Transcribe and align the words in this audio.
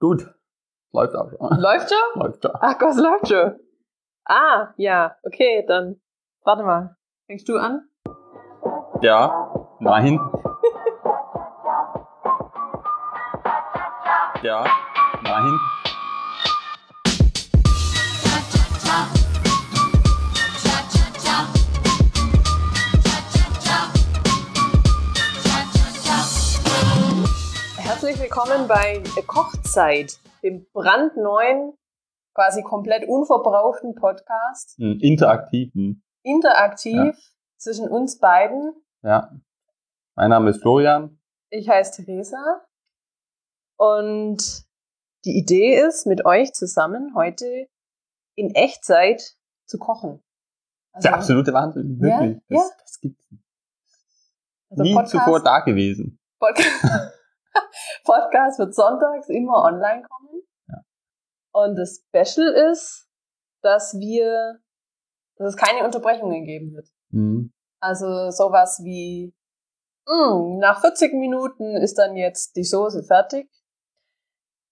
Gut. 0.00 0.26
Läuft 0.92 1.14
auch 1.14 1.30
schon. 1.30 1.60
Läuft 1.60 1.90
schon? 1.90 1.98
Läuft 2.22 2.42
schon. 2.42 2.52
Ach 2.54 2.78
Gott, 2.78 2.96
läuft 2.96 3.28
schon. 3.28 3.60
Ah, 4.24 4.72
ja, 4.76 5.16
okay, 5.22 5.64
dann 5.66 6.00
warte 6.42 6.62
mal. 6.62 6.96
Fängst 7.26 7.46
du 7.48 7.58
an? 7.58 7.86
Ja. 9.02 9.54
Nein. 9.78 10.14
ja. 14.42 14.64
Nein. 15.22 15.60
Herzlich 28.10 28.28
willkommen 28.28 28.66
bei 28.66 29.00
Kochzeit, 29.24 30.18
dem 30.42 30.66
brandneuen, 30.72 31.74
quasi 32.34 32.60
komplett 32.64 33.06
unverbrauchten 33.08 33.94
Podcast. 33.94 34.76
Einen 34.80 34.98
interaktiven. 34.98 36.02
Interaktiv 36.24 36.96
Ja. 36.96 37.12
zwischen 37.56 37.88
uns 37.88 38.18
beiden. 38.18 38.74
Ja. 39.02 39.30
Mein 40.16 40.30
Name 40.30 40.50
ist 40.50 40.60
Florian. 40.60 41.20
Ich 41.50 41.68
heiße 41.68 42.04
Theresa. 42.04 42.66
Und 43.76 44.64
die 45.24 45.38
Idee 45.38 45.76
ist, 45.80 46.04
mit 46.04 46.24
euch 46.26 46.52
zusammen 46.52 47.14
heute 47.14 47.68
in 48.34 48.52
Echtzeit 48.56 49.36
zu 49.66 49.78
kochen. 49.78 50.20
Also, 50.90 51.06
Der 51.06 51.14
absolute 51.14 51.52
Wahnsinn. 51.52 52.00
Wirklich. 52.00 52.38
Ja, 52.48 52.58
Das, 52.58 52.70
ja. 52.70 52.76
das 52.80 52.98
gibt's 52.98 53.28
also 54.68 54.82
nie 54.82 54.94
Podcast, 54.94 55.12
zuvor 55.12 55.40
da 55.44 55.60
gewesen. 55.60 56.18
Podcast, 56.40 56.82
Podcast 58.04 58.58
wird 58.58 58.74
sonntags 58.74 59.28
immer 59.28 59.64
online 59.64 60.02
kommen. 60.02 60.42
Ja. 60.68 60.82
Und 61.52 61.76
das 61.76 62.04
Special 62.08 62.48
ist, 62.48 63.08
dass 63.62 63.94
wir, 63.94 64.60
dass 65.36 65.54
es 65.54 65.56
keine 65.56 65.84
Unterbrechungen 65.84 66.44
geben 66.44 66.74
wird. 66.74 66.88
Mhm. 67.10 67.52
Also 67.80 68.30
sowas 68.30 68.80
wie, 68.84 69.34
"Mm, 70.06 70.58
nach 70.58 70.80
40 70.80 71.12
Minuten 71.14 71.76
ist 71.76 71.98
dann 71.98 72.16
jetzt 72.16 72.56
die 72.56 72.64
Soße 72.64 73.04
fertig. 73.04 73.50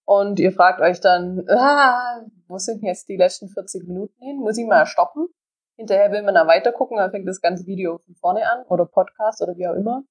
Und 0.09 0.41
ihr 0.41 0.53
fragt 0.53 0.81
euch 0.81 1.01
dann, 1.01 1.45
ah, 1.51 2.25
wo 2.47 2.57
sind 2.57 2.83
jetzt 2.83 3.09
die 3.09 3.19
letzten 3.19 3.51
40 3.51 3.87
Minuten 3.87 4.19
hin? 4.21 4.39
Muss 4.39 4.57
ich 4.57 4.67
mal 4.67 4.87
stoppen? 4.87 5.29
Hinterher 5.77 6.11
will 6.11 6.23
man 6.23 6.35
dann 6.35 6.49
weiter 6.49 6.73
gucken, 6.73 6.97
dann 6.97 7.11
fängt 7.11 7.29
das 7.29 7.43
ganze 7.43 7.67
Video 7.67 7.99
von 7.99 8.15
vorne 8.17 8.51
an 8.51 8.65
oder 8.69 8.87
Podcast 8.87 9.43
oder 9.43 9.55
wie 9.57 9.69
auch 9.69 9.75
immer. 9.75 10.05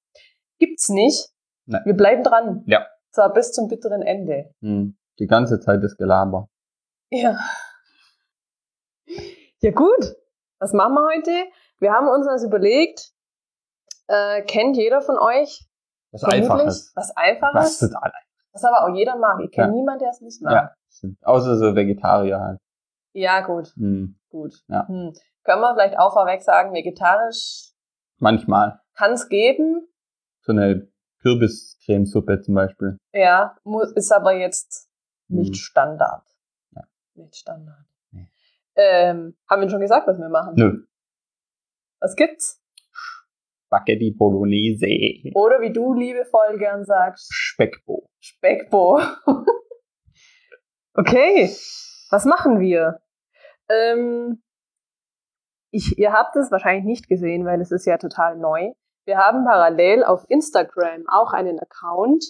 Gibt's 0.58 0.88
nicht. 0.88 1.30
Nein. 1.68 1.82
Wir 1.84 1.94
bleiben 1.94 2.22
dran. 2.22 2.62
Ja. 2.66 2.86
Zwar 3.10 3.32
bis 3.32 3.52
zum 3.52 3.68
bitteren 3.68 4.02
Ende. 4.02 4.50
Mhm. 4.60 4.96
Die 5.18 5.26
ganze 5.26 5.60
Zeit 5.60 5.82
das 5.82 5.96
Gelaber. 5.96 6.48
Ja. 7.10 7.38
Ja 9.60 9.70
gut, 9.72 10.14
was 10.60 10.72
machen 10.72 10.94
wir 10.94 11.06
heute? 11.14 11.50
Wir 11.80 11.92
haben 11.92 12.08
uns 12.08 12.26
das 12.26 12.44
überlegt, 12.44 13.10
äh, 14.06 14.42
kennt 14.42 14.76
jeder 14.76 15.00
von 15.00 15.18
euch 15.18 15.66
Was 16.12 16.24
Einfaches. 16.24 16.92
was 16.94 17.08
Was 17.10 17.16
Einfaches, 17.16 17.78
total 17.78 18.12
was 18.52 18.64
aber 18.64 18.84
auch 18.84 18.94
jeder 18.94 19.16
mag. 19.16 19.40
Ich 19.44 19.50
kenne 19.52 19.68
Ja. 19.68 19.74
niemanden, 19.74 20.00
der 20.00 20.10
es 20.10 20.20
nicht 20.20 20.40
mag. 20.42 20.52
Ja, 20.52 20.74
stimmt. 20.90 21.18
Außer 21.24 21.56
so 21.56 21.74
Vegetarier 21.74 22.40
halt. 22.40 22.58
Ja, 23.12 23.40
gut, 23.40 23.72
Mhm. 23.76 24.18
gut. 24.30 24.54
Ja. 24.68 24.86
Hm. 24.88 25.12
Können 25.44 25.60
wir 25.62 25.74
vielleicht 25.74 25.98
auch 25.98 26.12
vorweg 26.12 26.42
sagen, 26.42 26.72
vegetarisch 26.72 27.72
Manchmal. 28.18 28.80
kann 28.96 29.12
es 29.12 29.28
geben, 29.28 29.86
So 30.42 30.52
eine 30.52 30.88
Kürbiscremesuppe 31.28 32.40
zum 32.40 32.54
Beispiel. 32.54 32.98
ja, 33.12 33.56
ist 33.94 34.12
aber 34.12 34.32
jetzt 34.34 34.88
nicht 35.28 35.50
Mhm. 35.50 35.54
Standard. 35.54 36.24
Ja. 36.74 36.82
Nicht 37.14 37.36
Standard. 37.36 37.84
Nee. 38.10 38.28
Ähm, 38.76 39.36
haben 39.48 39.62
wir 39.62 39.68
schon 39.68 39.80
gesagt, 39.80 40.06
was 40.06 40.18
wir 40.18 40.28
machen? 40.28 40.54
Nö. 40.56 40.84
Was 42.00 42.16
gibt's? 42.16 42.62
Spaghetti 43.66 44.12
Bolognese. 44.16 44.86
Oder 45.34 45.60
wie 45.60 45.72
du 45.72 45.92
liebevoll 45.92 46.56
gern 46.58 46.84
sagst, 46.86 47.28
Speckbo. 47.30 48.08
Speckbo. 48.18 49.00
okay, 50.94 51.50
was 52.10 52.24
machen 52.24 52.60
wir? 52.60 53.02
Ähm, 53.68 54.42
ich, 55.70 55.98
ihr 55.98 56.12
habt 56.14 56.34
es 56.36 56.50
wahrscheinlich 56.50 56.84
nicht 56.86 57.08
gesehen, 57.08 57.44
weil 57.44 57.60
es 57.60 57.70
ist 57.70 57.84
ja 57.84 57.98
total 57.98 58.38
neu. 58.38 58.72
Wir 59.08 59.16
haben 59.16 59.46
parallel 59.46 60.04
auf 60.04 60.26
Instagram 60.28 61.06
auch 61.08 61.32
einen 61.32 61.58
Account, 61.58 62.22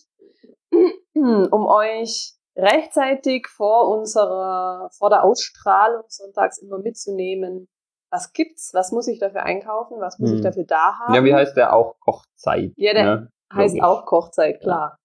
um 1.12 1.66
euch 1.66 2.34
rechtzeitig 2.56 3.48
vor 3.48 3.88
unserer, 3.88 4.88
vor 4.96 5.10
der 5.10 5.24
Ausstrahlung 5.24 6.04
sonntags 6.06 6.58
immer 6.58 6.78
mitzunehmen. 6.78 7.68
Was 8.12 8.32
gibt's? 8.32 8.70
Was 8.74 8.92
muss 8.92 9.08
ich 9.08 9.18
dafür 9.18 9.42
einkaufen? 9.42 9.96
Was 10.00 10.20
muss 10.20 10.30
ich 10.30 10.36
Hm. 10.36 10.44
dafür 10.44 10.64
da 10.68 11.00
haben? 11.00 11.14
Ja, 11.14 11.24
wie 11.24 11.34
heißt 11.34 11.56
der 11.56 11.72
auch? 11.74 11.98
Kochzeit. 11.98 12.70
Ja, 12.76 12.92
der- 12.94 13.04
ne? 13.04 13.32
Heißt 13.52 13.74
Logisch. 13.74 13.82
auch 13.88 14.06
Kochzeit, 14.06 14.60
klar. 14.60 14.98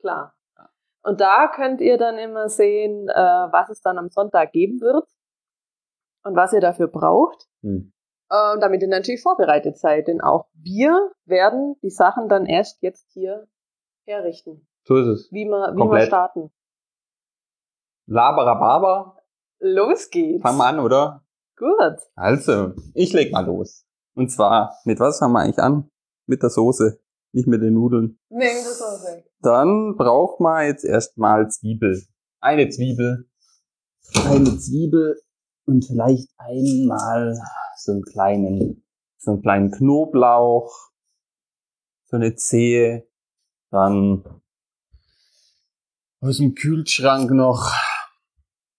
Klar. 0.00 0.34
Und 1.04 1.20
da 1.20 1.46
könnt 1.54 1.80
ihr 1.80 1.98
dann 1.98 2.18
immer 2.18 2.48
sehen, 2.48 3.08
äh, 3.08 3.14
was 3.14 3.68
es 3.70 3.80
dann 3.80 3.96
am 3.96 4.08
Sonntag 4.10 4.50
geben 4.50 4.80
wird 4.80 5.06
und 6.24 6.34
was 6.34 6.52
ihr 6.52 6.60
dafür 6.60 6.88
braucht, 6.88 7.46
Hm. 7.62 7.91
Äh, 8.32 8.58
damit 8.58 8.80
ihr 8.82 8.88
natürlich 8.88 9.22
vorbereitet 9.22 9.76
seid. 9.78 10.08
Denn 10.08 10.20
auch 10.22 10.46
wir 10.54 11.10
werden 11.26 11.76
die 11.82 11.90
Sachen 11.90 12.28
dann 12.28 12.46
erst 12.46 12.82
jetzt 12.82 13.06
hier 13.12 13.46
herrichten, 14.06 14.66
So 14.84 14.96
ist 14.96 15.06
es. 15.06 15.28
wie 15.32 15.44
wir, 15.44 15.74
wie 15.76 15.80
wir 15.90 16.00
starten. 16.06 16.50
Labarababa. 18.06 19.16
Los 19.60 20.10
geht's. 20.10 20.42
Fangen 20.42 20.58
wir 20.58 20.66
an, 20.66 20.80
oder? 20.80 21.24
Gut. 21.56 21.98
Also, 22.16 22.72
ich 22.94 23.12
leg 23.12 23.32
mal 23.32 23.46
los. 23.46 23.84
Und 24.14 24.30
zwar, 24.30 24.74
mit 24.84 24.98
was 24.98 25.18
fangen 25.18 25.32
wir 25.34 25.40
eigentlich 25.40 25.58
an? 25.60 25.88
Mit 26.26 26.42
der 26.42 26.50
Soße, 26.50 26.98
nicht 27.32 27.46
mit 27.46 27.62
den 27.62 27.74
Nudeln. 27.74 28.18
Nehmen 28.28 28.42
wir 28.64 28.72
so 28.72 28.84
weg. 29.06 29.30
Dann 29.40 29.96
braucht 29.96 30.40
man 30.40 30.66
jetzt 30.66 30.84
erstmal 30.84 31.48
Zwiebel. 31.48 32.02
Eine 32.40 32.68
Zwiebel. 32.70 33.28
Eine 34.26 34.58
Zwiebel 34.58 35.20
und 35.66 35.84
vielleicht 35.84 36.28
einmal 36.38 37.38
so 37.84 37.92
einen 37.92 38.02
kleinen, 38.02 38.84
so 39.18 39.32
einen 39.32 39.42
kleinen 39.42 39.70
Knoblauch, 39.70 40.90
so 42.04 42.16
eine 42.16 42.34
Zehe, 42.34 43.08
dann 43.70 44.24
aus 46.20 46.38
dem 46.38 46.54
Kühlschrank 46.54 47.30
noch 47.30 47.72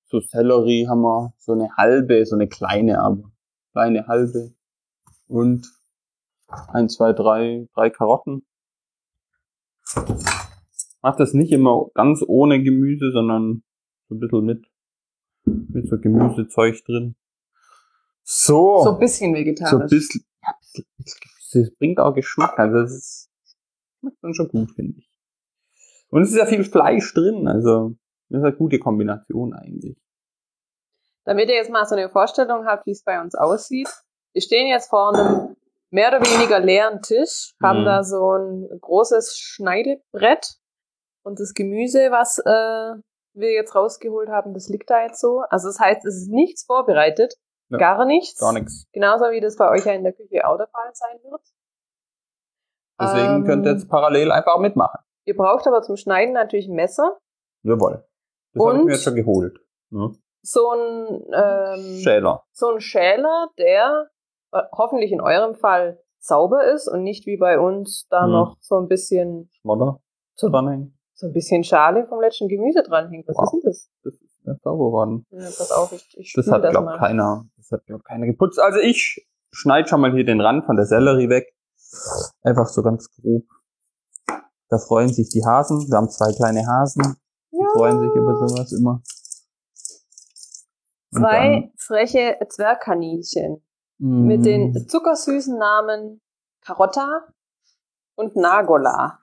so 0.06 0.20
Sellerie 0.20 0.88
haben 0.88 1.02
wir, 1.02 1.34
so 1.40 1.54
eine 1.54 1.76
halbe, 1.76 2.26
so 2.26 2.36
eine 2.36 2.48
kleine, 2.48 3.02
aber 3.02 3.32
kleine 3.72 4.08
halbe 4.08 4.54
und 5.28 5.68
ein, 6.48 6.88
zwei, 6.88 7.14
drei, 7.14 7.68
drei 7.74 7.90
Karotten. 7.90 8.46
Mach 11.02 11.16
das 11.18 11.34
nicht 11.34 11.52
immer 11.52 11.88
ganz 11.96 12.24
ohne 12.26 12.62
Gemüse, 12.62 13.12
sondern 13.12 13.64
so 14.08 14.16
ein 14.16 14.20
bisschen 14.20 14.46
mit, 14.46 14.66
mit 15.46 15.90
so 15.90 16.00
Gemüsezeug 16.00 16.84
drin. 16.86 17.16
So. 18.24 18.84
So 18.84 18.92
ein 18.94 19.00
bisschen 19.00 19.32
So 19.32 19.38
ein 19.38 19.46
vegetarisch. 19.46 19.90
bisschen, 19.90 20.26
ja, 20.42 20.50
ein 20.54 20.60
bisschen, 20.98 21.20
Gemüse. 21.22 21.70
Das 21.70 21.78
bringt 21.78 22.00
auch 22.00 22.14
Geschmack. 22.14 22.58
Also 22.58 22.78
das 22.82 22.92
ist, 22.94 23.30
schmeckt 24.00 24.18
dann 24.24 24.34
schon 24.34 24.48
gut, 24.50 24.72
finde 24.72 25.00
ich. 25.00 25.10
Und 26.10 26.22
es 26.24 26.30
ist 26.30 26.38
ja 26.38 26.46
viel 26.46 26.64
Fleisch 26.64 27.14
drin, 27.14 27.48
also 27.48 27.96
das 28.30 28.40
ist 28.40 28.46
eine 28.46 28.56
gute 28.56 28.78
Kombination 28.80 29.54
eigentlich. 29.54 29.98
Damit 31.26 31.50
ihr 31.50 31.56
jetzt 31.56 31.72
mal 31.72 31.86
so 31.86 31.96
eine 31.96 32.10
Vorstellung 32.10 32.66
habt, 32.66 32.86
wie 32.86 32.92
es 32.92 33.04
bei 33.04 33.20
uns 33.22 33.34
aussieht. 33.36 33.90
Wir 34.34 34.42
stehen 34.42 34.68
jetzt 34.68 34.90
vor 34.90 35.14
einem 35.16 35.56
mehr 35.90 36.10
oder 36.10 36.20
weniger 36.22 36.60
leeren 36.60 37.02
Tisch, 37.02 37.54
haben 37.62 37.82
Mhm. 37.82 37.86
da 37.86 38.04
so 38.04 38.32
ein 38.34 38.80
großes 38.82 39.38
Schneidebrett 39.38 40.58
und 41.24 41.40
das 41.40 41.54
Gemüse, 41.54 42.12
was 42.12 42.40
äh, 42.40 43.02
wir 43.36 43.52
jetzt 43.52 43.74
rausgeholt 43.76 44.30
haben, 44.30 44.54
das 44.54 44.70
liegt 44.70 44.90
da 44.90 45.04
jetzt 45.04 45.20
so. 45.20 45.42
Also 45.50 45.68
das 45.68 45.80
heißt, 45.80 46.06
es 46.06 46.16
ist 46.16 46.30
nichts 46.30 46.64
vorbereitet, 46.66 47.36
Ja. 47.74 47.78
gar 47.80 48.06
nichts. 48.06 48.40
Gar 48.40 48.54
nichts. 48.54 48.86
Genauso 48.94 49.26
wie 49.32 49.42
das 49.42 49.56
bei 49.58 49.70
euch 49.70 49.86
ja 49.86 49.94
in 49.94 50.04
der 50.04 50.14
Küche 50.14 50.48
auch 50.48 50.58
der 50.58 50.68
Fall 50.68 50.90
sein 50.94 51.20
wird. 51.24 51.42
Deswegen 53.02 53.36
Ähm, 53.38 53.44
könnt 53.46 53.66
ihr 53.66 53.72
jetzt 53.74 53.90
parallel 53.90 54.32
einfach 54.32 54.60
mitmachen. 54.60 55.00
Ihr 55.26 55.36
braucht 55.36 55.66
aber 55.68 55.82
zum 55.82 55.98
Schneiden 55.98 56.34
natürlich 56.34 56.68
ein 56.68 56.76
Messer, 56.76 57.18
Jawohl. 57.64 58.06
Das 58.54 58.66
habe 58.66 58.78
ich 58.80 58.84
mir 58.86 58.92
jetzt 58.94 59.04
schon 59.04 59.16
geholt. 59.16 59.58
Ne? 59.90 60.12
so 60.46 60.72
ein 60.72 61.24
ähm, 61.34 62.00
Schäler. 62.02 62.44
so 62.52 62.70
ein 62.72 62.82
Schäler, 62.82 63.48
der 63.58 64.10
äh, 64.52 64.62
hoffentlich 64.74 65.12
in 65.14 65.22
eurem 65.22 65.56
Fall 65.56 66.04
sauber 66.20 66.66
ist 66.66 66.90
und 66.90 67.04
nicht 67.04 67.26
wie 67.26 67.38
bei 67.38 67.58
uns 67.60 68.08
da 68.10 68.26
Hm. 68.26 68.32
noch 68.32 68.58
so 68.60 68.76
ein 68.78 68.88
bisschen 68.90 69.50
Schmodder. 69.62 70.02
so, 70.36 70.50
Dranhängen. 70.50 70.98
so 71.14 71.28
ein 71.28 71.34
bisschen 71.34 71.64
Schale 71.64 72.06
vom 72.08 72.20
letzten 72.20 72.50
Gemüse 72.50 72.84
dranhängt. 72.84 73.26
Was 73.30 73.38
Wow. 73.38 73.46
ist 73.46 73.52
denn 73.54 73.62
das? 73.64 73.92
Das 74.04 74.23
ist 74.44 74.48
nicht 74.48 74.64
sauber 74.64 74.92
worden. 74.92 75.26
Ja, 75.32 75.46
pass 75.46 75.72
auf, 75.72 75.92
ich, 75.92 76.18
ich 76.18 76.34
Das 76.34 76.48
hat, 76.48 76.70
glaub 76.70 76.86
mal. 76.86 76.98
keiner, 76.98 77.46
das 77.58 77.72
hat, 77.72 77.86
glaub 77.86 78.04
keiner 78.04 78.26
geputzt. 78.26 78.60
Also 78.60 78.80
ich 78.80 79.26
schneide 79.52 79.88
schon 79.88 80.02
mal 80.02 80.12
hier 80.12 80.26
den 80.26 80.42
Rand 80.42 80.66
von 80.66 80.76
der 80.76 80.86
Sellerie 80.86 81.30
weg. 81.30 81.54
Einfach 82.42 82.68
so 82.68 82.82
ganz 82.82 83.10
grob. 83.16 83.46
Da 84.70 84.78
freuen 84.80 85.14
sich 85.14 85.30
die 85.30 85.46
Hasen. 85.46 85.88
Wir 85.90 85.98
haben 85.98 86.10
zwei 86.10 86.34
kleine 86.34 86.66
Hasen. 86.66 87.18
Die 87.52 87.66
freuen 87.76 88.00
sich 88.00 88.10
über 88.16 88.36
sowas 88.36 88.72
immer. 88.72 89.02
Und 91.12 91.20
Zwei 91.20 91.72
freche 91.78 92.38
Zwergkaninchen 92.50 93.64
dann, 94.00 94.26
mit 94.26 94.42
mm, 94.42 94.44
den 94.44 94.88
zuckersüßen 94.88 95.58
Namen 95.58 96.22
Carotta 96.62 97.28
und 98.16 98.36
Nagola. 98.36 99.20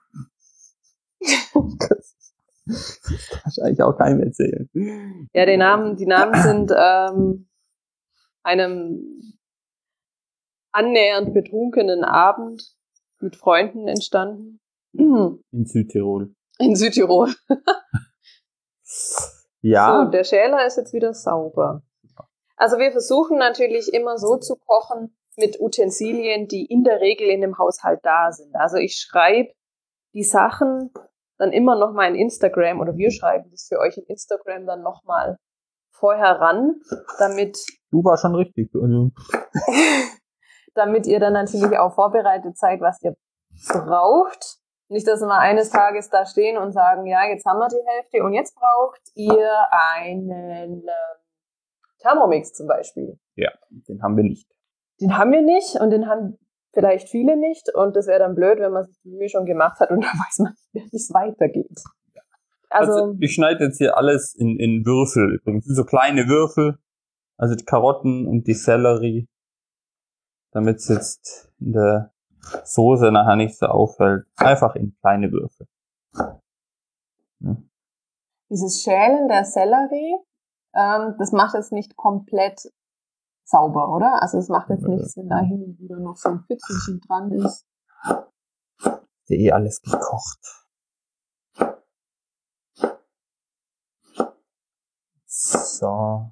wahrscheinlich 3.43 3.81
auch 3.81 3.97
keinem 3.97 4.21
erzählen. 4.21 4.69
Ja, 5.33 5.45
die 5.45 5.57
Namen, 5.57 5.95
die 5.95 6.05
Namen 6.05 6.33
sind 6.41 6.71
ähm, 6.75 7.49
einem 8.43 9.37
annähernd 10.71 11.33
betrunkenen 11.33 12.03
Abend 12.03 12.75
mit 13.19 13.35
Freunden 13.35 13.87
entstanden. 13.87 14.59
In 14.93 15.43
In 15.51 15.65
Südtirol. 15.65 16.33
Südtirol. 16.73 17.33
Ja, 19.61 20.05
So, 20.05 20.11
der 20.11 20.23
Schäler 20.23 20.65
ist 20.65 20.77
jetzt 20.77 20.93
wieder 20.93 21.13
sauber. 21.13 21.83
Also 22.57 22.77
wir 22.77 22.91
versuchen 22.91 23.37
natürlich 23.37 23.93
immer 23.93 24.17
so 24.17 24.37
zu 24.37 24.55
kochen 24.55 25.15
mit 25.37 25.59
Utensilien, 25.59 26.47
die 26.47 26.65
in 26.65 26.83
der 26.83 26.99
Regel 26.99 27.27
in 27.29 27.41
dem 27.41 27.57
Haushalt 27.57 27.99
da 28.03 28.31
sind. 28.31 28.55
Also 28.55 28.77
ich 28.77 28.95
schreibe 28.97 29.53
die 30.13 30.23
Sachen 30.23 30.91
dann 31.41 31.51
immer 31.51 31.75
noch 31.75 31.93
mal 31.93 32.07
in 32.07 32.15
Instagram 32.15 32.79
oder 32.79 32.95
wir 32.95 33.09
schreiben 33.09 33.49
das 33.49 33.65
für 33.67 33.79
euch 33.79 33.97
in 33.97 34.03
Instagram 34.03 34.67
dann 34.67 34.83
noch 34.83 35.03
mal 35.05 35.37
vorher 35.91 36.39
ran, 36.39 36.75
damit 37.17 37.57
du 37.89 38.03
war 38.03 38.17
schon 38.17 38.35
richtig. 38.35 38.69
Also, 38.75 39.09
damit 40.75 41.07
ihr 41.07 41.19
dann 41.19 41.33
natürlich 41.33 41.77
auch 41.79 41.95
vorbereitet 41.95 42.57
seid, 42.57 42.79
was 42.79 43.01
ihr 43.01 43.15
braucht. 43.69 44.57
Nicht, 44.89 45.07
dass 45.07 45.21
wir 45.21 45.33
eines 45.33 45.71
Tages 45.71 46.09
da 46.09 46.25
stehen 46.25 46.57
und 46.57 46.73
sagen, 46.73 47.07
ja, 47.07 47.23
jetzt 47.25 47.45
haben 47.45 47.57
wir 47.57 47.69
die 47.69 47.87
Hälfte 47.87 48.23
und 48.23 48.33
jetzt 48.33 48.55
braucht 48.55 49.01
ihr 49.15 49.49
einen 49.71 50.29
ähm, 50.29 50.83
Thermomix 51.99 52.53
zum 52.53 52.67
Beispiel. 52.67 53.17
den 53.87 54.03
haben 54.03 54.15
wir 54.15 54.23
nicht. 54.23 54.47
Den 54.99 55.17
haben 55.17 55.31
wir 55.31 55.41
nicht 55.41 55.79
und 55.79 55.89
den 55.89 56.07
haben 56.07 56.37
vielleicht 56.73 57.09
viele 57.09 57.37
nicht 57.37 57.73
und 57.73 57.95
das 57.95 58.07
wäre 58.07 58.19
dann 58.19 58.35
blöd, 58.35 58.59
wenn 58.59 58.71
man 58.71 58.85
sich 58.85 58.99
die 59.03 59.09
Mühe 59.09 59.29
schon 59.29 59.45
gemacht 59.45 59.79
hat 59.79 59.91
und 59.91 60.01
dann 60.03 60.13
weiß 60.13 60.39
man 60.39 60.53
nicht, 60.73 60.91
wie 60.91 60.97
es 60.97 61.13
weitergeht. 61.13 61.83
Also, 62.69 62.91
Also, 62.93 63.17
ich 63.19 63.33
schneide 63.33 63.65
jetzt 63.65 63.77
hier 63.77 63.97
alles 63.97 64.33
in, 64.33 64.57
in 64.57 64.85
Würfel 64.85 65.35
übrigens. 65.35 65.65
So 65.65 65.83
kleine 65.83 66.27
Würfel. 66.27 66.77
Also 67.37 67.55
die 67.55 67.65
Karotten 67.65 68.27
und 68.27 68.47
die 68.47 68.53
Sellerie. 68.53 69.27
Damit 70.51 70.77
es 70.77 70.87
jetzt 70.87 71.51
in 71.59 71.73
der 71.73 72.13
Soße 72.63 73.11
nachher 73.11 73.35
nicht 73.35 73.57
so 73.57 73.65
auffällt. 73.65 74.25
Einfach 74.37 74.75
in 74.75 74.95
kleine 75.01 75.31
Würfel. 75.31 75.67
dieses 78.49 78.81
Schälen 78.83 79.27
der 79.27 79.45
Sellerie, 79.45 80.17
ähm, 80.75 81.15
das 81.17 81.31
macht 81.31 81.55
jetzt 81.55 81.71
nicht 81.71 81.95
komplett 81.95 82.71
sauber, 83.51 83.89
oder? 83.89 84.21
Also 84.21 84.37
es 84.37 84.49
macht 84.49 84.69
jetzt 84.69 84.87
nichts, 84.87 85.17
wenn 85.17 85.29
da 85.29 85.39
hin 85.39 85.63
und 85.63 85.79
wieder 85.79 85.99
noch 85.99 86.15
so 86.15 86.29
ein 86.29 86.43
Pfützelchen 86.47 87.01
dran 87.01 87.31
ist. 87.31 87.67
Ist 88.79 89.29
ja 89.29 89.37
eh 89.37 89.51
alles 89.51 89.81
gekocht. 89.81 90.39
So. 95.25 96.31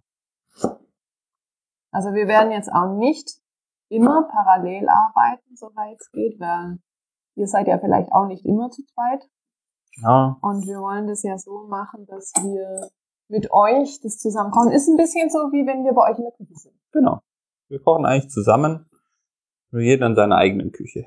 Also 1.91 2.13
wir 2.13 2.27
werden 2.27 2.51
jetzt 2.51 2.71
auch 2.71 2.95
nicht 2.95 3.39
immer 3.89 4.27
parallel 4.27 4.87
arbeiten, 4.87 5.55
soweit 5.55 5.99
es 5.99 6.11
geht, 6.11 6.39
weil 6.39 6.79
ihr 7.35 7.47
seid 7.47 7.67
ja 7.67 7.79
vielleicht 7.79 8.11
auch 8.11 8.27
nicht 8.27 8.45
immer 8.45 8.69
zu 8.69 8.83
zweit. 8.85 9.29
Ja. 10.03 10.37
Und 10.41 10.65
wir 10.67 10.79
wollen 10.79 11.07
das 11.07 11.23
ja 11.23 11.37
so 11.37 11.67
machen, 11.67 12.05
dass 12.05 12.31
wir 12.35 12.89
mit 13.27 13.51
euch 13.51 13.99
das 14.01 14.17
zusammen 14.17 14.51
kochen. 14.51 14.71
Ist 14.71 14.87
ein 14.87 14.97
bisschen 14.97 15.29
so, 15.29 15.51
wie 15.51 15.65
wenn 15.65 15.83
wir 15.83 15.93
bei 15.93 16.11
euch 16.11 16.17
in 16.17 16.25
der 16.25 16.33
Küche 16.33 16.55
sind. 16.55 16.78
Genau. 16.91 17.21
Wir 17.67 17.79
kochen 17.81 18.05
eigentlich 18.05 18.29
zusammen. 18.31 18.89
Nur 19.71 19.81
jeder 19.81 20.07
in 20.07 20.15
seiner 20.15 20.37
eigenen 20.37 20.71
Küche. 20.71 21.05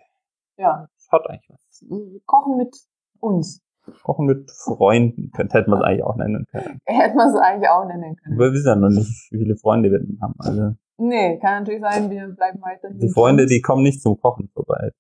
Ja, 0.56 0.88
Das 0.96 1.08
hat 1.11 1.29
eigentlich 1.29 1.50
was. 1.50 1.82
wir 1.88 2.20
kochen 2.26 2.56
mit 2.56 2.76
uns. 3.20 3.61
Kochen 4.05 4.26
mit 4.26 4.49
Freunden. 4.52 5.32
Könnte, 5.32 5.58
hätte 5.58 5.70
man 5.70 5.81
es 5.81 5.84
eigentlich 5.84 6.05
auch 6.05 6.14
nennen 6.17 6.46
können. 6.50 6.79
Hätte 6.87 7.17
man 7.17 7.31
es 7.31 7.34
eigentlich 7.40 7.69
auch 7.69 7.84
nennen 7.84 8.14
können. 8.17 8.37
Aber 8.37 8.44
wir 8.46 8.52
wissen 8.52 8.69
ja 8.69 8.76
noch 8.76 8.90
nicht, 8.90 9.29
wie 9.32 9.38
viele 9.38 9.56
Freunde 9.56 9.90
wir 9.90 9.99
denn 9.99 10.19
haben. 10.23 10.34
Also 10.38 10.75
Nee, 10.99 11.38
kann 11.40 11.64
natürlich 11.64 11.81
sein, 11.81 12.08
wir 12.11 12.28
bleiben 12.28 12.61
weiterhin. 12.62 12.99
die 13.00 13.08
Freunde, 13.11 13.46
die 13.46 13.61
kommen 13.61 13.82
nicht 13.82 14.00
zum 14.00 14.20
Kochen 14.20 14.49
vorbei. 14.55 14.93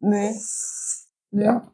Nee. 0.00 0.32
nee. 1.30 1.44
Ja. 1.44 1.72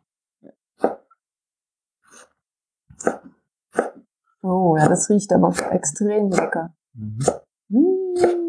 Oh, 4.42 4.76
ja, 4.76 4.88
das 4.88 5.08
riecht 5.10 5.32
aber 5.32 5.52
extrem 5.72 6.30
lecker. 6.30 6.74
Mhm. 6.92 7.18
Mm. 7.68 8.43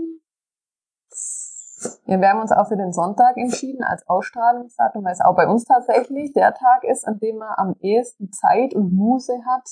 Ja, 2.05 2.19
wir 2.19 2.29
haben 2.29 2.41
uns 2.41 2.51
auch 2.51 2.67
für 2.67 2.77
den 2.77 2.93
Sonntag 2.93 3.37
entschieden 3.37 3.83
als 3.83 4.07
Ausstrahlungsdatum, 4.07 5.03
weil 5.03 5.13
es 5.13 5.21
auch 5.21 5.35
bei 5.35 5.47
uns 5.47 5.65
tatsächlich 5.65 6.33
der 6.33 6.53
Tag 6.53 6.83
ist, 6.83 7.07
an 7.07 7.19
dem 7.19 7.37
man 7.37 7.53
am 7.57 7.75
ehesten 7.79 8.31
Zeit 8.31 8.73
und 8.73 8.93
Muße 8.93 9.33
hat, 9.45 9.69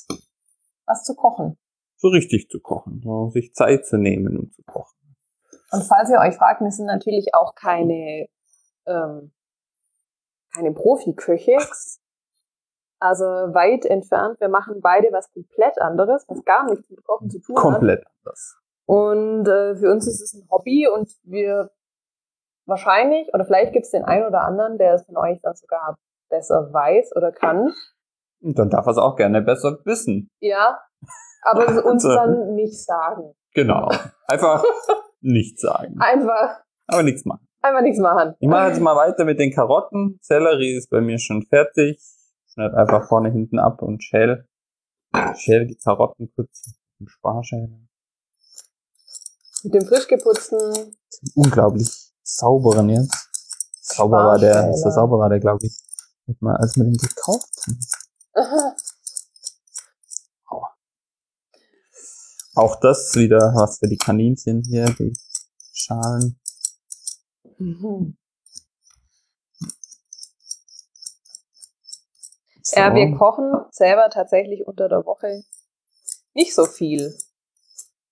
was 0.86 1.04
zu 1.04 1.16
kochen. 1.16 1.58
So 1.98 2.10
richtig 2.10 2.50
zu 2.50 2.60
kochen. 2.60 3.02
So 3.04 3.30
sich 3.30 3.54
Zeit 3.54 3.86
zu 3.86 3.98
nehmen 3.98 4.38
und 4.38 4.54
zu 4.54 4.64
kochen. 4.64 4.98
Und 5.72 5.84
falls 5.84 6.10
ihr 6.10 6.20
euch 6.20 6.36
fragt, 6.36 6.62
wir 6.62 6.72
sind 6.72 6.86
natürlich 6.86 7.34
auch 7.34 7.56
keine, 7.56 8.28
ähm, 8.86 9.32
keine 10.54 10.72
Profiköche. 10.72 11.58
Also 13.00 13.26
weit 13.26 13.86
entfernt. 13.86 14.40
Wir 14.40 14.50
machen 14.50 14.80
beide 14.82 15.10
was 15.12 15.32
komplett 15.34 15.82
anderes, 15.82 16.26
was 16.28 16.44
gar 16.46 16.70
nichts 16.70 16.90
mit 16.90 17.04
Kochen 17.04 17.30
zu 17.30 17.40
tun 17.40 17.56
hat. 17.58 17.62
Komplett 17.62 18.06
anders. 18.18 18.58
Und 18.86 19.48
äh, 19.48 19.76
für 19.76 19.92
uns 19.92 20.08
ist 20.08 20.22
es 20.22 20.34
ein 20.34 20.48
Hobby 20.50 20.88
und 20.88 21.10
wir 21.24 21.72
wahrscheinlich, 22.66 23.28
oder 23.34 23.46
vielleicht 23.46 23.74
gibt 23.74 23.86
es 23.86 23.92
den 23.92 24.04
einen 24.04 24.26
oder 24.26 24.42
anderen, 24.42 24.78
der 24.78 24.94
es 24.94 25.06
von 25.06 25.18
euch 25.18 25.40
dann 25.42 25.56
sogar 25.56 25.98
besser 26.30 26.72
weiß 26.72 27.16
oder 27.16 27.32
kann. 27.32 27.74
Und 28.42 28.60
dann 28.60 28.70
darf 28.70 28.86
er 28.86 28.92
es 28.92 28.98
auch 28.98 29.16
gerne 29.16 29.42
besser 29.42 29.78
wissen. 29.86 30.30
Ja, 30.40 30.80
aber 31.44 31.68
es 31.68 31.82
uns 31.84 32.04
dann 32.04 32.56
nicht 32.56 32.84
sagen. 32.84 33.34
Genau. 33.54 33.90
Einfach 34.28 34.64
nichts 35.22 35.62
sagen. 35.62 35.96
Einfach, 36.00 36.62
Aber 36.88 37.04
nichts 37.04 37.24
machen. 37.26 37.48
einfach 37.62 37.82
nichts 37.82 38.00
machen. 38.00 38.36
Ich 38.40 38.48
mache 38.50 38.70
jetzt 38.70 38.82
mal 38.82 38.96
weiter 38.96 39.26
mit 39.26 39.40
den 39.40 39.54
Karotten. 39.54 40.18
Sellerie 40.22 40.76
ist 40.76 40.90
bei 40.90 41.02
mir 41.02 41.20
schon 41.20 41.44
fertig. 41.44 42.02
Schneid 42.48 42.74
einfach 42.74 43.08
vorne, 43.08 43.32
hinten 43.32 43.60
ab 43.60 43.82
und 43.82 44.04
schäl. 44.04 44.48
Schäl 45.36 45.68
die 45.68 45.78
Karotten 45.78 46.32
kurz 46.36 46.74
im 47.00 47.08
Sparschäler. 47.08 47.80
Mit 49.64 49.74
dem 49.76 49.86
frisch 49.86 50.08
geputzten 50.08 50.96
Unglaublich 51.36 52.03
sauberen 52.24 52.90
jetzt. 52.90 53.30
Sauber 53.82 54.26
war 54.26 54.40
der, 54.40 54.74
so 54.74 54.90
sauber 54.90 55.20
war 55.20 55.30
der, 55.30 55.40
glaube 55.40 55.66
ich. 55.66 55.78
Mit 56.26 56.42
mal, 56.42 56.56
als 56.56 56.78
wir 56.78 56.86
den 56.86 56.98
gekauft 56.98 57.50
haben. 57.68 57.80
Auch 62.56 62.80
das 62.80 63.16
wieder 63.16 63.54
was 63.56 63.80
für 63.80 63.88
die 63.88 63.98
Kaninchen 63.98 64.64
hier, 64.64 64.86
die 64.86 65.14
Schalen. 65.74 66.40
Mhm. 67.58 68.18
So. 72.62 72.80
Ja, 72.80 72.96
wir 72.96 73.18
kochen 73.18 73.52
selber 73.72 74.10
tatsächlich 74.10 74.66
unter 74.66 74.88
der 74.88 75.06
Woche 75.06 75.44
nicht 76.34 76.56
so 76.56 76.66
viel. 76.66 77.18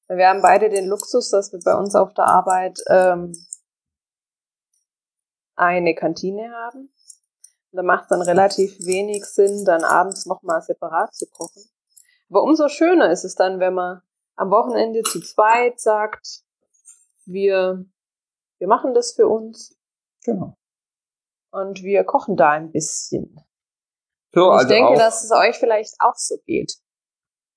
Wir 0.09 0.27
haben 0.27 0.41
beide 0.41 0.69
den 0.69 0.87
Luxus, 0.87 1.29
dass 1.29 1.53
wir 1.53 1.59
bei 1.63 1.73
uns 1.75 1.95
auf 1.95 2.13
der 2.13 2.25
Arbeit 2.25 2.79
ähm, 2.89 3.31
eine 5.61 5.95
Kantine 5.95 6.51
haben. 6.51 6.89
Und 7.71 7.77
da 7.77 7.83
macht 7.83 8.03
es 8.03 8.09
dann 8.09 8.21
relativ 8.21 8.79
wenig 8.85 9.23
Sinn, 9.25 9.63
dann 9.63 9.83
abends 9.83 10.25
nochmal 10.25 10.61
separat 10.61 11.13
zu 11.13 11.25
kochen. 11.27 11.63
Aber 12.29 12.43
umso 12.43 12.67
schöner 12.67 13.11
ist 13.11 13.23
es 13.23 13.35
dann, 13.35 13.59
wenn 13.59 13.73
man 13.73 14.01
am 14.35 14.49
Wochenende 14.49 15.03
zu 15.03 15.21
zweit 15.21 15.79
sagt, 15.79 16.43
wir, 17.25 17.85
wir 18.57 18.67
machen 18.67 18.93
das 18.93 19.13
für 19.13 19.27
uns 19.27 19.77
Genau. 20.23 20.57
und 21.51 21.83
wir 21.83 22.03
kochen 22.03 22.35
da 22.35 22.51
ein 22.51 22.71
bisschen. 22.71 23.35
So, 24.33 24.47
ich 24.51 24.57
also 24.59 24.67
denke, 24.69 24.95
dass 24.95 25.23
es 25.23 25.31
euch 25.31 25.57
vielleicht 25.57 25.95
auch 25.99 26.15
so 26.15 26.35
geht. 26.45 26.73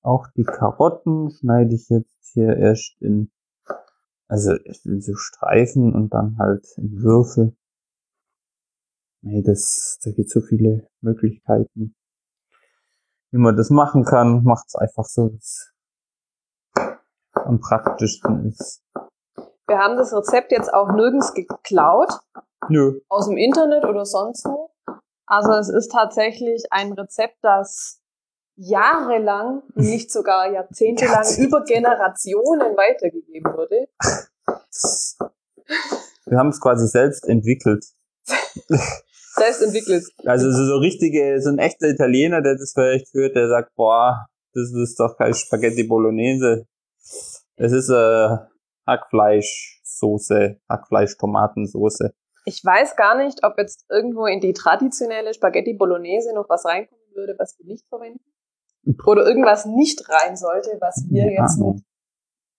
auch 0.03 0.27
die 0.37 0.45
Karotten 0.45 1.31
schneide 1.31 1.75
ich 1.75 1.89
jetzt 1.89 2.33
hier 2.35 2.57
erst 2.57 3.01
in, 3.01 3.33
also 4.29 4.55
erst 4.57 4.85
in 4.87 5.01
so 5.01 5.15
Streifen 5.15 5.95
und 5.95 6.11
dann 6.11 6.37
halt 6.39 6.67
in 6.77 7.03
Würfel. 7.03 7.57
Nee, 9.27 9.41
das, 9.41 9.99
da 10.05 10.11
gibt 10.11 10.29
so 10.29 10.43
viele 10.43 10.87
Möglichkeiten, 11.01 11.97
wie 13.31 13.39
man 13.39 13.57
das 13.57 13.71
machen 13.71 14.05
kann. 14.05 14.45
Macht's 14.45 14.75
einfach 14.75 15.07
so, 15.07 15.33
wie 15.33 15.39
es 15.39 15.73
am 17.33 17.59
praktischsten 17.59 18.51
ist. 18.51 18.83
Wir 19.67 19.79
haben 19.79 19.97
das 19.97 20.13
Rezept 20.13 20.53
jetzt 20.53 20.73
auch 20.75 20.93
nirgends 20.93 21.33
geklaut, 21.33 22.13
Nö. 22.69 23.01
aus 23.09 23.27
dem 23.27 23.39
Internet 23.39 23.87
oder 23.87 24.05
sonst 24.05 24.45
wo. 24.45 24.71
Also 25.25 25.53
es 25.53 25.71
ist 25.71 25.91
tatsächlich 25.91 26.67
ein 26.71 26.93
Rezept, 26.93 27.39
das 27.41 28.03
jahrelang, 28.57 29.63
nicht 29.75 30.13
sogar 30.13 30.53
jahrzehntelang 30.53 31.25
über 31.39 31.65
Generationen 31.65 32.77
weitergegeben 32.77 33.55
wurde. 33.55 33.89
Wir 36.27 36.39
haben 36.39 36.51
es 36.51 36.61
quasi 36.61 36.87
selbst 36.87 37.27
entwickelt. 37.27 37.87
Selbst 39.37 39.63
entwickelt. 39.63 40.05
Also 40.25 40.51
so, 40.51 40.65
so 40.65 40.77
richtige, 40.77 41.41
so 41.41 41.51
ein 41.51 41.59
echter 41.59 41.89
Italiener, 41.89 42.41
der 42.41 42.55
das 42.55 42.73
vielleicht 42.73 43.13
hört, 43.15 43.35
der 43.35 43.49
sagt, 43.49 43.75
boah, 43.75 44.27
das 44.53 44.73
ist 44.73 44.99
doch 45.01 45.17
kein 45.17 45.35
Spaghetti 45.35 45.85
Bolognese. 45.85 46.67
Es 47.57 47.73
ist 47.73 47.91
äh, 47.91 48.37
Hackfleischsoße, 48.87 50.61
Hackfleisch-Tomatensoße. 50.69 52.13
Ich 52.47 52.63
weiß 52.65 52.97
gar 52.97 53.17
nicht, 53.17 53.45
ob 53.45 53.59
jetzt 53.59 53.85
irgendwo 53.91 54.27
in 54.27 54.41
die 54.41 54.53
traditionelle 54.53 55.35
Spaghetti 55.35 55.75
Bolognese 55.75 56.35
noch 56.35 56.49
was 56.49 56.65
reinkommen 56.65 57.05
würde, 57.15 57.35
was 57.39 57.59
wir 57.59 57.67
nicht 57.67 57.87
verwenden. 57.89 58.21
Oder 59.07 59.27
irgendwas 59.27 59.65
nicht 59.65 60.09
rein 60.09 60.37
sollte, 60.37 60.77
was 60.81 61.07
wir 61.09 61.33
Ja, 61.33 61.43
jetzt 61.43 61.59
mit, 61.59 61.83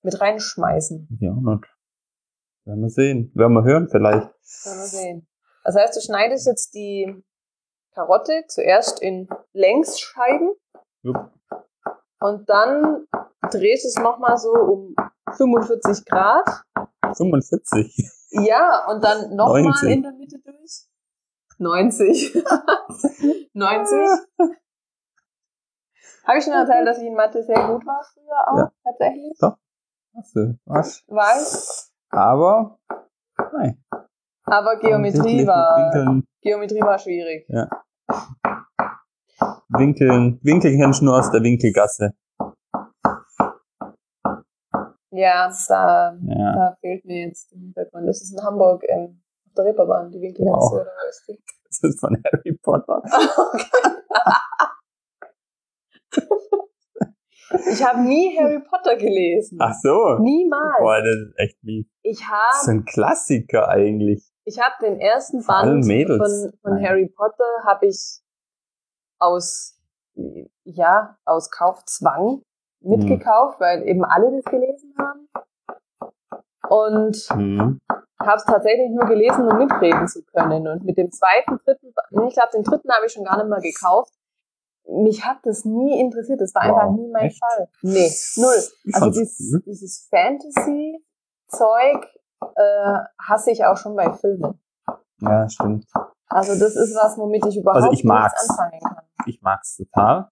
mit 0.02 0.20
reinschmeißen. 0.20 1.08
Ja, 1.22 1.32
und 1.32 1.66
werden 2.66 2.82
wir 2.82 2.90
sehen. 2.90 3.32
Werden 3.36 3.54
wir 3.54 3.64
hören 3.64 3.88
vielleicht. 3.90 4.26
Werden 4.26 4.80
wir 4.80 4.88
sehen. 4.88 5.28
Das 5.66 5.76
heißt, 5.76 5.96
du 5.98 6.02
schneidest 6.02 6.46
jetzt 6.46 6.74
die 6.76 7.24
Karotte 7.96 8.44
zuerst 8.48 9.02
in 9.02 9.28
Längsscheiben 9.54 10.52
Jupp. 11.02 11.32
und 12.20 12.48
dann 12.50 13.08
drehst 13.52 13.84
du 13.84 13.88
es 13.90 13.98
nochmal 13.98 14.38
so 14.38 14.52
um 14.52 14.96
45 15.36 16.06
Grad. 16.06 16.46
45. 17.16 18.12
Ja, 18.32 18.86
und 18.92 19.04
dann 19.04 19.36
nochmal 19.36 19.64
90. 19.64 19.90
in 19.90 20.04
der 20.04 20.12
Mitte 20.14 20.40
durch. 20.40 20.88
90. 21.58 22.34
90. 23.54 23.98
Habe 26.26 26.38
ich 26.38 26.44
schon 26.44 26.54
erzählt, 26.54 26.88
dass 26.88 26.98
ich 27.00 27.06
in 27.08 27.16
Mathe 27.16 27.42
sehr 27.44 27.68
gut 27.68 27.86
war 27.86 28.04
früher 28.14 28.48
auch, 28.52 28.58
Ja. 28.58 28.72
tatsächlich? 28.84 29.40
Hast 30.16 30.36
du, 30.36 30.58
was? 30.66 31.04
Weiß. 31.08 31.92
Aber, 32.10 32.78
nein. 33.54 33.84
Aber 34.46 34.78
Geometrie 34.78 35.46
war, 35.48 35.76
Winkeln, 35.78 36.24
Geometrie 36.42 36.82
war 36.82 37.00
schwierig. 37.00 37.48
Winkeln, 39.70 40.40
Winkel 40.44 40.78
kennst 40.78 41.02
du 41.02 41.06
nur 41.06 41.18
aus 41.18 41.32
der 41.32 41.42
Winkelgasse. 41.42 42.14
Ja, 45.12 45.50
da, 45.68 46.18
Ja. 46.28 46.56
da 46.56 46.78
fehlt 46.82 47.06
mir 47.06 47.28
jetzt 47.28 47.52
im 47.54 47.62
Hintergrund. 47.62 48.08
Das 48.08 48.22
ist 48.22 48.34
in 48.38 48.44
Hamburg 48.44 48.84
ähm, 48.90 49.22
auf 49.48 49.54
der 49.56 49.66
Reeperbahn, 49.66 50.12
die 50.12 50.22
Winkelgasse 50.22 50.58
Wow. 50.58 50.74
oder 50.74 50.86
was 51.08 51.18
ist 51.20 51.28
die? 51.30 51.44
Das 51.68 51.84
ist 51.92 52.00
von 52.00 52.16
Harry 52.24 52.58
Potter. 52.62 53.02
Ich 57.72 57.84
habe 57.86 58.02
nie 58.02 58.38
Harry 58.38 58.60
Potter 58.60 58.96
gelesen. 58.98 59.58
Ach 59.62 59.74
so. 59.82 60.18
Niemals. 60.20 60.78
Boah, 60.80 60.98
das 61.00 61.16
ist 61.16 61.34
echt 61.38 61.64
mies. 61.64 61.86
Ich 62.02 62.20
Das 62.20 62.28
habe 62.28 62.66
sind 62.66 62.86
Klassiker 62.88 63.70
eigentlich. 63.70 64.32
Ich 64.46 64.60
hab 64.60 64.80
den 64.80 65.00
ersten 65.00 65.44
Band 65.46 65.86
von, 65.86 66.54
von. 66.62 66.82
Harry 66.84 67.08
Potter 67.10 67.44
habe 67.66 67.88
ich 67.88 68.22
aus 69.20 69.74
ja 70.64 71.18
aus 71.26 71.52
Kaufzwang 71.52 72.42
mitgekauft, 72.80 73.60
weil 73.60 73.84
eben 73.88 74.06
alle 74.06 74.32
das 74.32 74.46
gelesen 74.46 74.94
haben. 74.98 75.28
Und 76.70 77.28
Mhm. 77.36 77.80
habe 78.20 78.38
es 78.38 78.46
tatsächlich 78.46 78.90
nur 78.92 79.06
gelesen, 79.06 79.48
um 79.48 79.58
mitreden 79.58 80.08
zu 80.08 80.24
können. 80.24 80.68
Und 80.68 80.84
mit 80.86 80.98
dem 80.98 81.12
zweiten, 81.12 81.58
dritten, 81.66 81.88
ich 81.88 82.34
glaube, 82.34 82.52
den 82.54 82.64
dritten 82.64 82.90
habe 82.92 83.06
ich 83.06 83.12
schon 83.12 83.24
gar 83.26 83.38
nicht 83.38 83.50
mal 83.50 83.60
gekauft. 83.62 84.14
Mich 84.88 85.26
hat 85.26 85.40
das 85.44 85.66
nie 85.66 86.00
interessiert. 86.00 86.40
Das 86.42 86.54
war 86.56 86.64
Wow, 86.70 86.78
einfach 86.78 86.92
nie 86.96 87.10
mein 87.12 87.26
echt? 87.26 87.40
Fall. 87.40 87.68
Nee, 87.82 88.12
null. 88.38 88.64
Ich 88.84 88.96
Also 88.96 89.10
dieses, 89.10 89.52
cool. 89.54 89.62
dieses 89.66 90.08
Fantasy-Zeug 90.10 92.08
äh, 92.42 92.98
hasse 93.22 93.52
ich 93.52 93.66
auch 93.66 93.78
schon 93.78 93.96
bei 93.96 94.12
Filmen. 94.14 94.60
Ja, 95.22 95.48
stimmt. 95.50 95.86
Also 96.28 96.54
das 96.60 96.76
ist 96.76 96.96
was, 96.96 97.18
womit 97.18 97.46
ich 97.46 97.58
überhaupt 97.58 97.78
Also 97.84 97.92
ich 97.92 98.04
mag's. 98.04 98.34
nichts 98.34 98.50
anfangen 98.50 98.80
kann. 98.82 99.04
Ich 99.28 99.42
mag's 99.42 99.78
total. 99.78 100.30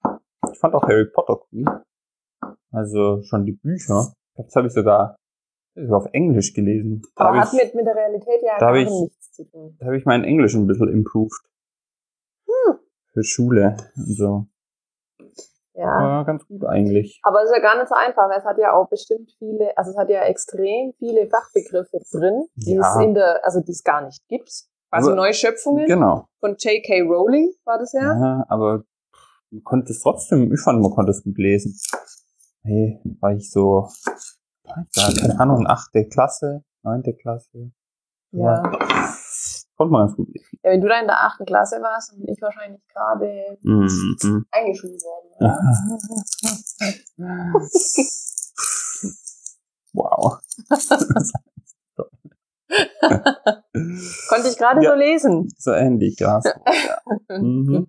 Ich 0.51 0.59
fand 0.59 0.73
auch 0.75 0.83
Harry 0.83 1.05
Potter 1.05 1.39
cool. 1.51 1.83
Also 2.71 3.21
schon 3.23 3.45
die 3.45 3.53
Bücher. 3.53 4.13
Das 4.35 4.55
habe 4.55 4.67
ich 4.67 4.73
sogar 4.73 5.15
sogar 5.75 5.97
auf 5.99 6.07
Englisch 6.11 6.53
gelesen. 6.53 7.01
Da 7.15 7.25
Aber 7.25 7.29
habe 7.39 7.47
hat 7.47 7.53
ich, 7.53 7.63
mit, 7.63 7.75
mit 7.75 7.85
der 7.87 7.95
Realität 7.95 8.41
ja 8.43 8.57
gar 8.57 8.75
ich- 8.75 8.89
nichts 8.89 9.31
zu 9.31 9.43
tun. 9.45 9.75
da 9.79 9.87
hab 9.87 9.93
ich 9.93 10.05
mein 10.05 10.23
Englisch 10.23 10.53
ein 10.55 10.67
bisschen 10.67 10.89
improved. 10.89 11.41
Hm. 12.47 12.79
Für 13.13 13.23
Schule 13.23 13.77
und 13.95 14.15
so. 14.17 14.45
Ja. 15.75 15.85
War 15.85 16.25
ganz 16.25 16.45
gut 16.47 16.63
eigentlich. 16.65 17.19
Aber 17.23 17.41
es 17.43 17.49
ist 17.49 17.55
ja 17.55 17.61
gar 17.61 17.77
nicht 17.77 17.89
so 17.89 17.95
einfach. 17.95 18.29
Es 18.37 18.43
hat 18.45 18.57
ja 18.59 18.73
auch 18.73 18.89
bestimmt 18.89 19.31
viele, 19.39 19.75
also 19.77 19.91
es 19.91 19.97
hat 19.97 20.09
ja 20.09 20.21
extrem 20.23 20.93
viele 20.99 21.27
Fachbegriffe 21.27 21.97
drin, 22.11 22.45
die 22.55 22.75
Ja. 22.75 22.81
es 22.95 23.03
in 23.03 23.13
der, 23.15 23.43
also 23.45 23.59
die 23.59 23.71
es 23.71 23.83
gar 23.83 24.01
nicht 24.05 24.21
gibt. 24.27 24.51
Also 24.91 25.09
Aber- 25.09 25.15
Neuschöpfungen 25.17 25.87
Genau. 25.87 26.27
von 26.39 26.51
J.K. 26.59 27.01
Rowling 27.01 27.51
war 27.65 27.79
das 27.79 27.93
ja. 27.93 28.01
Ja, 28.01 28.45
aber 28.49 28.83
man 29.49 29.63
konnte 29.63 29.91
es 29.91 29.99
trotzdem, 30.01 30.53
ich 30.53 30.61
fand, 30.61 30.81
man 30.81 30.91
konnte 30.91 31.11
es 31.11 31.23
gut 31.23 31.37
lesen. 31.39 31.75
Hey, 32.61 32.99
war 33.19 33.31
ich 33.33 33.49
so, 33.51 33.87
keine 34.95 35.39
Ahnung, 35.39 35.65
achte 35.67 36.07
Klasse, 36.07 36.63
neunte 36.83 37.13
Klasse. 37.15 37.71
Ja. 38.31 38.61
Konnte 39.83 39.91
man 39.91 40.05
ganz 40.07 40.15
gut 40.17 40.27
lesen. 40.33 40.59
ja. 40.63 40.71
Wenn 40.71 40.81
du 40.81 40.87
da 40.87 40.99
in 40.99 41.07
der 41.07 41.23
achten 41.25 41.45
Klasse 41.45 41.75
warst, 41.81 42.11
dann 42.11 42.19
bin 42.19 42.29
ich 42.33 42.41
wahrscheinlich 42.41 42.81
gerade 42.87 43.57
Mhm. 43.61 44.45
eingeschult 44.51 45.01
worden. 45.01 45.29
Wow. 49.95 50.39
Konnte 54.29 54.47
ich 54.49 54.57
gerade 54.57 54.83
Ja. 54.83 54.91
so 54.91 54.95
lesen. 54.97 55.49
So 55.57 55.71
ähnlich, 55.71 56.19
ja. 56.19 56.41
So, 56.41 56.49
ja. 57.29 57.39
Mhm. 57.39 57.87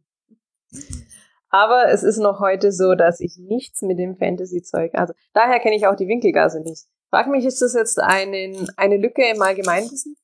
Aber 1.49 1.89
es 1.89 2.03
ist 2.03 2.19
noch 2.19 2.41
heute 2.41 2.73
so, 2.73 2.95
dass 2.95 3.21
ich 3.21 3.39
nichts 3.39 3.83
mit 3.83 3.99
dem 3.99 4.17
Fantasy-Zeug, 4.17 4.93
also 4.95 5.15
daher 5.33 5.61
kenne 5.61 5.77
ich 5.77 5.87
auch 5.87 5.95
die 5.95 6.09
Winkelgasse 6.09 6.61
nicht. 6.61 6.87
Frag 7.11 7.29
mich, 7.29 7.45
ist 7.45 7.63
das 7.63 7.75
jetzt 7.75 8.01
einen, 8.01 8.69
eine 8.77 8.97
Lücke 8.97 9.23
im 9.25 9.41
Allgemeinwissen? 9.41 10.17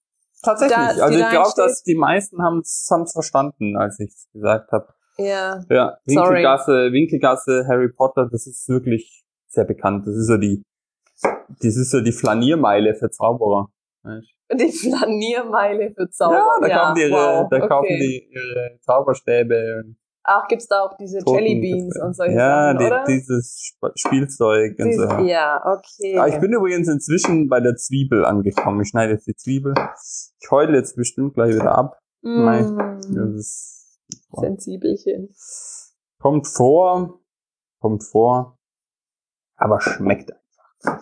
Tatsächlich. 0.43 0.77
Da- 0.77 1.05
also 1.05 1.19
ich 1.19 1.29
glaube, 1.29 1.51
dass 1.57 1.83
die 1.83 1.95
meisten 1.95 2.43
haben 2.43 2.61
es 2.61 3.13
verstanden, 3.13 3.77
als 3.77 3.99
ich 4.01 4.11
es 4.11 4.29
gesagt 4.33 4.73
habe. 4.73 4.89
Ja. 5.19 5.61
Ja, 5.69 5.99
Sorry. 6.07 6.29
Winkelgasse, 6.29 6.93
Winkelgasse, 6.93 7.67
Harry 7.69 7.93
Potter, 7.93 8.29
das 8.31 8.47
ist 8.47 8.69
wirklich 8.69 9.23
sehr 9.49 9.65
bekannt. 9.65 10.07
Das 10.07 10.15
ist 10.15 10.29
so 10.29 10.37
die, 10.37 10.63
das 11.23 11.77
ist 11.77 11.91
so 11.91 12.01
die 12.01 12.13
Flaniermeile 12.13 12.95
für 12.95 13.11
Zauberer. 13.11 13.69
Die 14.53 14.73
Flaniermeile 14.73 15.91
für 15.91 16.07
du? 16.07 16.11
Zauber. 16.11 16.59
Ja, 16.63 16.69
da 16.69 16.69
kaufen 16.79 16.95
die 16.95 17.01
ihre, 17.03 17.13
wow, 17.13 17.49
da 17.51 17.57
okay. 17.57 17.69
kaufen 17.69 17.89
die 17.89 18.31
ihre 18.33 18.79
Zauberstäbe 18.81 19.83
und 19.85 19.97
Ach, 20.23 20.47
gibt's 20.49 20.67
da 20.69 20.83
auch 20.83 20.97
diese 20.99 21.19
Toten- 21.21 21.39
Jellybeans 21.45 21.99
und 22.01 22.15
solche 22.15 22.35
Ja, 22.37 22.73
Sachen, 22.73 22.79
die, 22.79 22.85
oder? 22.85 23.05
dieses 23.07 23.73
Sp 23.73 23.89
Spielzeug 23.97 24.79
und 24.79 24.93
so. 24.95 25.03
Ja, 25.25 25.63
okay. 25.65 26.19
Ah, 26.19 26.27
ich 26.29 26.39
bin 26.41 26.53
übrigens 26.53 26.89
inzwischen 26.89 27.49
bei 27.49 27.61
der 27.61 27.77
Zwiebel 27.77 28.25
angekommen. 28.25 28.83
Ich 28.83 28.89
schneide 28.89 29.13
jetzt 29.15 29.27
die 29.27 29.35
Zwiebel. 29.35 29.73
Ich 30.41 30.51
heule 30.51 30.77
jetzt 30.77 30.95
bestimmt 30.97 31.35
gleich 31.35 31.55
wieder 31.55 31.75
ab. 31.77 31.99
Nein. 32.23 32.75
mm, 32.75 33.01
Das 33.15 33.35
ist, 33.35 33.99
Sensibelchen. 34.33 35.35
kommt 36.19 36.47
vor, 36.47 37.21
kommt 37.81 38.05
vor, 38.05 38.59
aber 39.57 39.81
schmeckt 39.81 40.33
einfach. 40.33 41.01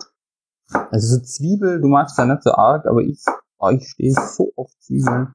Also 0.91 1.17
so 1.17 1.21
Zwiebel, 1.23 1.81
du 1.81 1.87
magst 1.89 2.17
ja 2.17 2.25
nicht 2.25 2.43
so 2.43 2.51
arg, 2.53 2.85
aber 2.85 3.01
ich, 3.01 3.21
oh, 3.57 3.69
ich 3.69 3.87
stehe 3.89 4.13
so 4.13 4.53
auf 4.55 4.71
Zwiebeln. 4.79 5.33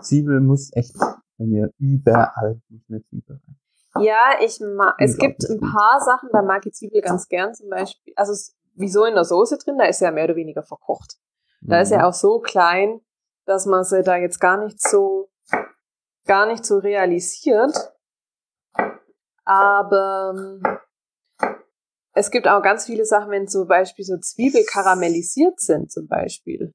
Zwiebel 0.00 0.40
muss 0.40 0.70
echt 0.74 0.94
bei 1.40 1.46
mir 1.46 1.72
überall 1.78 2.60
eine 2.88 3.02
Zwiebel 3.04 3.40
rein. 3.46 4.04
Ja, 4.04 4.34
ich 4.40 4.60
mag, 4.60 4.94
es 4.98 5.16
gibt 5.16 5.42
ein 5.48 5.58
paar 5.58 6.00
Sachen, 6.00 6.28
da 6.32 6.42
mag 6.42 6.64
ich 6.64 6.74
Zwiebel 6.74 7.00
ganz 7.00 7.26
gern, 7.26 7.54
zum 7.54 7.70
Beispiel, 7.70 8.12
also 8.14 8.32
es, 8.32 8.56
wieso 8.74 9.04
in 9.04 9.14
der 9.14 9.24
Soße 9.24 9.58
drin, 9.58 9.78
da 9.78 9.86
ist 9.86 10.00
ja 10.00 10.12
mehr 10.12 10.24
oder 10.24 10.36
weniger 10.36 10.62
verkocht. 10.62 11.16
Da 11.62 11.80
ist 11.80 11.90
ja 11.90 12.06
auch 12.06 12.14
so 12.14 12.40
klein, 12.40 13.00
dass 13.44 13.66
man 13.66 13.84
sie 13.84 14.02
da 14.02 14.16
jetzt 14.16 14.38
gar 14.38 14.62
nicht 14.62 14.80
so, 14.80 15.30
gar 16.26 16.46
nicht 16.46 16.64
so 16.64 16.78
realisiert. 16.78 17.92
Aber 19.44 20.34
es 22.12 22.30
gibt 22.30 22.48
auch 22.48 22.62
ganz 22.62 22.86
viele 22.86 23.04
Sachen, 23.04 23.30
wenn 23.30 23.48
zum 23.48 23.66
Beispiel 23.66 24.04
so 24.04 24.16
Zwiebel 24.18 24.64
karamellisiert 24.64 25.60
sind, 25.60 25.90
zum 25.90 26.06
Beispiel. 26.06 26.72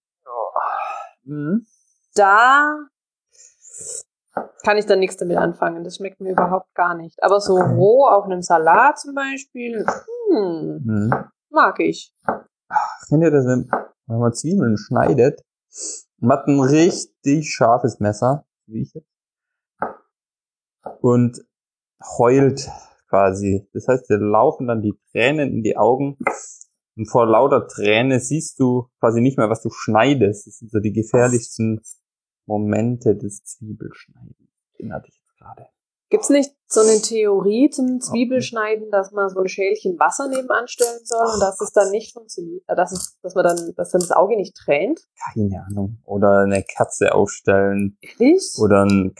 Mhm. 1.23 1.65
Da 2.13 2.77
kann 4.63 4.77
ich 4.77 4.85
dann 4.85 4.99
nichts 4.99 5.17
damit 5.17 5.37
anfangen. 5.37 5.83
Das 5.83 5.97
schmeckt 5.97 6.19
mir 6.19 6.31
überhaupt 6.31 6.73
gar 6.75 6.95
nicht. 6.95 7.21
Aber 7.23 7.39
so 7.39 7.55
roh 7.57 8.05
auf 8.07 8.25
einem 8.25 8.41
Salat 8.41 8.99
zum 8.99 9.13
Beispiel, 9.15 9.85
hm, 10.31 10.81
Mhm. 10.83 11.13
mag 11.49 11.79
ich. 11.79 12.13
Kennt 13.09 13.23
ihr 13.23 13.31
das, 13.31 13.45
wenn, 13.45 13.69
wenn 14.07 14.19
man 14.19 14.33
Zwiebeln 14.33 14.77
schneidet? 14.77 15.41
Man 16.17 16.37
hat 16.37 16.47
ein 16.47 16.59
richtig 16.59 17.53
scharfes 17.53 17.99
Messer, 17.99 18.45
wie 18.65 18.81
ich 18.81 18.93
jetzt, 18.93 19.07
und 21.01 21.45
heult 22.17 22.69
quasi. 23.09 23.67
Das 23.73 23.87
heißt, 23.87 24.09
dir 24.09 24.17
laufen 24.17 24.67
dann 24.67 24.81
die 24.81 24.97
Tränen 25.11 25.49
in 25.49 25.63
die 25.63 25.77
Augen 25.77 26.17
und 26.97 27.05
vor 27.09 27.27
lauter 27.27 27.67
Träne 27.67 28.19
siehst 28.19 28.59
du 28.59 28.87
quasi 28.99 29.21
nicht 29.21 29.37
mehr, 29.37 29.49
was 29.49 29.61
du 29.61 29.69
schneidest. 29.69 30.47
Das 30.47 30.57
sind 30.57 30.71
so 30.71 30.79
die 30.79 30.93
gefährlichsten 30.93 31.81
Momente 32.45 33.15
des 33.15 33.43
Zwiebelschneidens. 33.43 34.35
Den 34.79 34.93
hatte 34.93 35.07
ich 35.07 35.15
jetzt 35.15 35.37
gerade. 35.37 35.67
Gibt's 36.09 36.29
nicht 36.29 36.51
so 36.67 36.81
eine 36.81 37.01
Theorie 37.01 37.69
zum 37.71 37.99
Zwiebelschneiden, 37.99 38.91
dass 38.91 39.11
man 39.11 39.27
so 39.29 39.39
ein 39.39 39.47
Schälchen 39.47 39.97
Wasser 39.99 40.27
nebenan 40.27 40.67
stellen 40.67 40.99
soll 41.03 41.25
und 41.33 41.39
dass 41.39 41.59
es 41.61 41.71
dann 41.71 41.89
nicht 41.89 42.13
funktioniert, 42.13 42.63
äh, 42.67 42.75
dass, 42.75 42.91
es, 42.91 43.19
dass 43.21 43.33
man 43.33 43.43
dann, 43.43 43.73
dass 43.75 43.91
dann 43.91 44.01
das 44.01 44.11
Auge 44.11 44.37
nicht 44.37 44.55
tränt? 44.55 45.01
Keine 45.33 45.65
Ahnung. 45.65 45.99
Oder 46.03 46.43
eine 46.43 46.63
Kerze 46.63 47.13
aufstellen. 47.13 47.97
Ehrlich? 48.01 48.53
Oder 48.59 48.85
ein 48.85 49.15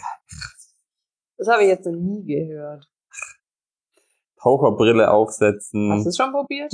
Das 1.38 1.48
habe 1.48 1.64
ich 1.64 1.70
jetzt 1.70 1.86
noch 1.86 1.94
nie 1.94 2.24
gehört. 2.24 2.88
Taucherbrille 4.42 5.10
aufsetzen. 5.10 5.92
Hast 5.92 6.06
du 6.06 6.10
es 6.10 6.18
schon 6.18 6.32
probiert? 6.32 6.72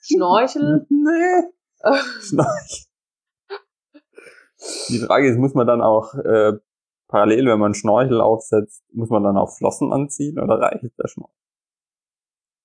Schnorchel? 0.00 0.86
Nee. 0.90 1.50
Schnorch. 2.22 2.89
Die 4.88 4.98
Frage 4.98 5.28
ist, 5.28 5.38
muss 5.38 5.54
man 5.54 5.66
dann 5.66 5.80
auch 5.80 6.14
äh, 6.14 6.52
parallel, 7.08 7.46
wenn 7.46 7.58
man 7.58 7.74
Schnorchel 7.74 8.20
aufsetzt, 8.20 8.84
muss 8.92 9.08
man 9.10 9.22
dann 9.22 9.36
auch 9.36 9.50
Flossen 9.56 9.92
anziehen 9.92 10.38
oder 10.38 10.60
reicht 10.60 10.82
der 10.98 11.08
Schnorchel? 11.08 11.34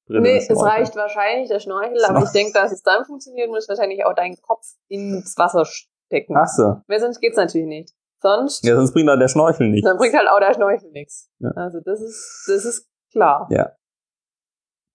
Brille 0.08 0.22
nee, 0.22 0.38
es 0.38 0.50
reicht 0.62 0.96
wahrscheinlich 0.96 1.50
der 1.50 1.60
Schnorchel, 1.60 2.04
aber 2.06 2.24
ich 2.24 2.30
denke, 2.30 2.54
dass 2.54 2.72
es 2.72 2.84
dann 2.84 3.06
funktioniert, 3.06 3.50
muss 3.50 3.68
wahrscheinlich 3.68 4.06
auch 4.06 4.14
deinen 4.14 4.40
Kopf 4.42 4.66
ins 4.88 5.36
Wasser 5.38 5.66
stecken. 5.66 6.36
Ach 6.38 6.48
so. 6.48 6.82
Weil 6.88 7.00
sonst 7.00 7.20
geht's 7.22 7.38
natürlich 7.38 7.68
nicht. 7.68 7.96
Sonst, 8.22 8.64
Ja, 8.64 8.76
sonst 8.76 8.94
bringt 8.94 9.10
dann 9.10 9.20
der 9.20 9.28
Schnorchel 9.28 9.70
nicht. 9.70 9.86
dann 9.86 9.98
bringt 9.98 10.16
halt 10.16 10.30
auch 10.30 10.40
der 10.40 10.54
Schnorchel 10.54 10.92
nichts. 10.92 11.32
Ja. 11.40 11.52
Also 11.56 11.80
das 11.80 12.02
ist, 12.02 12.46
das 12.48 12.66
ist 12.66 12.88
klar. 13.12 13.48
Ja. 13.50 13.72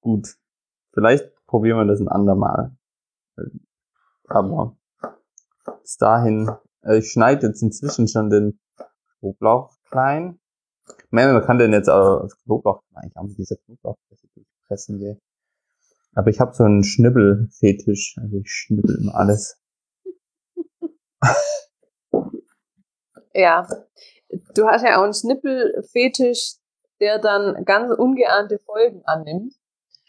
Gut. 0.01 0.37
Vielleicht 0.93 1.29
probieren 1.47 1.79
wir 1.79 1.87
das 1.87 2.01
ein 2.01 2.09
andermal. 2.09 2.73
Aber 4.29 4.77
bis 5.83 5.97
dahin, 5.97 6.51
ich 6.89 7.11
schneide 7.13 7.47
jetzt 7.49 7.63
inzwischen 7.63 8.09
schon 8.09 8.31
den 8.31 8.59
Knoblauch 9.19 9.77
klein. 9.91 10.41
Ich 10.89 11.13
man 11.13 11.43
kann 11.43 11.59
den 11.59 11.73
jetzt 11.73 11.89
auch 11.89 12.23
das 12.23 12.37
Knoblauch 12.43 12.83
klein 12.93 13.13
haben, 13.15 13.35
diese 13.37 13.57
Knoblauch 13.57 13.97
pressen 14.67 15.01
will. 15.01 15.21
Aber 16.15 16.31
ich 16.31 16.41
habe 16.41 16.55
so 16.55 16.65
einen 16.65 16.83
Schnibbelfetisch. 16.83 18.17
Also 18.21 18.39
ich 18.39 18.51
schnibbel 18.51 18.99
immer 19.01 19.15
alles. 19.15 19.61
Ja. 23.33 23.67
Du 24.55 24.67
hast 24.67 24.83
ja 24.83 24.99
auch 24.99 25.05
einen 25.05 25.15
Schnippelfetisch, 25.15 26.57
der 27.01 27.19
dann 27.19 27.65
ganz 27.65 27.93
ungeahnte 27.93 28.59
Folgen 28.59 29.03
annimmt. 29.05 29.55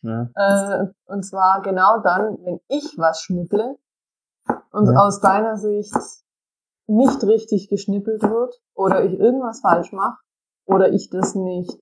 Ja. 0.02 0.30
Äh, 0.36 0.88
und 1.06 1.24
zwar 1.24 1.62
genau 1.62 2.02
dann, 2.02 2.38
wenn 2.44 2.60
ich 2.68 2.98
was 2.98 3.22
schnipple 3.22 3.78
und 4.72 4.88
Ja. 4.88 5.00
aus 5.00 5.22
deiner 5.22 5.58
Sicht 5.58 5.94
nicht 6.88 7.24
richtig 7.24 7.70
geschnippelt 7.70 8.22
wird 8.24 8.62
oder 8.74 9.04
ich 9.04 9.14
irgendwas 9.14 9.62
falsch 9.62 9.92
mache 9.92 10.18
oder 10.66 10.92
ich 10.92 11.10
das 11.10 11.36
nicht 11.36 11.80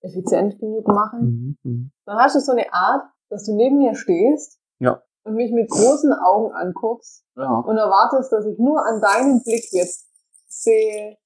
effizient 0.00 0.58
genug 0.58 0.86
mache, 0.88 1.16
Mhm. 1.16 1.56
mhm. 1.62 1.92
dann 2.04 2.18
hast 2.18 2.36
du 2.36 2.40
so 2.40 2.52
eine 2.52 2.72
Art, 2.72 3.04
dass 3.30 3.44
du 3.44 3.54
neben 3.56 3.78
mir 3.78 3.94
stehst 3.94 4.60
Ja. 4.78 5.02
und 5.24 5.34
mich 5.34 5.50
mit 5.52 5.70
großen 5.70 6.12
Augen 6.12 6.52
anguckst 6.52 7.24
Ja. 7.36 7.50
und 7.60 7.76
erwartest, 7.76 8.30
dass 8.32 8.44
ich 8.46 8.58
nur 8.58 8.84
an 8.84 9.00
deinem 9.00 9.42
Blick 9.42 9.64
jetzt 9.72 10.06
sehe, 10.46 11.16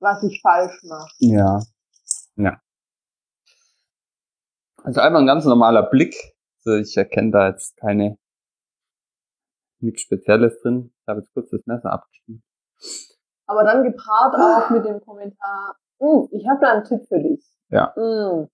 was 0.00 0.22
ich 0.22 0.40
falsch 0.42 0.82
mache. 0.84 1.10
Ja. 1.18 1.62
Ja. 2.36 2.60
Also 4.82 5.00
einfach 5.00 5.18
ein 5.20 5.26
ganz 5.26 5.44
normaler 5.44 5.82
Blick. 5.82 6.14
Also 6.64 6.78
ich 6.78 6.96
erkenne 6.96 7.30
da 7.30 7.48
jetzt 7.48 7.76
keine 7.76 8.18
nichts 9.80 10.02
Spezielles 10.02 10.58
drin. 10.62 10.92
Ich 11.06 11.08
habe 11.08 11.20
jetzt 11.20 11.32
kurz 11.34 11.50
das 11.50 11.64
Messer 11.66 11.92
abgeschnitten. 11.92 12.42
Aber 13.46 13.62
dann 13.62 13.84
gepaart 13.84 14.34
auch 14.34 14.70
mit 14.70 14.84
dem 14.84 15.00
Kommentar, 15.00 15.76
"Hm, 16.00 16.26
ich 16.32 16.48
habe 16.48 16.58
da 16.60 16.72
einen 16.72 16.84
Tipp 16.84 17.06
für 17.06 17.20
dich. 17.20 17.46
Ja. 17.68 17.94
Hm. 17.94 18.48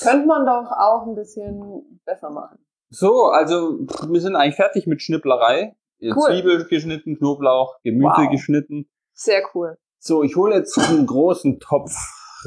Könnte 0.00 0.26
man 0.28 0.46
doch 0.46 0.70
auch 0.70 1.08
ein 1.08 1.16
bisschen 1.16 2.00
besser 2.04 2.30
machen. 2.30 2.64
So, 2.88 3.26
also 3.26 3.80
wir 4.08 4.20
sind 4.20 4.36
eigentlich 4.36 4.54
fertig 4.54 4.86
mit 4.86 5.02
Schnipplerei. 5.02 5.76
Cool. 6.00 6.14
Zwiebel 6.28 6.64
geschnitten, 6.68 7.18
Knoblauch, 7.18 7.80
Gemüse 7.82 8.08
Wow. 8.22 8.30
geschnitten. 8.30 8.88
Sehr 9.12 9.42
cool. 9.54 9.76
So, 9.98 10.22
ich 10.22 10.36
hole 10.36 10.54
jetzt 10.54 10.78
einen 10.78 11.04
großen 11.06 11.58
Topf 11.58 11.92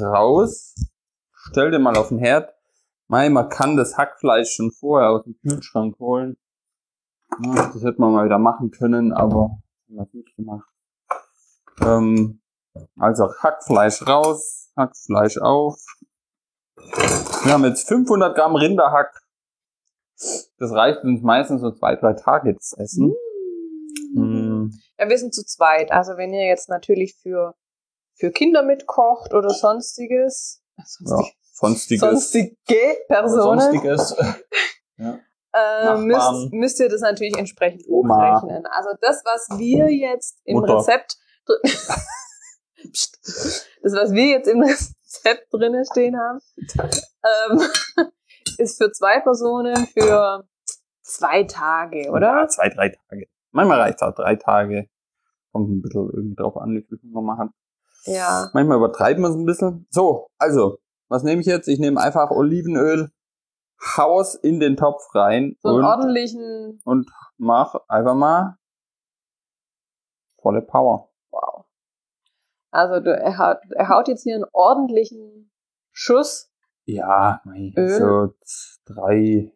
raus. 0.00 0.74
Stell 1.30 1.70
den 1.70 1.82
mal 1.82 1.96
auf 1.98 2.08
den 2.08 2.18
Herd. 2.18 2.54
Mei, 3.06 3.28
man 3.28 3.50
kann 3.50 3.76
das 3.76 3.98
Hackfleisch 3.98 4.54
schon 4.54 4.72
vorher 4.72 5.10
aus 5.10 5.24
dem 5.24 5.36
Kühlschrank 5.42 5.98
holen. 5.98 6.38
Ja, 7.42 7.70
das 7.72 7.82
hätte 7.82 8.00
man 8.00 8.12
mal 8.12 8.24
wieder 8.24 8.38
machen 8.38 8.70
können, 8.70 9.12
aber 9.12 9.58
wir 9.86 10.06
nicht 10.12 10.36
gemacht. 10.36 10.68
Ähm, 11.80 12.40
also 12.98 13.32
Hackfleisch 13.38 14.06
raus, 14.06 14.70
Hackfleisch 14.76 15.38
auf. 15.38 15.78
Wir 16.76 17.52
haben 17.52 17.64
jetzt 17.64 17.88
500 17.88 18.36
Gramm 18.36 18.56
Rinderhack. 18.56 19.20
Das 20.58 20.72
reicht 20.72 21.02
uns 21.04 21.22
meistens 21.22 21.60
so 21.60 21.70
zwei, 21.72 21.96
drei 21.96 22.14
Tage 22.14 22.56
zu 22.58 22.76
essen. 22.78 23.14
Mm. 24.14 24.70
Ja, 24.98 25.08
wir 25.08 25.18
sind 25.18 25.34
zu 25.34 25.44
zweit. 25.44 25.90
Also 25.92 26.16
wenn 26.16 26.32
ihr 26.32 26.46
jetzt 26.46 26.68
natürlich 26.68 27.16
für, 27.16 27.54
für 28.14 28.30
Kinder 28.30 28.62
mitkocht 28.62 29.34
oder 29.34 29.50
sonstiges, 29.50 30.62
Ja, 30.76 30.84
sonstige, 30.84 31.32
sonstiges. 31.52 32.00
sonstige 32.00 32.96
Personen, 33.08 33.60
Sonstiges. 33.60 34.16
äh, 35.54 35.96
müsst, 35.98 36.52
müsst 36.52 36.80
ihr 36.80 36.88
das 36.88 37.00
natürlich 37.00 37.38
entsprechend 37.38 37.84
Oma. 37.88 38.40
hochrechnen. 38.40 38.66
Also 38.66 38.90
das, 39.00 39.22
was 39.24 39.58
wir 39.58 39.88
jetzt 39.90 40.40
im 40.44 40.58
Mutter. 40.58 40.78
Rezept 40.78 41.16
das, 43.82 43.92
was 43.92 44.12
wir 44.12 44.26
jetzt 44.26 44.48
im 44.48 44.60
Rezept 44.62 45.52
drinne 45.52 45.84
stehen 45.90 46.18
haben, 46.18 46.40
ähm, 46.80 47.60
ist 48.58 48.82
für 48.82 48.90
zwei 48.92 49.20
Personen 49.20 49.86
für 49.86 50.44
zwei 51.02 51.44
Tage, 51.44 52.10
oder? 52.10 52.40
Ja, 52.40 52.48
zwei, 52.48 52.68
drei 52.68 52.88
Tage. 52.88 53.26
Manchmal 53.52 53.80
reicht 53.80 53.96
es 53.96 54.02
auch 54.02 54.14
drei 54.14 54.36
Tage. 54.36 54.88
Kommt 55.52 55.70
ein 55.70 55.82
bisschen 55.82 56.10
irgendwie 56.12 56.34
drauf 56.34 56.56
an, 56.56 56.74
wie 56.74 56.82
viel 56.82 56.98
Hunger 57.02 57.22
man 57.22 57.38
hat. 57.38 57.50
Ja. 58.06 58.50
Manchmal 58.52 58.78
übertreiben 58.78 59.22
wir 59.22 59.28
es 59.28 59.36
ein 59.36 59.46
bisschen. 59.46 59.86
So, 59.90 60.28
also, 60.38 60.78
was 61.08 61.22
nehme 61.22 61.40
ich 61.40 61.46
jetzt? 61.46 61.68
Ich 61.68 61.78
nehme 61.78 62.00
einfach 62.00 62.30
Olivenöl, 62.30 63.10
haus 63.96 64.34
in 64.34 64.60
den 64.60 64.76
Topf 64.76 65.14
rein 65.14 65.56
So 65.60 65.68
einen 65.70 65.78
und, 65.78 65.84
ordentlichen, 65.84 66.80
und 66.84 67.10
mach 67.36 67.74
einfach 67.88 68.14
mal 68.14 68.58
volle 70.40 70.62
Power. 70.62 71.10
wow. 71.30 71.64
Also 72.70 73.00
du, 73.00 73.10
er, 73.16 73.38
haut, 73.38 73.58
er 73.70 73.88
haut 73.88 74.08
jetzt 74.08 74.22
hier 74.24 74.34
einen 74.34 74.46
ordentlichen 74.52 75.50
Schuss. 75.92 76.50
Ja, 76.86 77.40
mei, 77.44 77.72
Öl? 77.76 77.88
so 77.88 78.34
drei, 78.84 79.52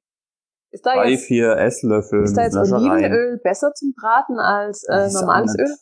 Ist 0.70 0.86
da 0.86 0.94
drei, 0.94 1.10
jetzt, 1.10 1.24
vier 1.26 1.56
Esslöffel. 1.56 2.22
ist 2.22 2.36
da 2.36 2.42
jetzt 2.44 2.54
Flasche 2.54 2.74
rein. 2.76 2.90
Olivenöl 2.90 3.38
besser 3.38 3.72
zum 3.74 3.92
Braten 3.94 4.38
als 4.38 4.84
äh, 4.84 5.10
normales. 5.10 5.56
Öl? 5.58 5.76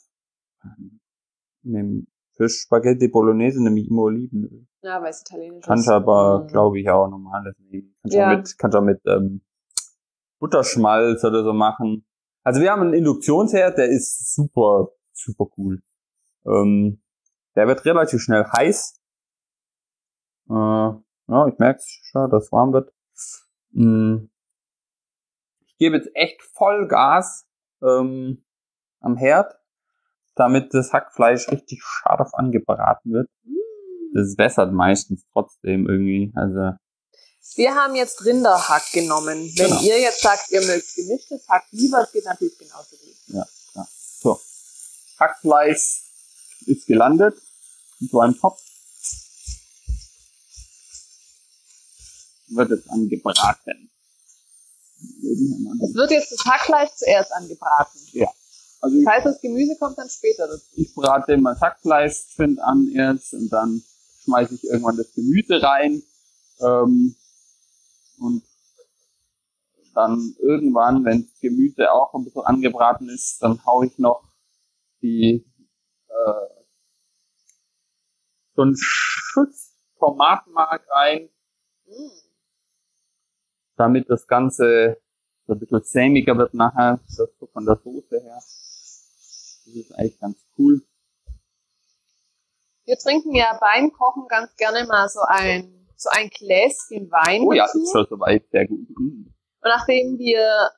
Nehm 1.63 2.07
für 2.37 2.49
Spaghetti 2.49 3.09
Bolognese 3.09 3.63
nehme 3.63 3.81
ich 3.81 3.89
immer 3.89 4.03
Olivenöl. 4.03 4.67
Ja, 4.83 5.01
weil 5.03 5.11
es 5.11 5.23
italienisch 5.23 5.65
Kannst 5.65 5.87
ist. 5.89 5.93
aber, 5.93 6.43
Mhm. 6.45 6.47
glaube 6.49 6.79
ich, 6.81 6.89
auch 6.89 7.09
normales 7.09 7.55
nehmen. 7.59 7.97
Kannst 8.03 8.17
Ja. 8.17 8.31
auch 8.33 8.37
mit, 8.37 8.59
kannst 8.59 8.77
auch 8.77 8.83
mit 8.83 9.01
ähm, 9.07 9.43
Butterschmalz 10.39 11.25
oder 11.25 11.43
so 11.45 11.53
machen. 11.53 12.07
Also 12.43 12.61
wir 12.61 12.71
haben 12.71 12.83
einen 12.83 12.95
Induktionsherd, 12.95 13.79
der 13.79 13.89
ist 13.89 14.35
super, 14.35 14.91
super 15.13 15.47
cool. 15.57 15.83
Ähm, 16.45 17.03
der 17.57 17.67
wird 17.67 17.85
relativ 17.85 18.21
schnell 18.21 18.45
heiß. 18.45 19.01
Äh, 20.49 20.53
ja, 20.53 21.47
ich 21.49 21.59
merke 21.59 21.81
schon, 21.85 22.31
dass 22.31 22.45
es 22.45 22.53
warm 22.53 22.73
wird. 22.73 22.93
Mm. 23.73 24.29
Ich 25.67 25.77
gebe 25.79 25.97
jetzt 25.97 26.11
echt 26.15 26.41
voll 26.43 26.87
Gas 26.87 27.49
ähm, 27.83 28.45
am 29.01 29.17
Herd, 29.17 29.55
damit 30.37 30.73
das 30.75 30.93
Hackfleisch 30.93 31.49
richtig 31.49 31.83
scharf 31.83 32.33
angebraten 32.35 33.13
wird. 33.13 33.29
Das 34.15 34.39
wässert 34.39 34.73
meistens 34.73 35.25
trotzdem 35.33 35.89
irgendwie. 35.89 36.33
Also 36.37 36.77
Wir 37.57 37.75
haben 37.75 37.95
jetzt 37.95 38.25
Rinderhack 38.25 38.91
genommen. 38.93 39.51
Wenn 39.57 39.69
Genau. 39.69 39.81
ihr 39.83 40.01
jetzt 40.01 40.21
sagt, 40.23 40.51
ihr 40.51 40.61
mögt 40.61 40.95
gemischtes 40.95 41.49
Hack 41.49 41.65
lieber, 41.71 42.03
es 42.03 42.13
geht 42.13 42.25
natürlich 42.25 42.57
genauso 42.59 42.97
gut. 42.97 43.45
so. 44.21 44.41
Hackfleisch 45.19 46.03
ist 46.67 46.87
gelandet 46.87 47.37
in 48.01 48.09
so 48.09 48.21
einem 48.21 48.39
Topf. 48.39 48.61
Wird 52.49 52.71
jetzt 52.71 52.91
angebraten. 52.91 53.91
Es 55.83 55.95
wird 55.95 56.11
jetzt 56.11 56.33
das 56.33 56.45
Hackfleisch 56.45 56.91
zuerst 56.97 57.33
angebraten. 57.33 58.01
Also 58.87 58.99
ich, 58.99 59.05
Das 59.05 59.15
heißt, 59.15 59.27
das 59.27 59.41
Gemüse 59.41 59.77
kommt 59.81 59.99
dann 59.99 60.09
später 60.09 60.47
dazu. 60.47 60.65
ich 60.77 60.95
brate 60.95 61.33
immer 61.33 61.55
das 61.55 61.61
Hackfleisch 61.61 62.27
schön 62.37 62.59
an 62.61 62.89
erst 62.95 63.35
und 63.35 63.51
dann 63.51 63.83
schmeiße 64.25 64.55
ich 64.55 64.65
irgendwann 64.65 64.97
das 64.97 65.13
Gemüse 65.13 65.61
rein. 65.61 66.03
Ähm, 66.61 67.17
und 68.19 68.45
dann 69.95 70.37
irgendwann, 70.39 71.05
wenn 71.05 71.23
das 71.27 71.41
Gemüse 71.41 71.91
auch 71.91 72.15
ein 72.15 72.23
bisschen 72.25 72.43
angebraten 72.45 73.09
ist, 73.09 73.43
dann 73.43 73.65
haue 73.67 73.87
ich 73.87 73.99
noch 73.99 74.23
die 75.03 75.45
äh, 76.09 76.63
so 78.55 78.63
einen 78.63 78.77
Schuss 78.79 79.73
Tomatenmark 79.99 80.87
rein, 80.91 81.29
Mm. 81.89 82.11
damit 83.77 84.11
das 84.11 84.27
Ganze 84.27 85.01
so 85.47 85.53
ein 85.53 85.59
bisschen 85.61 85.83
sämiger 85.85 86.37
wird 86.37 86.53
nachher, 86.55 86.99
das 87.17 87.31
so 87.39 87.47
von 87.47 87.65
der 87.65 87.77
Soße 87.77 88.21
her. 88.21 88.43
Das 89.67 89.75
ist 89.75 89.93
eigentlich 89.99 90.19
ganz 90.21 90.39
cool. 90.59 90.81
Wir 92.85 92.97
trinken 92.99 93.35
ja 93.35 93.59
beim 93.61 93.93
Kochen 93.93 94.27
ganz 94.29 94.55
gerne 94.57 94.87
mal 94.87 95.09
so 95.09 95.21
ein, 95.27 95.89
so 95.97 96.09
ein 96.13 96.29
Gläschen 96.31 97.11
Wein 97.11 97.43
Oh 97.43 97.53
ja, 97.53 97.65
dazu. 97.67 97.83
ist 97.83 97.93
schon 97.93 98.07
soweit 98.09 98.49
sehr 98.51 98.67
gut. 98.69 98.87
Und 98.97 99.35
nachdem 99.63 100.19
wir 100.19 100.71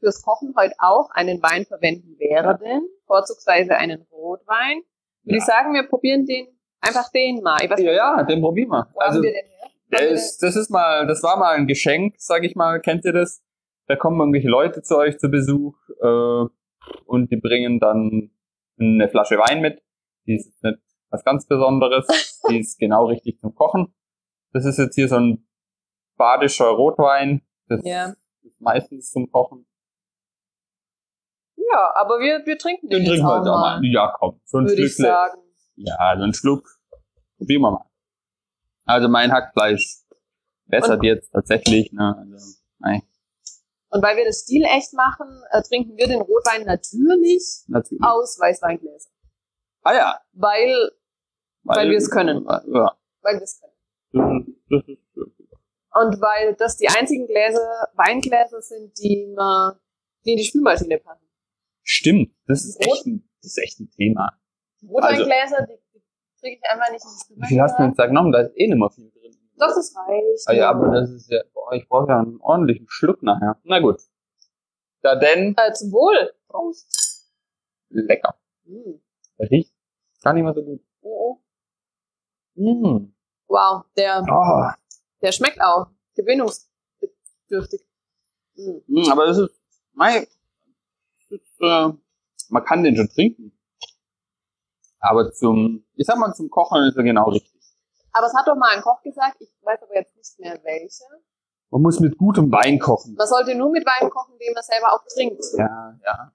fürs 0.00 0.22
Kochen 0.22 0.54
heute 0.56 0.74
auch 0.78 1.08
einen 1.12 1.42
Wein 1.42 1.64
verwenden 1.64 2.18
werden, 2.18 2.86
vorzugsweise 3.06 3.74
einen 3.76 4.02
Rotwein, 4.10 4.82
würde 5.22 5.36
Ja. 5.36 5.38
ich 5.38 5.44
sagen, 5.44 5.72
wir 5.72 5.84
probieren 5.88 6.26
den, 6.26 6.46
einfach 6.80 7.10
den 7.10 7.42
mal. 7.42 7.64
Ja, 7.78 7.92
ja, 7.92 8.22
den 8.22 8.40
probieren 8.42 8.68
wir. 8.70 8.88
wo 8.92 9.00
Also, 9.00 9.16
haben 9.16 9.22
wir 9.22 9.32
den 9.32 9.46
her? 9.46 9.70
Der 9.92 10.08
ist, 10.08 10.42
das 10.42 10.56
ist 10.56 10.68
mal, 10.68 11.06
das 11.06 11.22
war 11.22 11.38
mal 11.38 11.54
ein 11.54 11.66
Geschenk, 11.66 12.16
sag 12.18 12.44
ich 12.44 12.54
mal, 12.56 12.80
kennt 12.80 13.04
ihr 13.06 13.12
das? 13.12 13.40
Da 13.86 13.94
kommen 13.96 14.18
irgendwelche 14.20 14.48
Leute 14.48 14.82
zu 14.82 14.96
euch 14.98 15.16
zu 15.18 15.28
Besuch, 15.30 15.74
äh, 16.02 16.44
und 17.06 17.30
die 17.30 17.36
bringen 17.36 17.78
dann 17.80 18.30
eine 18.78 19.08
Flasche 19.08 19.36
Wein 19.36 19.60
mit. 19.60 19.82
Die 20.26 20.34
ist 20.34 20.62
nicht 20.62 20.78
was 21.10 21.24
ganz 21.24 21.46
Besonderes. 21.46 22.06
die 22.50 22.58
ist 22.58 22.78
genau 22.78 23.06
richtig 23.06 23.38
zum 23.40 23.54
Kochen. 23.54 23.94
Das 24.52 24.64
ist 24.64 24.78
jetzt 24.78 24.94
hier 24.94 25.08
so 25.08 25.16
ein 25.16 25.46
badischer 26.16 26.68
Rotwein. 26.68 27.42
Das? 27.68 27.80
Ja. 27.84 28.14
ist 28.42 28.60
meistens 28.60 29.10
zum 29.10 29.30
Kochen. 29.30 29.66
ja, 31.56 31.92
aber 31.96 32.18
wir, 32.20 32.42
wir 32.46 32.58
trinken 32.58 32.88
den, 32.88 33.00
Den 33.00 33.08
trinken 33.08 33.26
wir 33.26 33.38
jetzt 33.38 33.48
auch 33.48 33.60
mal, 33.60 33.80
mal. 33.80 33.84
Ja, 33.84 34.14
komm. 34.16 34.40
So 34.44 34.58
ein 34.58 34.68
Schlückle. 34.68 35.16
Ja, 35.76 36.16
so 36.16 36.22
ein 36.22 36.32
Schluck. 36.32 36.68
Probieren 37.38 37.62
wir 37.62 37.70
mal. 37.72 37.86
Also 38.84 39.08
mein 39.08 39.32
Hackfleisch 39.32 40.06
bessert 40.66 41.02
jetzt 41.02 41.30
tatsächlich, 41.32 41.92
ne? 41.92 42.16
Also, 42.16 42.60
nein, 42.78 43.02
Und 43.96 44.02
weil 44.02 44.16
wir 44.16 44.24
das 44.26 44.40
stilecht 44.42 44.92
machen, 44.92 45.26
äh, 45.50 45.62
trinken 45.62 45.96
wir 45.96 46.06
den 46.06 46.20
Rotwein 46.20 46.64
natürlich 46.64 47.64
natürlich. 47.68 48.02
aus 48.02 48.38
Weißweingläsern. 48.38 49.12
Ah 49.82 49.94
ja. 49.94 50.20
Weil, 50.32 50.90
Weil 51.62 51.90
wir 51.90 51.96
es 51.96 52.10
können. 52.10 52.44
Ja. 52.44 52.96
weil 53.22 53.36
wir 53.36 53.42
es 53.42 53.60
können. 53.60 54.60
Das 54.70 54.82
ist, 54.86 54.98
das 55.14 55.22
ist. 55.26 55.36
Und 55.94 56.20
weil 56.20 56.54
das 56.56 56.76
die 56.76 56.88
einzigen 56.88 57.26
Gläser, 57.26 57.88
Weingläser 57.94 58.60
sind, 58.60 58.92
die, 58.98 59.32
man, 59.34 59.78
die 60.24 60.32
in 60.32 60.36
die 60.36 60.44
Spülmaschine 60.44 60.98
passen. 60.98 61.26
Stimmt, 61.82 62.34
das 62.46 62.64
ist 62.64 62.76
Rot- 62.80 62.96
echt 62.96 63.06
ein, 63.06 63.28
das 63.40 63.52
ist 63.52 63.58
echt 63.58 63.80
ein 63.80 63.90
Thema. 63.90 64.38
Rotweingläser, 64.86 65.66
die, 65.66 65.78
die 65.94 66.02
kriege 66.40 66.60
ich 66.62 66.70
einfach 66.70 66.90
nicht 66.92 67.02
in 67.04 67.10
die 67.10 67.16
Wie 67.16 67.24
Spülmaschine. 67.24 67.48
viel 67.48 67.60
hast 67.62 67.78
du 67.78 67.82
jetzt 67.84 67.98
da 67.98 68.06
genommen? 68.06 68.32
Da 68.32 68.40
ist 68.40 68.52
eh 68.56 68.66
nicht 68.68 68.76
mehr 68.78 68.90
viel 68.90 69.10
drin. 69.10 69.45
Das 69.58 69.94
reicht. 69.96 70.48
Ah 70.48 70.52
ja, 70.52 70.70
aber 70.70 70.90
das 70.92 71.10
ist 71.10 71.30
ja, 71.30 71.40
boah, 71.54 71.72
ich 71.72 71.88
brauche 71.88 72.08
ja 72.08 72.20
einen 72.20 72.40
ordentlichen 72.40 72.86
Schluck 72.88 73.22
nachher. 73.22 73.58
Na 73.64 73.80
gut. 73.80 74.00
Da 75.02 75.16
denn, 75.16 75.54
Äh, 75.56 75.72
zum 75.72 75.92
Wohl. 75.92 76.32
Prost. 76.48 77.30
lecker. 77.88 78.34
Mm. 78.64 79.00
Riecht 79.38 79.72
gar 80.22 80.32
nicht 80.34 80.42
mehr 80.42 80.54
so 80.54 80.62
gut. 80.62 80.80
Oh. 81.02 81.38
Mm. 82.54 83.12
Wow, 83.48 83.84
der, 83.96 84.24
Oh. 84.28 84.70
der 85.22 85.32
schmeckt 85.32 85.60
auch. 85.60 85.86
Gewöhnungsbedürftig. 86.16 87.86
Mm. 88.56 88.78
Mm, 88.86 89.10
aber 89.10 89.26
das 89.26 89.38
ist, 89.38 89.50
mei, 89.92 90.26
das 91.30 91.40
ist, 91.40 91.60
äh, 91.60 91.88
man 92.48 92.64
kann 92.64 92.82
den 92.82 92.96
schon 92.96 93.08
trinken. 93.08 93.52
Aber 94.98 95.32
zum, 95.32 95.84
ich 95.94 96.06
sag 96.06 96.18
mal, 96.18 96.34
zum 96.34 96.50
Kochen 96.50 96.82
ist 96.84 96.96
er 96.96 97.04
genau 97.04 97.28
richtig. 97.30 97.55
Aber 98.16 98.28
es 98.28 98.34
hat 98.34 98.48
doch 98.48 98.56
mal 98.56 98.74
ein 98.74 98.80
Koch 98.82 99.02
gesagt, 99.02 99.36
ich 99.40 99.50
weiß 99.60 99.82
aber 99.82 99.94
jetzt 99.94 100.16
nicht 100.16 100.38
mehr 100.38 100.58
welche. 100.64 101.04
Man 101.70 101.82
muss 101.82 102.00
mit 102.00 102.16
gutem 102.16 102.50
Wein 102.50 102.78
kochen. 102.78 103.14
Man 103.14 103.26
sollte 103.26 103.54
nur 103.54 103.70
mit 103.70 103.84
Wein 103.84 104.08
kochen, 104.08 104.38
den 104.38 104.54
man 104.54 104.62
selber 104.62 104.94
auch 104.94 105.04
trinkt. 105.12 105.44
Ja, 105.58 105.98
ja. 106.02 106.32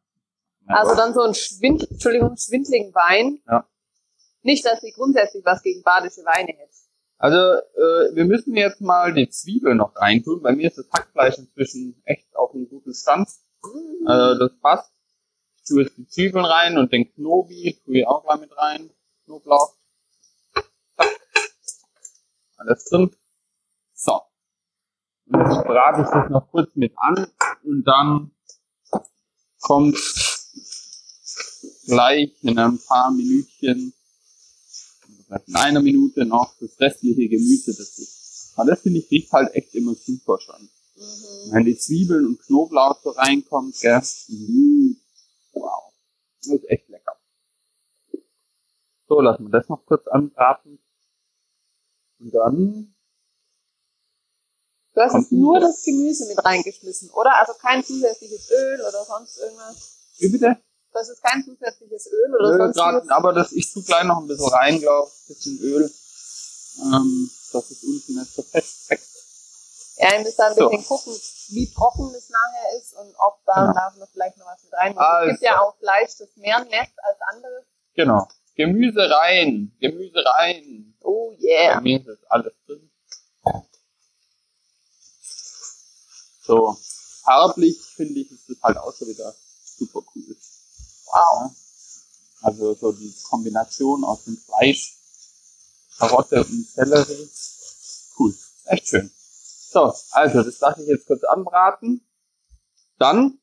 Also 0.67 0.95
dann 0.95 1.15
so 1.15 1.21
einen 1.21 1.33
Schwind, 1.33 1.89
Entschuldigung, 1.89 2.37
schwindligen 2.37 2.93
Wein. 2.93 3.41
Ja. 3.47 3.67
Nicht, 4.43 4.63
dass 4.63 4.81
sie 4.81 4.91
grundsätzlich 4.91 5.43
was 5.43 5.63
gegen 5.63 5.81
badische 5.81 6.21
Weine 6.21 6.51
hätte. 6.51 6.71
Also, 7.17 7.37
äh, 7.37 8.15
wir 8.15 8.25
müssen 8.25 8.55
jetzt 8.55 8.81
mal 8.81 9.13
die 9.13 9.29
Zwiebel 9.29 9.75
noch 9.75 9.95
reintun. 9.95 10.41
Bei 10.41 10.53
mir 10.53 10.67
ist 10.67 10.77
das 10.77 10.89
Hackfleisch 10.91 11.37
inzwischen 11.39 12.01
echt 12.05 12.35
auf 12.35 12.53
einem 12.53 12.69
guten 12.69 12.93
Stand. 12.93 13.27
Mm. 13.63 14.07
Also, 14.07 14.47
das 14.47 14.59
passt. 14.59 14.91
Ich 15.57 15.63
tue 15.65 15.83
jetzt 15.83 15.97
die 15.97 16.07
Zwiebeln 16.07 16.45
rein 16.45 16.77
und 16.77 16.91
den 16.91 17.11
Knobi 17.13 17.79
tue 17.85 17.99
ich 17.99 18.07
auch 18.07 18.23
mal 18.23 18.37
mit 18.37 18.55
rein. 18.57 18.89
Knoblauch. 19.25 19.75
Alles 22.61 22.85
drin. 22.85 23.09
So. 23.93 24.21
Und 25.25 25.39
jetzt 25.39 25.63
brate 25.65 26.01
ich 26.01 26.07
das 26.07 26.29
noch 26.29 26.47
kurz 26.51 26.75
mit 26.75 26.93
an 26.97 27.27
und 27.63 27.83
dann 27.83 28.31
kommt 29.61 29.97
gleich 31.85 32.31
in 32.43 32.59
ein 32.59 32.79
paar 32.87 33.11
Minütchen, 33.11 33.93
vielleicht 35.25 35.47
in 35.47 35.55
einer 35.55 35.81
Minute 35.81 36.25
noch 36.25 36.53
das 36.59 36.79
restliche 36.79 37.29
Gemüse 37.29 37.75
dazu. 37.75 38.03
Aber 38.57 38.69
das 38.69 38.81
finde 38.81 38.99
ich 38.99 39.09
riecht 39.09 39.31
halt 39.31 39.53
echt 39.55 39.73
immer 39.73 39.95
super 39.95 40.37
schon. 40.39 40.61
Mhm. 40.61 41.51
Wenn 41.53 41.65
die 41.65 41.77
Zwiebeln 41.77 42.27
und 42.27 42.41
Knoblauch 42.43 43.01
so 43.01 43.09
reinkommt, 43.11 43.79
gell? 43.79 44.01
Mm, 44.27 44.97
Wow. 45.53 45.93
Das 46.43 46.53
ist 46.53 46.69
echt 46.69 46.89
lecker. 46.89 47.17
So, 49.07 49.19
lassen 49.19 49.45
wir 49.45 49.51
das 49.51 49.67
noch 49.67 49.85
kurz 49.85 50.07
anbraten. 50.07 50.79
Und 52.21 52.31
dann, 52.33 52.95
Du 54.93 54.99
hast 55.01 55.13
jetzt 55.15 55.31
nur 55.31 55.55
ein- 55.55 55.61
das 55.61 55.83
Gemüse 55.83 56.25
mit 56.27 56.43
reingeschmissen, 56.43 57.09
oder? 57.11 57.39
Also 57.39 57.53
kein 57.53 57.83
zusätzliches 57.83 58.49
Öl 58.51 58.81
oder 58.81 59.05
sonst 59.05 59.37
irgendwas. 59.37 59.97
wie 60.17 60.27
bitte? 60.29 60.57
Das 60.93 61.07
ist 61.09 61.23
kein 61.23 61.43
zusätzliches 61.45 62.07
Öl 62.11 62.35
oder 62.35 62.51
Nö, 62.51 62.57
sonst 62.57 62.75
grad, 62.75 63.09
aber 63.11 63.31
das, 63.33 63.53
ich 63.53 63.71
tue 63.71 63.81
gleich 63.83 64.03
noch 64.03 64.17
ein 64.19 64.27
bisschen 64.27 64.49
rein, 64.49 64.79
glaube 64.79 65.09
ich, 65.09 65.27
bisschen 65.35 65.59
Öl. 65.61 65.89
Ähm, 66.83 67.31
dass 67.53 67.71
es 67.71 67.83
unten 67.83 68.19
nicht 68.19 68.33
so 68.33 68.41
feststeckt. 68.41 69.03
Ja, 69.97 70.13
ihr 70.17 70.23
müsst 70.23 70.37
da 70.39 70.47
ein 70.47 70.55
So. 70.55 70.69
bisschen 70.69 70.85
gucken, 70.85 71.13
wie 71.49 71.71
trocken 71.73 72.11
das 72.13 72.29
nachher 72.29 72.77
ist 72.77 72.93
und 72.93 73.13
ob 73.17 73.39
da 73.45 73.61
Genau. 73.61 73.73
darf 73.73 73.95
man 73.97 74.07
vielleicht 74.11 74.37
noch 74.37 74.45
was 74.47 74.63
mit 74.63 74.73
rein. 74.73 74.97
Also. 74.97 75.27
Es 75.31 75.39
gibt 75.39 75.43
ja 75.43 75.61
auch 75.61 75.75
Fleisch, 75.77 76.17
das 76.17 76.29
mehr 76.35 76.59
nässt 76.65 76.97
als 76.97 77.17
anderes. 77.33 77.63
Genau. 77.93 78.27
Gemüse 78.55 79.09
rein, 79.09 79.71
Gemüse 79.79 80.23
rein. 80.25 80.90
Oh 81.01 81.31
Bei 81.31 81.37
yeah. 81.41 81.81
mir 81.81 81.99
ist 81.99 82.07
das 82.07 82.23
alles 82.29 82.53
drin. 82.65 82.89
So, 86.41 86.77
farblich 87.23 87.79
finde 87.95 88.19
ich, 88.19 88.31
ist 88.31 88.49
das 88.49 88.61
halt 88.61 88.77
auch 88.77 88.93
so 88.93 89.07
wieder 89.07 89.33
super 89.77 90.01
cool. 90.15 90.35
Wow. 91.05 91.51
Also 92.41 92.73
so 92.73 92.91
die 92.91 93.13
Kombination 93.29 94.03
aus 94.03 94.25
dem 94.25 94.37
Fleisch, 94.37 94.97
Karotte 95.97 96.43
und 96.43 96.67
Sellerie. 96.67 97.29
Cool. 98.17 98.35
Echt 98.65 98.87
schön. 98.87 99.11
So, 99.71 99.93
also 100.11 100.43
das 100.43 100.59
lasse 100.59 100.81
ich 100.81 100.89
jetzt 100.89 101.05
kurz 101.05 101.23
anbraten. 101.23 102.05
Dann 102.97 103.39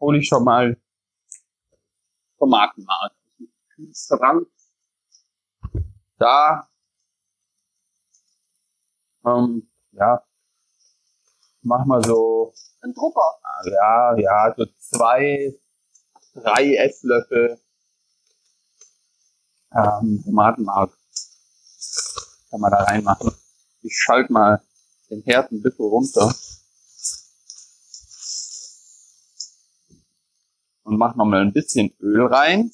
hole 0.00 0.18
ich 0.18 0.26
schon 0.26 0.44
mal 0.44 0.80
Tomatenmark. 2.38 3.12
Kühlschrank. 3.74 4.48
Da 6.18 6.68
ähm, 9.24 9.68
ja, 9.92 10.22
mach 11.62 11.84
mal 11.84 12.02
so 12.04 12.52
Ein 12.80 12.92
Drucker. 12.94 13.38
ja, 13.64 14.16
ja, 14.16 14.54
so 14.56 14.66
zwei, 14.78 15.54
drei 16.34 16.74
Esslöffel 16.76 17.58
ähm, 19.74 20.22
Tomatenmark 20.24 20.92
kann 22.50 22.60
man 22.60 22.70
da 22.70 22.78
reinmachen. 22.84 23.32
Ich 23.82 23.96
schalte 23.96 24.32
mal 24.32 24.62
den 25.10 25.22
Herd 25.22 25.50
ein 25.52 25.62
bisschen 25.62 25.86
runter 25.86 26.34
und 30.84 30.98
mach 30.98 31.14
noch 31.16 31.24
mal 31.24 31.40
ein 31.40 31.52
bisschen 31.52 31.94
Öl 32.00 32.26
rein. 32.26 32.70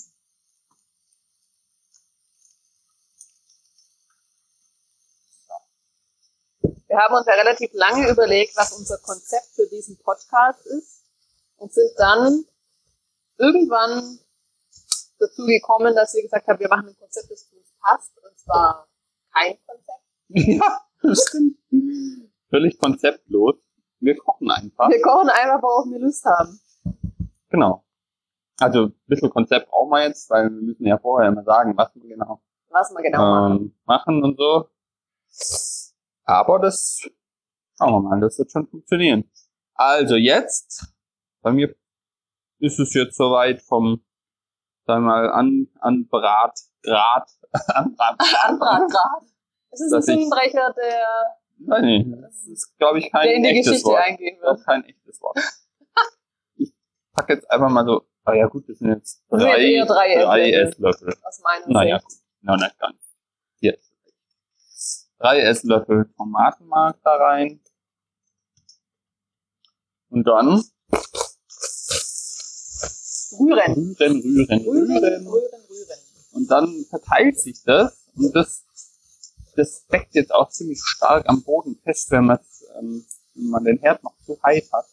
Wir 6.87 6.97
haben 6.99 7.15
uns 7.15 7.27
ja 7.27 7.35
relativ 7.35 7.71
lange 7.73 8.11
überlegt, 8.11 8.57
was 8.57 8.73
unser 8.73 8.99
Konzept 8.99 9.49
für 9.55 9.67
diesen 9.69 9.99
Podcast 9.99 10.65
ist 10.67 11.05
und 11.57 11.73
sind 11.73 11.91
dann 11.97 12.45
irgendwann 13.39 14.19
dazu 15.19 15.45
gekommen, 15.47 15.95
dass 15.95 16.15
wir 16.15 16.23
gesagt 16.23 16.47
haben, 16.47 16.59
wir 16.61 16.69
machen 16.69 16.89
ein 16.89 16.97
Konzept, 16.99 17.31
das 17.31 17.49
zu 17.49 17.57
uns 17.57 17.73
passt. 17.81 18.13
Und 18.23 18.39
zwar 18.39 18.89
Kein 19.33 19.59
Konzept. 19.67 20.03
Ja, 20.29 20.81
das 21.03 21.27
stimmt. 21.29 21.57
Völlig 22.51 22.79
konzeptlos. 22.79 23.57
Wir 24.01 24.17
kochen 24.17 24.51
einfach. 24.51 24.89
Wir 24.89 25.03
kochen 25.03 25.29
einfach, 25.29 25.63
worauf 25.63 25.87
wir 25.91 25.99
Lust 25.99 26.25
haben. 26.25 26.61
Genau. 27.51 27.85
Also 28.61 28.87
ein 28.87 28.95
bisschen 29.07 29.31
Konzept 29.31 29.69
brauchen 29.71 29.91
wir 29.91 30.03
jetzt, 30.07 30.29
weil 30.31 30.45
wir 30.51 30.63
müssen 30.63 30.87
ja 30.87 30.99
vorher 30.99 31.31
immer 31.31 31.45
sagen, 31.45 31.77
was 31.77 31.95
wir 31.95 32.09
genau, 32.09 32.41
Was 32.71 32.91
wir 32.91 33.03
genau 33.03 33.19
machen. 33.19 33.57
ähm, 33.57 33.75
machen 33.85 34.23
und 34.25 34.37
so. 34.37 34.69
Aber 36.29 36.59
das 36.59 37.01
schauen 37.79 37.93
wir 37.93 38.01
mal, 38.11 38.21
das 38.21 38.39
wird 38.39 38.51
schon 38.53 38.67
funktionieren. 38.69 39.31
Also 39.75 40.17
jetzt, 40.17 40.93
bei 41.41 41.53
mir 41.53 41.75
ist 42.59 42.79
es 42.79 42.93
jetzt 42.93 43.17
soweit 43.17 43.63
vom, 43.63 44.05
sagen 44.85 45.05
wir 45.05 45.09
mal, 45.11 45.31
an, 45.31 45.69
an 45.81 46.07
Brat, 46.07 46.59
Grad, 46.83 47.31
an 47.69 47.95
Brat, 47.97 48.21
Anbratgrad. 48.45 49.23
Es 49.71 49.81
ist 49.81 49.93
ein 49.93 50.03
Zungenbrecher, 50.03 50.75
der, 50.77 51.05
Nein, 51.61 51.85
nee, 51.85 52.17
das 52.21 52.47
ist, 52.47 52.77
glaube 52.79 52.99
ich, 52.99 53.11
kein 53.11 53.27
der 53.27 53.35
in 53.37 53.43
die 53.45 53.49
echtes 53.49 53.67
Geschichte 53.71 53.89
Wort. 53.91 54.03
eingehen 54.03 54.39
Das 54.41 54.49
wird. 54.51 54.59
ist 54.59 54.67
kein 54.67 54.85
echtes 54.85 55.21
Wort. 55.23 55.39
Ich 56.57 56.75
packe 57.15 57.35
jetzt 57.35 57.51
einfach 57.51 57.71
mal 57.71 57.85
so, 57.87 58.03
ah 58.25 58.35
ja 58.35 58.47
gut, 58.49 58.69
das 58.69 58.79
sind 58.79 58.91
jetzt 58.91 59.25
drei, 59.31 59.83
drei 59.87 60.23
drei 60.25 60.51
Esslöffel. 60.53 61.15
Aus 61.25 61.41
meiner 61.43 61.67
Naja, 61.73 61.99
Sicht. 62.01 62.09
gut. 62.11 62.19
Na, 62.43 62.57
nicht 62.57 62.79
ganz. 62.79 62.97
Jetzt. 63.61 63.88
Drei 65.19 65.41
Esslöffel 65.41 66.11
Tomatenmark 66.17 66.99
da 67.03 67.17
rein. 67.17 67.61
Und 70.11 70.25
dann 70.25 70.63
Rühren. 73.33 73.97
rühren, 73.99 74.21
rühren, 74.21 74.23
Rühren, 74.23 74.63
rühren. 74.63 75.27
rühren, 75.27 75.27
rühren. 75.27 75.99
Und 76.33 76.51
dann 76.51 76.85
verteilt 76.89 77.39
sich 77.39 77.63
das. 77.65 78.07
Und 78.15 78.35
das, 78.35 78.65
das 79.57 79.87
deckt 79.87 80.15
jetzt 80.15 80.33
auch 80.33 80.49
ziemlich 80.51 80.81
stark 80.83 81.29
am 81.29 81.43
Boden 81.43 81.79
fest, 81.83 82.11
wenn, 82.11 82.31
ähm, 82.79 83.05
wenn 83.35 83.51
man 83.51 83.65
den 83.65 83.79
Herd 83.79 84.03
noch 84.05 84.15
zu 84.25 84.39
heiß 84.43 84.73
hat. 84.73 84.87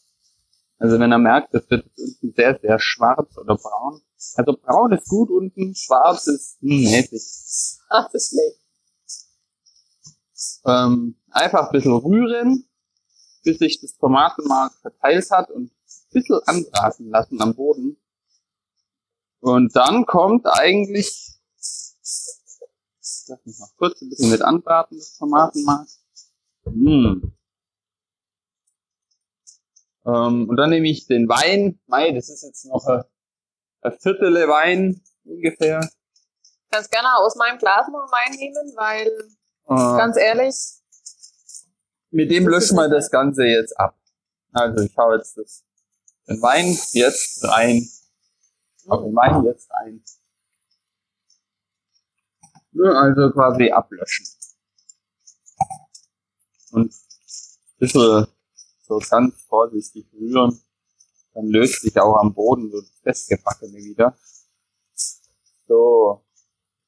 Also 0.77 0.99
wenn 0.99 1.11
er 1.11 1.19
merkt, 1.19 1.53
das 1.53 1.69
wird 1.69 1.85
unten 1.97 2.33
sehr, 2.35 2.59
sehr 2.59 2.79
schwarz 2.79 3.37
oder 3.37 3.55
braun. 3.55 4.01
Also 4.35 4.57
braun 4.57 4.91
ist 4.91 5.07
gut 5.07 5.29
unten, 5.29 5.75
schwarz 5.75 6.27
ist 6.27 6.61
mäßig. 6.61 7.79
Ach, 7.89 8.09
das 8.11 8.23
ist 8.23 8.29
schlecht. 8.31 8.64
Ähm, 10.65 11.17
einfach 11.29 11.67
ein 11.67 11.71
bisschen 11.71 11.93
rühren, 11.93 12.67
bis 13.43 13.59
sich 13.59 13.79
das 13.79 13.97
Tomatenmark 13.97 14.73
verteilt 14.81 15.29
hat 15.31 15.51
und 15.51 15.71
ein 15.71 16.09
bisschen 16.11 16.39
anbraten 16.45 17.09
lassen 17.09 17.41
am 17.41 17.55
Boden. 17.55 17.97
Und 19.39 19.75
dann 19.75 20.05
kommt 20.05 20.47
eigentlich, 20.47 21.35
lass 23.27 23.45
mich 23.45 23.59
noch 23.59 23.75
kurz 23.77 24.01
ein 24.01 24.09
bisschen 24.09 24.31
mit 24.31 24.41
anbraten, 24.41 24.97
das 24.97 25.17
Tomatenmark. 25.17 25.87
Mm. 26.65 27.35
Ähm, 30.05 30.49
und 30.49 30.55
dann 30.55 30.69
nehme 30.69 30.87
ich 30.87 31.07
den 31.07 31.27
Wein, 31.27 31.79
Mei, 31.87 32.11
das 32.11 32.29
ist 32.29 32.43
jetzt 32.43 32.65
noch 32.65 32.85
ein, 32.87 33.03
ein 33.81 33.91
Viertel 33.99 34.33
Wein 34.47 35.01
ungefähr. 35.23 35.87
Kannst 36.69 36.91
gerne 36.91 37.15
aus 37.17 37.35
meinem 37.35 37.57
Glas 37.57 37.87
noch 37.87 38.11
Wein 38.11 38.35
nehmen, 38.37 38.73
weil, 38.75 39.11
Äh, 39.67 39.73
ganz 39.73 40.17
ehrlich, 40.17 40.55
Mit 42.11 42.31
dem 42.31 42.47
löschen 42.47 42.75
wir 42.77 42.87
das 42.87 43.09
Ganze 43.09 43.43
jetzt 43.45 43.77
ab. 43.79 43.97
Also 44.53 44.83
ich 44.83 44.95
hau 44.95 45.13
jetzt 45.13 45.37
das, 45.37 45.63
den 46.27 46.41
Wein 46.41 46.77
jetzt 46.93 47.43
rein. 47.43 47.87
Hau 48.87 49.03
den 49.03 49.15
Wein 49.15 49.43
jetzt 49.43 49.69
rein. 49.71 50.03
Ja, 52.71 52.91
Also 52.91 53.31
quasi 53.31 53.71
ablöschen. 53.71 54.25
Und 56.71 56.93
ein 56.93 57.79
bisschen 57.79 58.27
so 58.81 58.99
ganz 59.09 59.41
vorsichtig 59.43 60.05
rühren. 60.13 60.61
Dann 61.33 61.47
löst 61.47 61.81
sich 61.81 61.97
auch 61.99 62.17
am 62.17 62.33
Boden 62.33 62.69
so 62.71 62.81
das 62.81 62.91
Festgebackene 63.01 63.77
wieder. 63.77 64.17
So. 65.67 66.23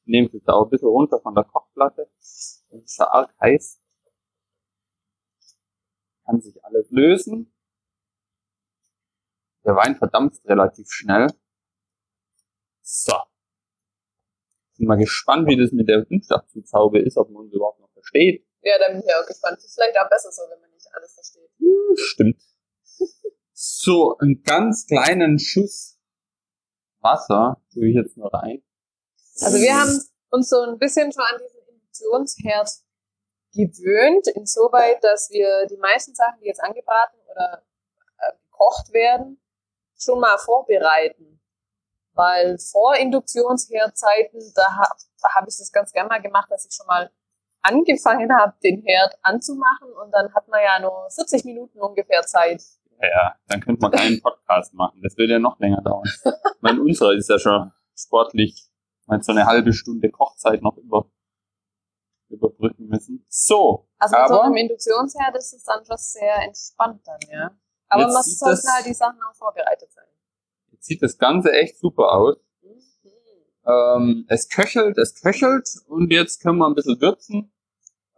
Nehmt 0.08 0.34
es 0.34 0.46
auch 0.48 0.64
ein 0.64 0.70
bisschen 0.70 0.88
runter 0.88 1.20
von 1.20 1.34
der 1.34 1.44
Kochplatte. 1.44 2.08
Das 2.16 2.64
ist 2.70 2.96
schon 2.96 3.06
arg 3.06 3.32
heiß 3.40 3.80
kann 6.28 6.40
sich 6.40 6.62
alles 6.64 6.90
lösen. 6.90 7.54
Der 9.64 9.74
Wein 9.76 9.96
verdampft 9.96 10.44
relativ 10.46 10.90
schnell. 10.90 11.28
So. 12.82 13.14
Bin 14.76 14.86
mal 14.86 14.98
gespannt, 14.98 15.48
wie 15.48 15.56
das 15.56 15.72
mit 15.72 15.88
der 15.88 16.08
Windschaftszuzaube 16.08 17.00
ist, 17.00 17.16
ob 17.16 17.30
man 17.30 17.44
uns 17.44 17.54
überhaupt 17.54 17.80
noch 17.80 17.90
versteht. 17.92 18.46
ja, 18.62 18.78
da 18.78 18.92
bin 18.92 19.02
ich 19.02 19.14
auch 19.14 19.26
gespannt. 19.26 19.56
Das 19.56 19.64
ist 19.64 19.74
vielleicht 19.74 19.98
auch 19.98 20.08
besser 20.08 20.30
so, 20.30 20.42
wenn 20.50 20.60
man 20.60 20.70
nicht 20.70 20.88
alles 20.92 21.14
versteht. 21.14 21.50
Stimmt. 21.98 22.42
So, 23.52 24.16
einen 24.18 24.42
ganz 24.42 24.86
kleinen 24.86 25.38
Schuss 25.38 25.98
Wasser 27.00 27.62
tue 27.72 27.88
ich 27.88 27.94
jetzt 27.94 28.16
noch 28.16 28.32
rein. 28.32 28.62
Also 29.40 29.58
wir 29.58 29.74
haben 29.74 30.00
uns 30.30 30.48
so 30.48 30.62
ein 30.62 30.78
bisschen 30.78 31.12
schon 31.12 31.22
an 31.22 31.40
diesen 31.40 31.60
Induktionsherd 31.68 32.68
gewöhnt, 33.52 34.26
insoweit, 34.34 35.02
dass 35.02 35.30
wir 35.30 35.66
die 35.66 35.76
meisten 35.76 36.14
Sachen, 36.14 36.40
die 36.40 36.46
jetzt 36.46 36.62
angebraten 36.62 37.18
oder 37.30 37.62
äh, 38.18 38.32
gekocht 38.44 38.92
werden, 38.92 39.40
schon 39.96 40.20
mal 40.20 40.38
vorbereiten. 40.38 41.40
Weil 42.12 42.58
vor 42.58 42.96
Induktionsherdzeiten, 42.96 44.40
da, 44.54 44.62
ha 44.62 44.96
da 45.22 45.34
habe 45.34 45.48
ich 45.48 45.56
das 45.56 45.72
ganz 45.72 45.92
gerne 45.92 46.08
mal 46.08 46.20
gemacht, 46.20 46.50
dass 46.50 46.66
ich 46.66 46.74
schon 46.74 46.86
mal 46.86 47.10
angefangen 47.62 48.32
habe, 48.36 48.54
den 48.62 48.82
Herd 48.82 49.16
anzumachen 49.22 49.92
und 49.92 50.10
dann 50.12 50.32
hat 50.34 50.48
man 50.48 50.60
ja 50.62 50.80
nur 50.80 51.08
40 51.10 51.44
Minuten 51.44 51.80
ungefähr 51.80 52.22
Zeit. 52.22 52.62
Ja, 53.00 53.36
dann 53.46 53.60
könnte 53.60 53.80
man 53.80 53.92
keinen 53.92 54.20
Podcast 54.20 54.74
machen. 54.74 55.00
Das 55.02 55.16
würde 55.16 55.34
ja 55.34 55.38
noch 55.38 55.58
länger 55.60 55.80
dauern. 55.82 56.08
Ich 56.58 56.62
meine, 56.62 56.80
unserer 56.80 57.12
ist 57.12 57.30
ja 57.30 57.38
schon 57.38 57.72
sportlich. 57.94 58.67
Meine, 59.08 59.22
so 59.22 59.32
eine 59.32 59.46
halbe 59.46 59.72
Stunde 59.72 60.10
Kochzeit 60.10 60.60
noch 60.62 60.76
über, 60.76 61.10
überbrücken 62.28 62.86
müssen. 62.88 63.24
So, 63.28 63.88
Also 63.98 64.16
mit 64.16 64.28
so 64.28 64.34
aber 64.34 64.44
einem 64.44 64.56
Induktionsherd 64.56 65.34
ist 65.36 65.54
es 65.54 65.64
dann 65.64 65.84
schon 65.84 65.96
sehr 65.96 66.42
entspannt 66.44 67.00
dann, 67.06 67.18
ja. 67.32 67.50
Aber 67.88 68.02
man 68.04 68.22
sollten 68.22 68.56
das- 68.64 68.74
halt 68.74 68.86
die 68.86 68.92
Sachen 68.94 69.18
auch 69.22 69.34
vorbereitet 69.34 69.90
sein. 69.90 70.04
jetzt 70.72 70.84
sieht 70.86 71.02
das 71.02 71.16
Ganze 71.18 71.50
echt 71.52 71.78
super 71.78 72.12
aus. 72.12 72.36
Mhm. 72.62 72.78
Ähm, 73.66 74.26
es 74.28 74.48
köchelt, 74.48 74.98
es 74.98 75.14
köchelt 75.20 75.66
und 75.88 76.12
jetzt 76.12 76.42
können 76.42 76.58
wir 76.58 76.66
ein 76.66 76.74
bisschen 76.74 77.00
würzen. 77.00 77.50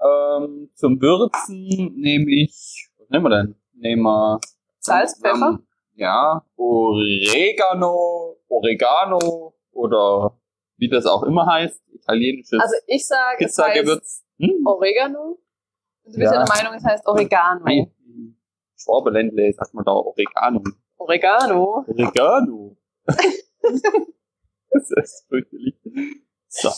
Ähm, 0.00 0.70
zum 0.74 1.00
Würzen 1.00 1.94
nehme 2.00 2.31
ich, 2.33 2.90
was 2.98 3.09
nehmen 3.11 3.24
wir 3.26 3.31
denn? 3.31 3.55
Nehmen 3.74 4.03
wir 4.03 4.40
Salz, 4.81 5.20
Pfeffer? 5.20 5.59
ähm, 5.61 5.66
ja, 5.94 6.44
Oregano, 6.57 8.38
Oregano 8.48 9.55
oder 9.72 10.37
wie 10.81 10.88
das 10.88 11.07
auch 11.07 11.23
immer 11.23 11.47
heißt, 11.47 11.81
italienisches 11.93 12.59
Also 12.61 12.75
ich 12.87 13.07
sage, 13.07 13.45
es 13.45 13.57
heißt. 13.59 14.25
Hm? 14.38 14.66
Oregano. 14.66 15.38
Und 16.03 16.14
du 16.14 16.19
bist 16.19 16.33
Ja. 16.33 16.45
der 16.45 16.49
Meinung, 16.49 16.75
es 16.75 16.85
heißt 16.85 17.07
Oregano. 17.07 17.61
Nein, 17.64 17.95
Schwabeländle 18.77 19.53
sagt 19.53 19.75
man 19.75 19.85
da 19.85 19.93
Oregano. 19.93 20.62
Oregano. 20.97 21.85
Oregano. 21.87 22.77
das 23.07 24.90
ist 24.97 25.27
fürchterlich. 25.29 25.75
So. 26.49 26.71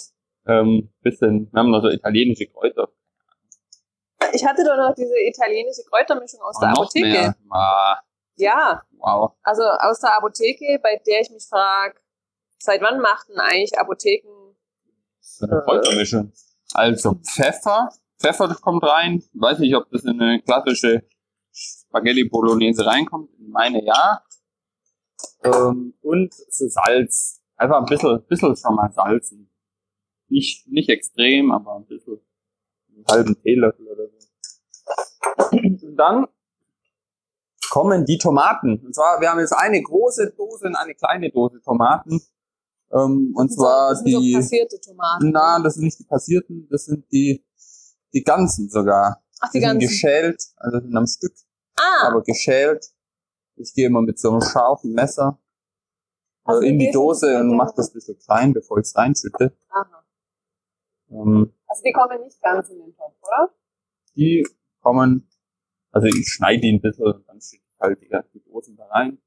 Ähm, 0.46 0.92
bisschen, 1.02 1.48
wir 1.52 1.58
haben 1.60 1.70
noch 1.70 1.82
so 1.82 1.88
italienische 1.88 2.46
Kräuter. 2.48 2.88
Ich 4.32 4.44
hatte 4.44 4.64
doch 4.64 4.76
noch 4.76 4.94
diese 4.94 5.14
italienische 5.20 5.82
Kräutermischung 5.88 6.40
aus 6.42 6.58
der 6.58 6.68
Und 6.70 6.74
noch 6.74 6.82
Apotheke. 6.82 7.34
Ah, 7.50 7.98
Ja, 8.36 8.82
wow. 8.98 9.32
also 9.42 9.62
aus 9.62 10.00
der 10.00 10.16
Apotheke, 10.16 10.80
bei 10.82 11.00
der 11.06 11.20
ich 11.20 11.30
mich 11.30 11.46
frage, 11.48 12.00
seit 12.62 12.80
wann 12.80 13.00
machten 13.00 13.38
eigentlich 13.38 13.78
Apotheken 13.78 14.42
eine 15.40 15.62
Kräutermischung. 15.62 16.32
Also 16.72 17.14
Pfeffer. 17.14 17.90
Pfeffer 18.18 18.54
kommt 18.60 18.84
rein. 18.84 19.22
Weiß 19.34 19.58
nicht, 19.58 19.74
ob 19.74 19.90
das 19.90 20.04
in 20.04 20.20
eine 20.20 20.40
klassische 20.42 21.04
Spaghetti 21.52 22.24
Bolognese 22.24 22.86
reinkommt. 22.86 23.30
Meine 23.38 23.84
ja. 23.84 24.22
Ähm, 25.44 25.94
und 26.02 26.32
Salz. 26.32 27.40
Einfach 27.56 27.78
ein 27.78 27.86
bisschen, 27.86 28.24
bisschen 28.26 28.56
schon 28.56 28.74
mal 28.74 28.90
salzen. 28.92 29.50
Nicht, 30.28 30.66
nicht 30.68 30.88
extrem, 30.88 31.52
aber 31.52 31.76
ein 31.76 31.86
bisschen. 31.86 32.20
Einen 32.88 33.04
halben 33.10 33.42
Teelöffel 33.42 33.86
oder 33.86 34.08
so. 34.08 35.56
Und 35.56 35.96
dann 35.96 36.26
kommen 37.70 38.04
die 38.04 38.18
Tomaten. 38.18 38.84
Und 38.84 38.94
zwar, 38.94 39.20
wir 39.20 39.30
haben 39.30 39.40
jetzt 39.40 39.52
eine 39.52 39.82
große 39.82 40.32
Dose 40.36 40.66
und 40.66 40.76
eine 40.76 40.94
kleine 40.94 41.30
Dose 41.30 41.60
Tomaten. 41.62 42.20
Ähm, 42.92 43.32
und 43.34 43.48
sind 43.48 43.56
so- 43.58 43.62
zwar 43.64 43.90
das 43.90 44.00
sind 44.00 44.12
so 44.12 44.20
die. 44.20 44.32
passierte 44.34 44.80
Tomaten. 44.80 45.30
Na, 45.32 45.60
das 45.62 45.74
sind 45.74 45.84
nicht 45.84 45.98
die 45.98 46.04
passierten, 46.04 46.68
das 46.70 46.84
sind 46.84 47.10
die, 47.10 47.44
die 48.12 48.22
ganzen 48.22 48.68
sogar. 48.68 49.22
Ach, 49.40 49.50
die 49.50 49.58
Die 49.58 49.64
sind 49.64 49.68
ganzen. 49.72 49.88
geschält, 49.88 50.42
also 50.56 50.78
sind 50.80 50.96
am 50.96 51.06
Stück, 51.06 51.32
Ah, 51.76 52.08
aber 52.08 52.22
geschält. 52.22 52.86
Ich 53.56 53.72
gehe 53.74 53.86
immer 53.86 54.02
mit 54.02 54.18
so 54.18 54.30
einem 54.30 54.40
scharfen 54.42 54.92
Messer 54.92 55.38
äh, 56.46 56.50
Also 56.50 56.60
in 56.62 56.78
die 56.78 56.90
Dose 56.90 57.38
und 57.40 57.56
mach 57.56 57.72
das 57.74 57.90
ein 57.90 57.94
bisschen 57.94 58.18
klein, 58.18 58.52
bevor 58.52 58.78
ich 58.78 58.86
es 58.86 58.96
reinschütte. 58.96 59.56
aha. 59.70 60.04
Ähm, 61.10 61.52
Also 61.66 61.82
die 61.82 61.92
kommen 61.92 62.20
nicht 62.22 62.40
ganz 62.42 62.68
in 62.70 62.78
den 62.78 62.94
Topf, 62.94 63.16
oder? 63.22 63.54
die 64.14 64.46
kommen, 64.80 65.28
also 65.92 66.06
ich 66.06 66.28
schneide 66.28 66.60
die 66.60 66.72
ein 66.72 66.80
bisschen, 66.82 67.24
dann 67.26 67.40
schicke 67.40 67.64
ich 67.66 67.80
halt 67.80 68.00
die, 68.02 68.38
die 68.38 68.42
Dosen 68.44 68.76
da 68.76 68.84
rein. 68.86 69.18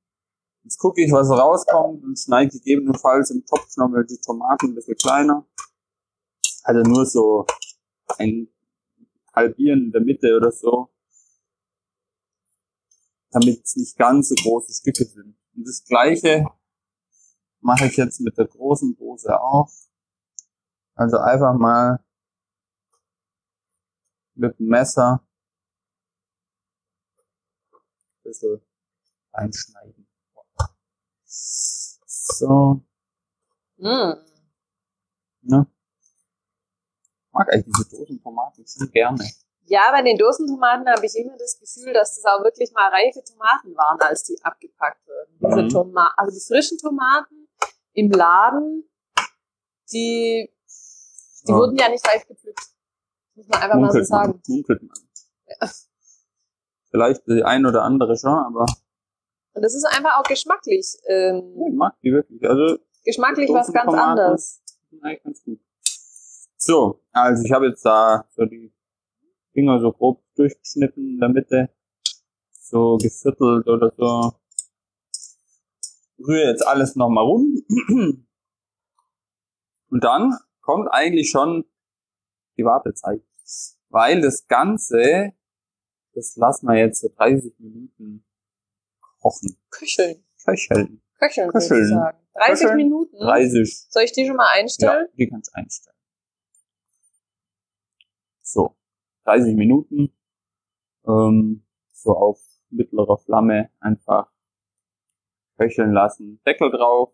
Jetzt 0.66 0.80
gucke 0.80 1.04
ich, 1.04 1.12
was 1.12 1.30
rauskommt 1.30 2.04
und 2.04 2.18
schneide 2.18 2.50
gegebenenfalls 2.50 3.30
im 3.30 3.46
Topf 3.46 3.78
nochmal 3.78 4.04
die 4.04 4.18
Tomaten 4.18 4.70
ein 4.70 4.74
bisschen 4.74 4.96
kleiner. 4.96 5.46
Also 6.64 6.82
nur 6.82 7.06
so 7.06 7.46
ein 8.18 8.50
Halbieren 9.32 9.86
in 9.86 9.92
der 9.92 10.02
Mitte 10.02 10.36
oder 10.36 10.52
so. 10.52 10.90
Damit 13.30 13.64
es 13.64 13.76
nicht 13.76 13.96
ganz 13.96 14.30
so 14.30 14.36
große 14.36 14.74
Stücke 14.74 15.06
sind. 15.06 15.38
Und 15.56 15.68
das 15.68 15.84
gleiche 15.84 16.48
mache 17.60 17.86
ich 17.86 17.98
jetzt 17.98 18.22
mit 18.22 18.36
der 18.36 18.48
großen 18.48 18.98
Dose 18.98 19.40
auch. 19.40 19.70
Also 20.96 21.20
einfach 21.20 21.54
mal 21.54 22.04
mit 24.34 24.58
dem 24.58 24.66
Messer 24.66 25.28
ein 27.72 28.24
bisschen 28.24 28.62
einschneiden. 29.32 30.05
So, 31.38 32.82
Mm. 33.78 34.14
ne? 35.42 35.68
Ich 37.28 37.32
mag 37.34 37.52
eigentlich 37.54 37.76
diese 37.76 37.98
Dosentomaten 37.98 38.66
schon 38.66 38.90
gerne. 38.92 39.24
Ja, 39.68 39.92
bei 39.92 40.02
den 40.02 40.18
Dosentomaten 40.18 40.88
habe 40.88 41.06
ich 41.06 41.16
immer 41.16 41.36
das 41.38 41.60
Gefühl, 41.60 41.92
dass 41.94 42.16
das 42.16 42.26
auch 42.26 42.44
wirklich 42.44 42.72
mal 42.72 42.90
reife 42.90 43.22
Tomaten 43.24 43.76
waren, 43.76 44.00
als 44.00 44.24
die 44.24 44.38
abgepackt 44.44 45.06
wurden. 45.08 45.38
Diese 45.40 45.64
Mhm. 45.64 45.70
Toma 45.70 46.14
also 46.18 46.34
die 46.34 46.46
frischen 46.46 46.78
Tomaten 46.78 47.48
im 47.94 48.12
Laden, 48.12 48.90
die, 49.92 50.50
die 51.48 51.52
Ja. 51.52 51.58
wurden 51.58 51.76
ja 51.78 51.90
nicht 51.90 52.08
reif 52.08 52.26
gepflückt. 52.28 52.62
Muss 53.34 53.48
man 53.48 53.62
einfach 53.62 53.78
mal 53.80 53.92
so 53.92 53.98
Munkelt 53.98 54.10
man, 54.10 54.26
sagen. 54.28 54.42
munkelt 54.48 54.84
man. 54.84 55.70
Vielleicht 56.92 57.28
die 57.28 57.44
ein 57.44 57.66
oder 57.66 57.84
andere 57.84 58.18
schon, 58.18 58.32
aber 58.38 58.66
Und 59.56 59.62
das 59.62 59.74
ist 59.74 59.86
einfach 59.86 60.20
auch 60.20 60.24
geschmacklich. 60.24 60.98
Ähm, 61.08 61.56
ich 61.68 61.74
mag 61.74 61.96
die 62.04 62.12
wirklich. 62.12 62.44
Also 62.48 62.78
geschmacklich 63.06 63.50
was 63.50 63.72
ganz 63.72 63.86
Dosentomaten 63.86 64.20
anderes. 64.20 64.62
eigentlich 65.02 65.24
ganz 65.24 65.44
gut. 65.44 65.60
So, 66.58 67.02
also 67.14 67.44
ich 67.44 67.52
habe 67.54 67.68
jetzt 67.68 67.86
da 67.86 68.28
so 68.36 68.46
die 68.46 68.74
Finger 69.54 69.80
so 69.80 69.94
grob 69.94 70.22
durchgeschnitten 70.36 71.08
in 71.08 71.20
der 71.20 71.30
Mitte, 71.30 71.70
so 72.52 72.98
geviertelt 72.98 73.68
oder 73.68 73.94
so. 73.98 74.34
Rühre 76.20 76.50
jetzt 76.50 76.68
alles 76.68 76.98
nochmal 76.98 77.24
rum. 77.24 77.66
Und 79.90 80.04
dann 80.04 80.38
kommt 80.60 80.90
eigentlich 80.92 81.30
schon 81.30 81.64
die 82.58 82.66
Wartezeit. 82.66 83.22
Weil 83.88 84.20
das 84.20 84.48
Ganze, 84.48 85.32
das 86.14 86.36
lassen 86.36 86.68
wir 86.68 86.76
jetzt 86.76 87.00
so 87.00 87.10
30 87.16 87.58
Minuten 87.60 88.26
kochen. 89.26 89.58
Köcheln. 89.72 90.24
Köcheln. 90.46 91.02
Köcheln, 91.18 91.48
würde 91.48 91.66
ich 91.66 91.70
Köcheln. 91.70 91.88
sagen. 91.88 92.18
30 92.36 92.48
Köcheln. 92.60 92.78
Minuten. 92.78 93.18
30 93.18 93.88
Soll 93.90 94.04
ich 94.04 94.12
die 94.12 94.28
schon 94.28 94.36
mal 94.36 94.46
Ja, 94.56 94.62
einstellen? 94.62 95.08
die 95.18 95.28
kannst 95.28 95.50
du 95.52 95.56
einstellen. 95.56 95.96
So, 98.42 98.78
30 99.24 99.56
Minuten. 99.56 100.16
Ähm, 101.08 101.66
so 101.92 102.12
auf 102.16 102.40
mittlerer 102.70 103.18
Flamme 103.18 103.72
einfach 103.80 104.32
köcheln 105.58 105.92
lassen. 105.92 106.40
Deckel 106.46 106.70
drauf. 106.70 107.12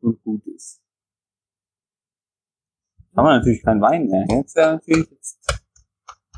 Und 0.00 0.20
gut 0.24 0.44
ist. 0.48 0.80
Haben 3.16 3.26
wir 3.26 3.36
natürlich 3.38 3.62
keinen 3.62 3.80
Wein 3.80 4.06
mehr. 4.06 4.24
Jetzt 4.28 4.56
wäre 4.56 4.72
natürlich 4.74 5.10
jetzt 5.10 5.38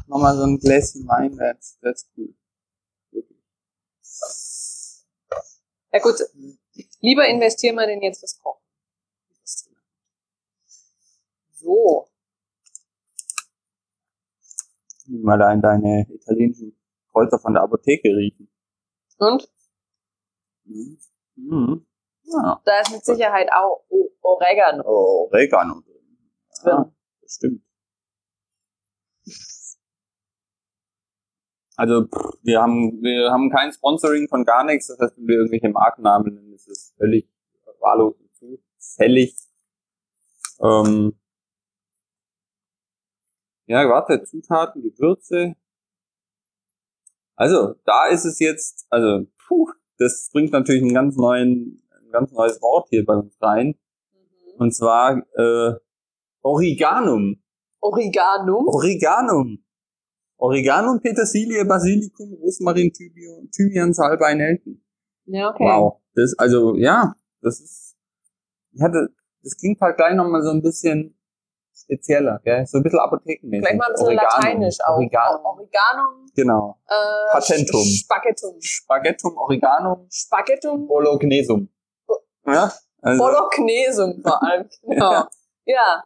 nochmal 0.06 0.34
so 0.36 0.44
ein 0.44 0.58
Gläschen 0.58 1.06
Wein, 1.06 1.36
that's, 1.36 1.78
that's 1.80 2.10
cool. 2.16 2.26
Wirklich. 2.26 2.39
Ja 5.92 5.98
gut, 6.00 6.16
lieber 7.00 7.26
investieren 7.26 7.76
wir 7.76 7.86
denn 7.86 8.02
jetzt 8.02 8.20
fürs 8.20 8.38
Kochen. 8.40 8.62
So. 11.52 12.08
Mal 15.06 15.38
da 15.38 15.52
in 15.52 15.60
deine 15.60 16.06
italienischen 16.08 16.78
Kräuter 17.10 17.38
von 17.38 17.54
der 17.54 17.62
Apotheke 17.62 18.08
riechen. 18.08 18.48
Und 19.18 19.50
Mhm. 20.64 20.98
Mhm. 21.34 21.86
Ja. 22.24 22.62
da 22.64 22.80
ist 22.80 22.92
mit 22.92 23.04
Sicherheit 23.04 23.48
auch 23.52 23.84
Oregano 24.22 24.84
Oregano 24.84 25.80
drin. 25.80 26.32
Ja, 26.64 26.76
drin. 26.84 26.94
das 27.22 27.34
stimmt. 27.34 27.62
Also 31.80 32.04
pff, 32.04 32.36
wir 32.42 32.60
haben 32.60 33.00
wir 33.00 33.30
haben 33.30 33.48
kein 33.48 33.72
Sponsoring 33.72 34.28
von 34.28 34.44
gar 34.44 34.64
nichts, 34.64 34.88
das 34.88 34.98
heißt, 34.98 35.16
wenn 35.16 35.28
wir 35.28 35.36
irgendwelche 35.36 35.70
Markennamen 35.70 36.34
nennen, 36.34 36.52
ist 36.52 36.68
es 36.68 36.92
völlig 36.98 37.26
wahllos 37.80 38.16
und 38.20 38.60
zufällig. 38.78 39.34
Ähm, 40.60 41.18
ja, 43.64 43.88
warte, 43.88 44.22
Zutaten, 44.24 44.82
Gewürze. 44.82 45.56
Also, 47.34 47.76
da 47.86 48.08
ist 48.08 48.26
es 48.26 48.40
jetzt, 48.40 48.86
also, 48.90 49.26
puh, 49.48 49.70
das 49.96 50.28
bringt 50.34 50.52
natürlich 50.52 50.82
einen 50.82 50.92
ganz 50.92 51.16
neuen, 51.16 51.82
ein 51.98 52.10
ganz 52.10 52.30
neues 52.32 52.60
Wort 52.60 52.90
hier 52.90 53.06
bei 53.06 53.14
uns 53.14 53.40
rein. 53.40 53.68
Mhm. 54.12 54.54
Und 54.58 54.74
zwar 54.74 55.22
äh, 55.34 55.76
Origanum. 56.42 57.42
Oregano. 57.80 58.64
Origanum. 58.66 59.64
Origanum, 60.40 61.00
Petersilie, 61.00 61.64
Basilikum, 61.64 62.34
Rosmarin, 62.42 62.92
Thymian, 62.92 63.50
Thymian 63.50 63.92
Salbei, 63.92 64.34
Nelken. 64.34 64.82
Ja, 65.26 65.50
okay. 65.50 65.64
Wow. 65.64 66.00
Das, 66.14 66.34
also, 66.38 66.74
ja, 66.76 67.14
das 67.42 67.60
ist, 67.60 67.96
ich 68.72 68.82
hatte, 68.82 69.08
das 69.42 69.56
klingt 69.56 69.80
halt 69.80 69.96
gleich 69.96 70.14
nochmal 70.14 70.42
so 70.42 70.50
ein 70.50 70.62
bisschen 70.62 71.16
spezieller, 71.74 72.40
gell? 72.42 72.66
So 72.66 72.78
ein 72.78 72.82
bisschen 72.82 73.00
apothekenmäßig. 73.00 73.66
Vielleicht 73.66 73.78
mal 73.78 73.86
ein 73.86 73.92
bisschen 73.92 74.06
Oreganum. 74.06 74.38
lateinisch 74.38 74.78
auch. 74.84 74.96
Oreganum. 74.96 75.44
Oregano. 75.44 76.26
Genau. 76.34 76.78
Äh, 76.86 77.32
Patentum. 77.32 77.84
Spaghettum. 77.84 78.60
Spaghettum, 78.60 79.36
Origanum, 79.36 80.06
Spaghettum. 80.10 80.86
Bolognesum. 80.86 81.68
Ja? 82.46 82.72
Also, 83.02 83.22
Bolognese 83.22 84.18
vor 84.22 84.42
allem. 84.42 84.68
Genau. 84.82 85.12
Ja. 85.12 85.28
ja. 85.66 86.04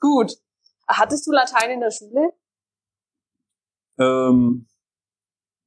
Gut. 0.00 0.32
Hattest 0.86 1.26
du 1.26 1.32
Latein 1.32 1.72
in 1.72 1.80
der 1.80 1.90
Schule? 1.90 2.32
Ähm, 3.98 4.66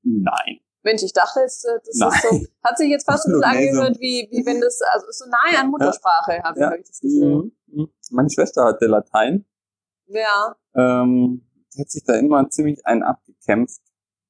nein. 0.03 0.59
Mensch, 0.83 1.03
ich 1.03 1.13
dachte 1.13 1.41
jetzt, 1.41 1.63
äh, 1.65 1.79
das 1.85 1.95
Nein. 1.97 2.09
ist 2.09 2.21
so, 2.23 2.47
hat 2.63 2.77
sich 2.77 2.89
jetzt 2.89 3.05
fast 3.05 3.23
so 3.25 3.29
ein 3.33 3.33
bisschen 3.33 3.41
Bolognese. 3.51 3.77
angehört, 3.81 3.99
wie, 3.99 4.27
wie 4.31 4.45
wenn 4.45 4.59
das, 4.61 4.79
also 4.91 5.05
so 5.11 5.25
nahe 5.29 5.59
an 5.59 5.69
Muttersprache, 5.69 6.41
habe 6.43 6.59
Ja. 6.59 6.73
ich 6.73 6.87
das 6.87 6.99
Gefühl. 7.01 7.35
Mhm. 7.35 7.51
Mhm. 7.67 7.89
Meine 8.09 8.29
Schwester 8.31 8.65
hatte 8.65 8.87
Latein. 8.87 9.45
Ja, 10.07 10.55
Ähm, 10.75 11.47
die 11.73 11.81
hat 11.81 11.89
sich 11.91 12.03
da 12.03 12.15
immer 12.15 12.49
ziemlich 12.49 12.83
einen 12.85 13.03
abgekämpft. 13.03 13.79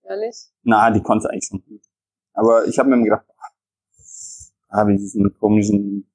ehrlich. 0.04 0.52
Na, 0.64 0.92
die 0.92 1.02
konnte 1.02 1.30
eigentlich 1.30 1.48
schon 1.48 1.64
gut. 1.66 1.82
Aber 2.34 2.66
ich 2.68 2.78
habe 2.78 2.90
mir 2.90 3.02
gedacht, 3.04 3.26
ah, 4.70 4.86
wie 4.88 4.98
diesen 4.98 5.34
komischen, 5.40 6.12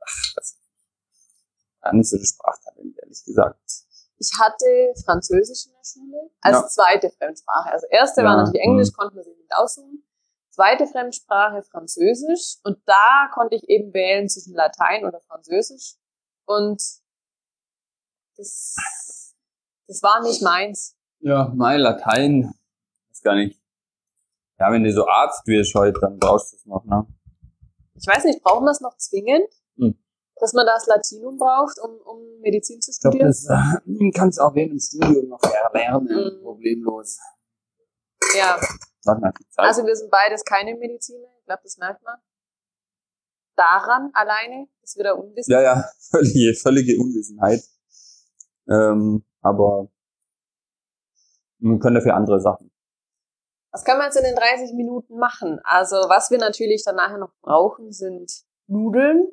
ach, 0.00 0.32
das 0.36 0.58
war 1.82 1.92
nicht 1.92 2.08
so 2.08 2.16
das 2.16 2.30
Sprachtalent, 2.30 2.98
ehrlich 2.98 3.22
gesagt. 3.24 3.60
Ich 4.18 4.30
hatte 4.40 4.92
Französisch 5.04 5.66
in 5.66 5.72
der 5.72 5.84
Schule 5.84 6.30
als 6.40 6.56
Ja. 6.56 6.66
zweite 6.68 7.10
Fremdsprache. 7.10 7.70
Also 7.72 7.86
erste 7.90 8.22
war 8.22 8.36
Ja, 8.36 8.36
natürlich 8.44 8.62
Englisch, 8.62 8.88
mhm. 8.90 8.96
konnte 8.96 9.14
man 9.16 9.24
sich 9.24 9.36
nicht 9.36 9.54
aussuchen. 9.54 10.06
Zweite 10.50 10.86
Fremdsprache 10.86 11.62
Französisch. 11.62 12.58
Und 12.62 12.78
da 12.86 13.28
konnte 13.34 13.56
ich 13.56 13.68
eben 13.68 13.92
wählen 13.92 14.28
zwischen 14.28 14.54
Latein 14.54 15.04
oder 15.04 15.20
Französisch. 15.20 15.96
Und 16.46 16.80
das, 18.36 19.34
das 19.88 20.02
war 20.02 20.22
nicht 20.22 20.42
meins. 20.42 20.96
Ja, 21.20 21.50
mein 21.54 21.80
Latein, 21.80 22.52
ist 23.10 23.24
gar 23.24 23.34
nicht. 23.34 23.60
Ja, 24.58 24.70
wenn 24.70 24.84
du 24.84 24.92
so 24.92 25.06
Arzt 25.08 25.46
wirst 25.46 25.74
heute, 25.74 25.98
dann 26.00 26.18
brauchst 26.18 26.52
du 26.52 26.56
es 26.56 26.66
noch, 26.66 26.84
ne? 26.84 27.06
Ich 27.96 28.06
weiß 28.06 28.24
nicht, 28.24 28.42
brauchen 28.42 28.64
wir 28.64 28.70
es 28.70 28.80
noch 28.80 28.96
zwingend? 28.96 29.48
Dass 30.40 30.52
man 30.52 30.66
das 30.66 30.86
Latinum 30.86 31.38
braucht, 31.38 31.78
um, 31.80 31.96
um 32.04 32.40
Medizin 32.40 32.80
zu 32.80 32.90
Ich 32.90 33.00
glaube, 33.00 33.16
studieren? 33.16 33.28
das 33.28 33.46
äh, 33.48 34.10
kannst 34.10 34.40
auch 34.40 34.54
während 34.54 34.72
dem 34.72 34.80
Studium 34.80 35.28
noch 35.28 35.40
erlernen, 35.42 36.38
Mhm. 36.38 36.42
problemlos. 36.42 37.18
ja. 38.36 38.58
Also 39.56 39.84
wir 39.86 39.94
sind 39.94 40.10
beides 40.10 40.44
keine 40.44 40.74
Mediziner. 40.76 41.28
Ich 41.38 41.44
glaube, 41.44 41.60
das 41.62 41.76
merkt 41.78 42.02
man. 42.02 42.18
Daran 43.56 44.10
alleine, 44.14 44.66
wir 44.96 45.04
da 45.04 45.12
unwissen. 45.12 45.52
Ja, 45.52 45.60
ja, 45.62 45.84
völlige, 46.10 46.54
völlige 46.54 46.98
Unwissenheit. 47.00 47.62
Ähm, 48.68 49.24
aber 49.42 49.88
man 51.58 51.78
können 51.78 51.94
dafür 51.96 52.14
andere 52.16 52.40
Sachen. 52.40 52.70
Was 53.70 53.84
können 53.84 53.98
wir 54.00 54.06
jetzt 54.06 54.16
in 54.16 54.24
den 54.24 54.36
30 54.36 54.72
Minuten 54.74 55.16
machen? 55.18 55.60
Also 55.64 55.96
was 55.96 56.30
wir 56.30 56.38
natürlich 56.38 56.82
dann 56.84 56.96
nachher 56.96 57.18
noch 57.18 57.32
brauchen, 57.42 57.92
sind 57.92 58.32
Nudeln. 58.66 59.30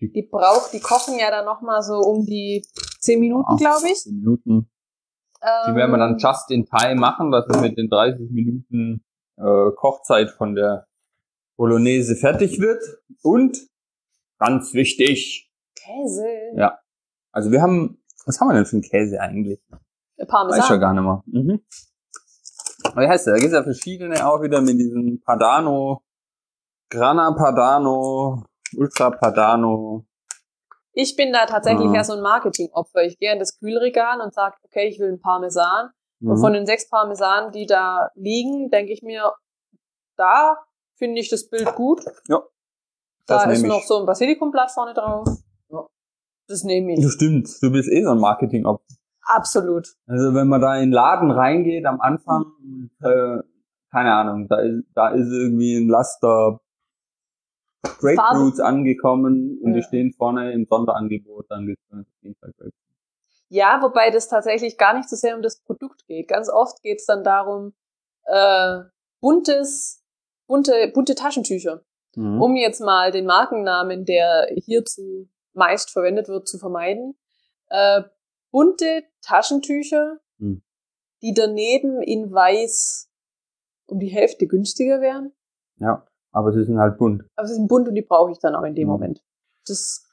Die 0.00 0.22
braucht, 0.22 0.72
die 0.72 0.80
kochen 0.80 1.18
ja 1.18 1.30
dann 1.30 1.44
nochmal 1.44 1.82
so 1.82 1.98
um 1.98 2.24
die 2.24 2.64
10 3.00 3.20
Minuten, 3.20 3.56
glaube 3.56 3.86
ich. 3.90 3.98
10 3.98 4.16
Minuten. 4.16 4.70
Die 5.42 5.74
werden 5.74 5.90
wir 5.90 5.98
dann 5.98 6.12
Ähm, 6.12 6.18
just 6.18 6.50
in 6.50 6.66
time 6.66 6.96
machen, 6.96 7.30
dass 7.30 7.46
es 7.48 7.60
mit 7.60 7.78
den 7.78 7.88
30 7.88 8.30
Minuten 8.30 9.02
äh, 9.36 9.70
Kochzeit 9.76 10.30
von 10.30 10.54
der 10.54 10.86
Bolognese 11.56 12.14
fertig 12.16 12.60
wird. 12.60 12.82
Und 13.22 13.58
ganz 14.38 14.74
wichtig, 14.74 15.50
Käse. 15.74 16.26
Ja. 16.56 16.78
also 17.32 17.50
wir 17.50 17.62
haben, 17.62 18.02
was 18.26 18.40
haben 18.40 18.48
wir 18.48 18.54
denn 18.54 18.66
für 18.66 18.76
einen 18.76 18.82
Käse 18.82 19.20
eigentlich? 19.20 19.60
Weiß 19.70 19.78
ich 20.16 20.18
ja 20.18 20.24
Parmesan. 20.26 20.80
gar 20.80 20.92
nicht 20.92 21.02
mehr. 21.02 21.22
Mhm. 21.26 21.60
Wie 22.96 23.08
heißt 23.08 23.26
der? 23.26 23.34
Da 23.34 23.38
gibt 23.40 23.52
es 23.52 23.56
ja 23.56 23.62
verschiedene 23.62 24.26
auch 24.26 24.42
wieder 24.42 24.60
mit 24.60 24.78
diesem 24.78 25.20
Padano, 25.22 26.02
Grana 26.90 27.32
Padano, 27.32 28.44
Ultra 28.76 29.10
Padano. 29.10 30.04
Ich 30.92 31.16
bin 31.16 31.32
da 31.32 31.46
tatsächlich 31.46 31.90
ja 31.92 32.02
so 32.04 32.14
ein 32.14 32.20
Marketingopfer. 32.22 33.04
Ich 33.04 33.18
gehe 33.18 33.32
in 33.32 33.38
das 33.38 33.58
Kühlregal 33.58 34.20
und 34.20 34.34
sage, 34.34 34.56
okay, 34.64 34.88
ich 34.88 34.98
will 34.98 35.08
einen 35.08 35.20
Parmesan. 35.20 35.90
Und 36.20 36.28
Mhm. 36.32 36.36
von 36.40 36.52
den 36.52 36.66
sechs 36.66 36.88
Parmesanen, 36.90 37.52
die 37.52 37.64
da 37.66 38.10
liegen, 38.14 38.68
denke 38.70 38.92
ich 38.92 39.02
mir, 39.02 39.32
da 40.16 40.56
finde 40.96 41.20
ich 41.20 41.30
das 41.30 41.48
Bild 41.48 41.74
gut. 41.76 42.02
Ja. 42.28 42.42
Da 43.26 43.44
Das 43.44 43.52
ist 43.54 43.62
nehm 43.62 43.70
noch 43.70 43.78
ich. 43.80 43.86
so 43.86 44.00
ein 44.00 44.06
Basilikumblatt 44.06 44.70
vorne 44.72 44.92
drauf. 44.92 45.26
Ja. 45.70 45.86
Das 46.48 46.64
nehme 46.64 46.92
ich. 46.94 47.10
stimmt, 47.12 47.48
du 47.62 47.70
bist 47.70 47.88
eh 47.90 48.02
so 48.02 48.10
ein 48.10 48.18
marketing 48.18 48.66
-Opfer. 48.66 48.82
Absolut. 49.22 49.86
Also 50.08 50.34
wenn 50.34 50.48
man 50.48 50.60
da 50.60 50.74
in 50.74 50.88
den 50.90 50.92
Laden 50.92 51.30
reingeht 51.30 51.86
am 51.86 52.00
Anfang, 52.00 52.44
äh, 53.00 53.38
keine 53.92 54.12
Ahnung, 54.12 54.48
da 54.48 54.58
ist, 54.60 54.84
da 54.94 55.08
ist 55.10 55.30
irgendwie 55.30 55.76
ein 55.76 55.88
Laster 55.88 56.60
Grapefruits 57.82 58.60
angekommen 58.60 59.58
und 59.62 59.72
die 59.72 59.80
Ja. 59.80 59.86
stehen 59.86 60.12
vorne 60.12 60.52
im 60.52 60.66
Sonderangebot, 60.66 61.46
dann 61.50 61.66
gibt's 61.66 61.84
auf 61.92 62.04
jeden 62.22 62.36
Fall 62.36 62.52
Grapefruits. 62.52 62.76
Ja, 63.48 63.80
wobei 63.82 64.10
das 64.10 64.28
tatsächlich 64.28 64.78
gar 64.78 64.94
nicht 64.96 65.08
so 65.08 65.16
sehr 65.16 65.34
um 65.34 65.42
das 65.42 65.60
Produkt 65.60 66.06
geht. 66.06 66.28
Ganz 66.28 66.48
oft 66.48 66.82
geht 66.82 67.00
es 67.00 67.06
dann 67.06 67.24
darum, 67.24 67.74
äh, 68.26 68.80
buntes, 69.20 70.04
bunte, 70.46 70.90
bunte 70.94 71.14
Taschentücher. 71.14 71.82
Mhm. 72.14 72.40
Um 72.40 72.56
jetzt 72.56 72.80
mal 72.80 73.10
den 73.10 73.26
Markennamen, 73.26 74.04
der 74.04 74.48
hierzu 74.56 75.28
meist 75.52 75.90
verwendet 75.90 76.28
wird, 76.28 76.46
zu 76.48 76.58
vermeiden. 76.58 77.16
Äh, 77.68 78.02
bunte 78.50 79.04
Taschentücher, 79.22 80.20
Hm. 80.38 80.62
die 81.22 81.34
daneben 81.34 82.02
in 82.02 82.32
weiß 82.32 83.10
um 83.86 83.98
die 83.98 84.08
Hälfte 84.08 84.46
günstiger 84.46 85.00
wären. 85.00 85.32
Ja, 85.78 86.06
aber 86.32 86.52
sie 86.52 86.64
sind 86.64 86.78
halt 86.78 86.98
bunt. 86.98 87.22
Aber 87.36 87.46
sie 87.48 87.54
sind 87.54 87.68
bunt 87.68 87.88
und 87.88 87.94
die 87.94 88.02
brauche 88.02 88.30
ich 88.32 88.38
dann 88.38 88.54
auch 88.54 88.64
in 88.64 88.74
dem 88.74 88.86
Mhm. 88.88 88.92
Moment. 88.92 89.22
Das, 89.66 90.04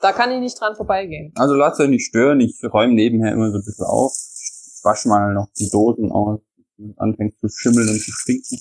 da 0.00 0.12
kann 0.12 0.30
ich 0.32 0.40
nicht 0.40 0.60
dran 0.60 0.74
vorbeigehen. 0.76 1.32
Also 1.36 1.54
lasst 1.54 1.80
euch 1.80 1.88
nicht 1.88 2.06
stören, 2.06 2.40
ich 2.40 2.60
räume 2.64 2.94
nebenher 2.94 3.32
immer 3.32 3.50
so 3.50 3.58
ein 3.58 3.64
bisschen 3.64 3.86
auf. 3.86 4.12
Ich 4.14 4.80
wasche 4.84 5.08
mal 5.08 5.32
noch 5.34 5.48
die 5.58 5.70
Dosen 5.70 6.10
aus, 6.10 6.40
anfängt 6.96 7.38
zu 7.38 7.48
schimmeln 7.48 7.88
und 7.88 8.00
zu 8.00 8.10
stinken. 8.10 8.58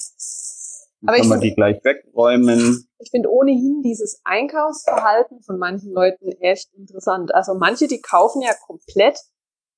Dann 1.01 1.09
Aber 1.09 1.16
ich 1.18 1.22
kann 1.24 1.30
man 1.30 1.39
find- 1.41 1.51
die 1.51 1.55
gleich 1.55 1.84
wegräumen. 1.84 2.88
Ich 2.99 3.09
finde 3.09 3.32
ohnehin 3.32 3.82
dieses 3.84 4.22
Einkaufsverhalten 4.24 5.41
von 5.41 5.57
manchen 5.57 5.91
Leuten 5.93 6.28
echt 6.41 6.72
interessant. 6.76 7.34
Also 7.34 7.55
manche, 7.55 7.88
die 7.88 8.01
kaufen 8.01 8.41
ja 8.43 8.51
komplett 8.68 9.18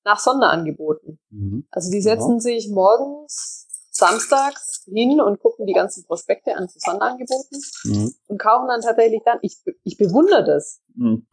nach 0.03 0.19
Sonderangeboten. 0.19 1.17
Mhm. 1.29 1.65
Also 1.71 1.89
die 1.91 2.01
setzen 2.01 2.41
sich 2.41 2.69
morgens, 2.69 3.67
samstags 3.93 4.83
hin 4.91 5.21
und 5.21 5.39
gucken 5.39 5.65
die 5.67 5.73
ganzen 5.73 6.03
Prospekte 6.05 6.55
an 6.55 6.67
zu 6.67 6.79
Sonderangeboten 6.79 7.61
Mhm. 7.85 8.13
und 8.27 8.37
kaufen 8.39 8.67
dann 8.67 8.81
tatsächlich 8.81 9.21
dann. 9.23 9.37
Ich, 9.41 9.57
ich 9.83 9.97
bewundere 9.97 10.43
das. 10.43 10.81
Mhm. 10.95 11.27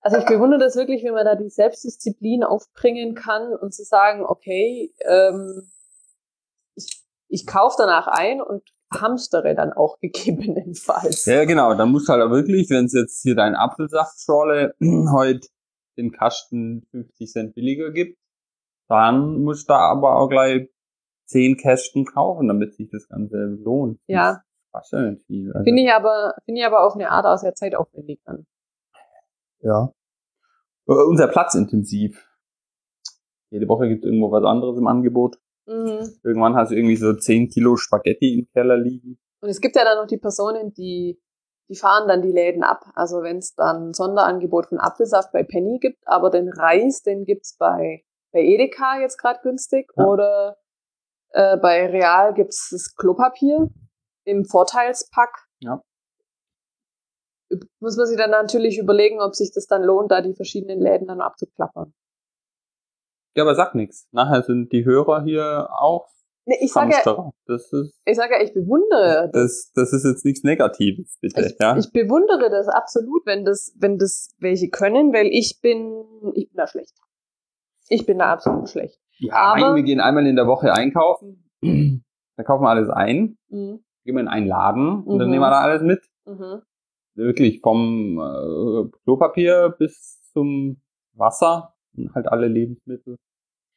Also 0.00 0.18
ich 0.18 0.24
bewundere 0.26 0.58
das 0.58 0.74
wirklich, 0.74 1.02
wie 1.04 1.10
man 1.10 1.24
da 1.24 1.36
die 1.36 1.48
Selbstdisziplin 1.48 2.42
aufbringen 2.42 3.14
kann 3.14 3.54
und 3.54 3.72
zu 3.72 3.84
sagen, 3.84 4.24
okay, 4.24 4.92
ähm, 5.04 5.70
ich, 6.74 7.04
ich 7.28 7.46
kaufe 7.46 7.76
danach 7.78 8.08
ein 8.08 8.40
und 8.40 8.62
hamstere 8.92 9.54
dann 9.54 9.72
auch 9.72 9.98
gegebenenfalls. 10.00 11.24
Ja, 11.26 11.44
genau. 11.44 11.74
Dann 11.74 11.90
musst 11.90 12.08
du 12.08 12.12
halt 12.12 12.22
auch 12.22 12.30
wirklich, 12.30 12.68
wenn 12.70 12.86
es 12.86 12.92
jetzt 12.94 13.22
hier 13.22 13.34
dein 13.36 13.54
Apfelsaftschorle 13.54 14.74
heute 15.12 15.48
den 15.96 16.10
Kasten 16.10 16.86
50 16.90 17.30
Cent 17.30 17.54
billiger 17.54 17.90
gibt, 17.92 18.18
dann 18.88 19.42
musst 19.42 19.68
du 19.68 19.72
da 19.74 19.78
aber 19.90 20.16
auch 20.16 20.28
gleich 20.28 20.68
10 21.32 21.56
Kästen 21.56 22.04
kaufen, 22.04 22.48
damit 22.48 22.74
sich 22.74 22.90
das 22.90 23.08
Ganze 23.08 23.36
lohnt. 23.62 23.98
Ja. 24.06 24.42
Nicht 24.92 25.26
viel. 25.26 25.52
Also, 25.52 25.64
Finde 25.64 25.82
ich 25.82 25.92
aber, 25.92 26.34
finde 26.44 26.60
ich 26.60 26.66
aber 26.66 26.86
auf 26.86 26.94
eine 26.94 27.10
Art 27.10 27.26
auch 27.26 27.36
sehr 27.36 27.54
zeitaufwendig 27.54 28.20
an. 28.24 28.46
ja. 29.60 29.92
Äh, 30.88 30.94
unser 30.94 31.28
Platzintensiv. 31.28 32.26
Jede 33.50 33.68
Woche 33.68 33.88
gibt 33.88 34.04
es 34.04 34.06
irgendwo 34.06 34.30
was 34.32 34.44
anderes 34.44 34.78
im 34.78 34.86
Angebot. 34.86 35.36
Mhm. 35.66 36.08
Irgendwann 36.24 36.56
hast 36.56 36.70
du 36.70 36.76
irgendwie 36.76 36.96
so 36.96 37.12
10 37.12 37.50
Kilo 37.50 37.76
Spaghetti 37.76 38.38
im 38.38 38.48
Keller 38.52 38.78
liegen. 38.78 39.18
Und 39.42 39.48
es 39.48 39.60
gibt 39.60 39.76
ja 39.76 39.84
dann 39.84 39.98
noch 39.98 40.06
die 40.06 40.18
Personen, 40.18 40.72
die, 40.72 41.20
die 41.68 41.76
fahren 41.76 42.08
dann 42.08 42.22
die 42.22 42.32
Läden 42.32 42.62
ab. 42.62 42.84
Also 42.94 43.22
wenn 43.22 43.38
es 43.38 43.54
dann 43.54 43.88
ein 43.88 43.92
Sonderangebot 43.92 44.66
von 44.66 44.80
Apfelsaft 44.80 45.32
bei 45.32 45.42
Penny 45.44 45.78
gibt, 45.78 46.02
aber 46.06 46.30
den 46.30 46.48
Reis, 46.48 47.02
den 47.02 47.24
gibt's 47.24 47.56
bei, 47.58 48.04
bei 48.32 48.40
Edeka 48.40 49.00
jetzt 49.00 49.18
gerade 49.18 49.40
günstig. 49.42 49.92
Ja. 49.96 50.06
Oder 50.06 50.56
äh, 51.32 51.56
bei 51.56 51.86
Real 51.86 52.34
gibt's 52.34 52.68
das 52.70 52.94
Klopapier 52.94 53.68
im 54.24 54.44
Vorteilspack. 54.44 55.46
Ja. 55.60 55.82
Muss 57.80 57.96
man 57.96 58.06
sich 58.06 58.16
dann 58.16 58.30
natürlich 58.30 58.78
überlegen, 58.78 59.20
ob 59.20 59.34
sich 59.34 59.52
das 59.52 59.66
dann 59.66 59.82
lohnt, 59.82 60.10
da 60.10 60.22
die 60.22 60.34
verschiedenen 60.34 60.80
Läden 60.80 61.06
dann 61.06 61.20
abzuklappern. 61.20 61.92
Ja, 63.34 63.44
aber 63.44 63.54
sag 63.54 63.74
nix. 63.74 64.08
Nachher 64.12 64.42
sind 64.42 64.72
die 64.72 64.84
Hörer 64.84 65.22
hier 65.22 65.68
auch 65.70 66.08
Nee, 66.44 66.58
ich 66.60 66.72
sage 66.72 66.92
ja. 66.92 67.30
Das 67.46 67.72
ist, 67.72 68.00
ich 68.04 68.16
sage 68.16 68.34
ja, 68.34 68.42
ich 68.42 68.52
bewundere 68.52 69.30
das, 69.32 69.70
das 69.74 69.92
ist 69.92 70.04
jetzt 70.04 70.24
nichts 70.24 70.42
Negatives, 70.42 71.16
bitte. 71.20 71.40
Ich, 71.40 71.56
ja? 71.60 71.76
ich 71.76 71.92
bewundere 71.92 72.50
das 72.50 72.66
absolut, 72.66 73.24
wenn 73.26 73.44
das, 73.44 73.72
wenn 73.78 73.96
das 73.96 74.34
welche 74.38 74.68
können, 74.68 75.12
weil 75.12 75.28
ich 75.28 75.60
bin, 75.60 76.04
ich 76.34 76.48
bin 76.48 76.56
da 76.56 76.66
schlecht. 76.66 76.94
Ich 77.88 78.06
bin 78.06 78.18
da 78.18 78.32
absolut 78.32 78.68
schlecht. 78.68 78.98
Ja, 79.18 79.34
Aber- 79.34 79.60
mein, 79.60 79.74
wir 79.76 79.82
gehen 79.82 80.00
einmal 80.00 80.26
in 80.26 80.36
der 80.36 80.46
Woche 80.46 80.72
einkaufen. 80.72 81.48
Da 82.36 82.42
kaufen 82.44 82.62
wir 82.64 82.70
alles 82.70 82.88
ein. 82.88 83.36
Mhm. 83.48 83.84
Gehen 84.04 84.14
wir 84.16 84.20
in 84.20 84.28
einen 84.28 84.46
Laden 84.46 85.04
und 85.04 85.18
dann 85.18 85.28
Mhm. 85.28 85.32
nehmen 85.32 85.42
wir 85.44 85.50
da 85.50 85.60
alles 85.60 85.82
mit. 85.82 86.02
Mhm. 86.24 86.62
Wirklich 87.14 87.60
vom 87.60 88.18
äh, 88.18 88.90
Klopapier 89.04 89.74
bis 89.78 90.20
zum 90.32 90.80
Wasser 91.12 91.74
und 91.96 92.14
halt 92.14 92.26
alle 92.26 92.48
Lebensmittel. 92.48 93.16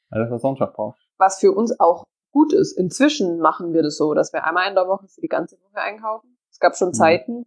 Alles, 0.09 0.31
was 0.31 0.41
sonst 0.41 0.59
braucht. 0.59 0.99
Was 1.17 1.39
für 1.39 1.51
uns 1.51 1.77
auch 1.79 2.05
gut 2.31 2.53
ist. 2.53 2.71
Inzwischen 2.77 3.39
machen 3.39 3.73
wir 3.73 3.83
das 3.83 3.97
so, 3.97 4.13
dass 4.13 4.31
wir 4.33 4.45
einmal 4.45 4.69
in 4.69 4.75
der 4.75 4.88
Woche 4.88 5.07
für 5.07 5.21
die 5.21 5.27
ganze 5.27 5.57
Woche 5.61 5.75
einkaufen. 5.81 6.38
Es 6.49 6.59
gab 6.59 6.75
schon 6.75 6.89
Mhm. 6.89 6.93
Zeiten, 6.93 7.45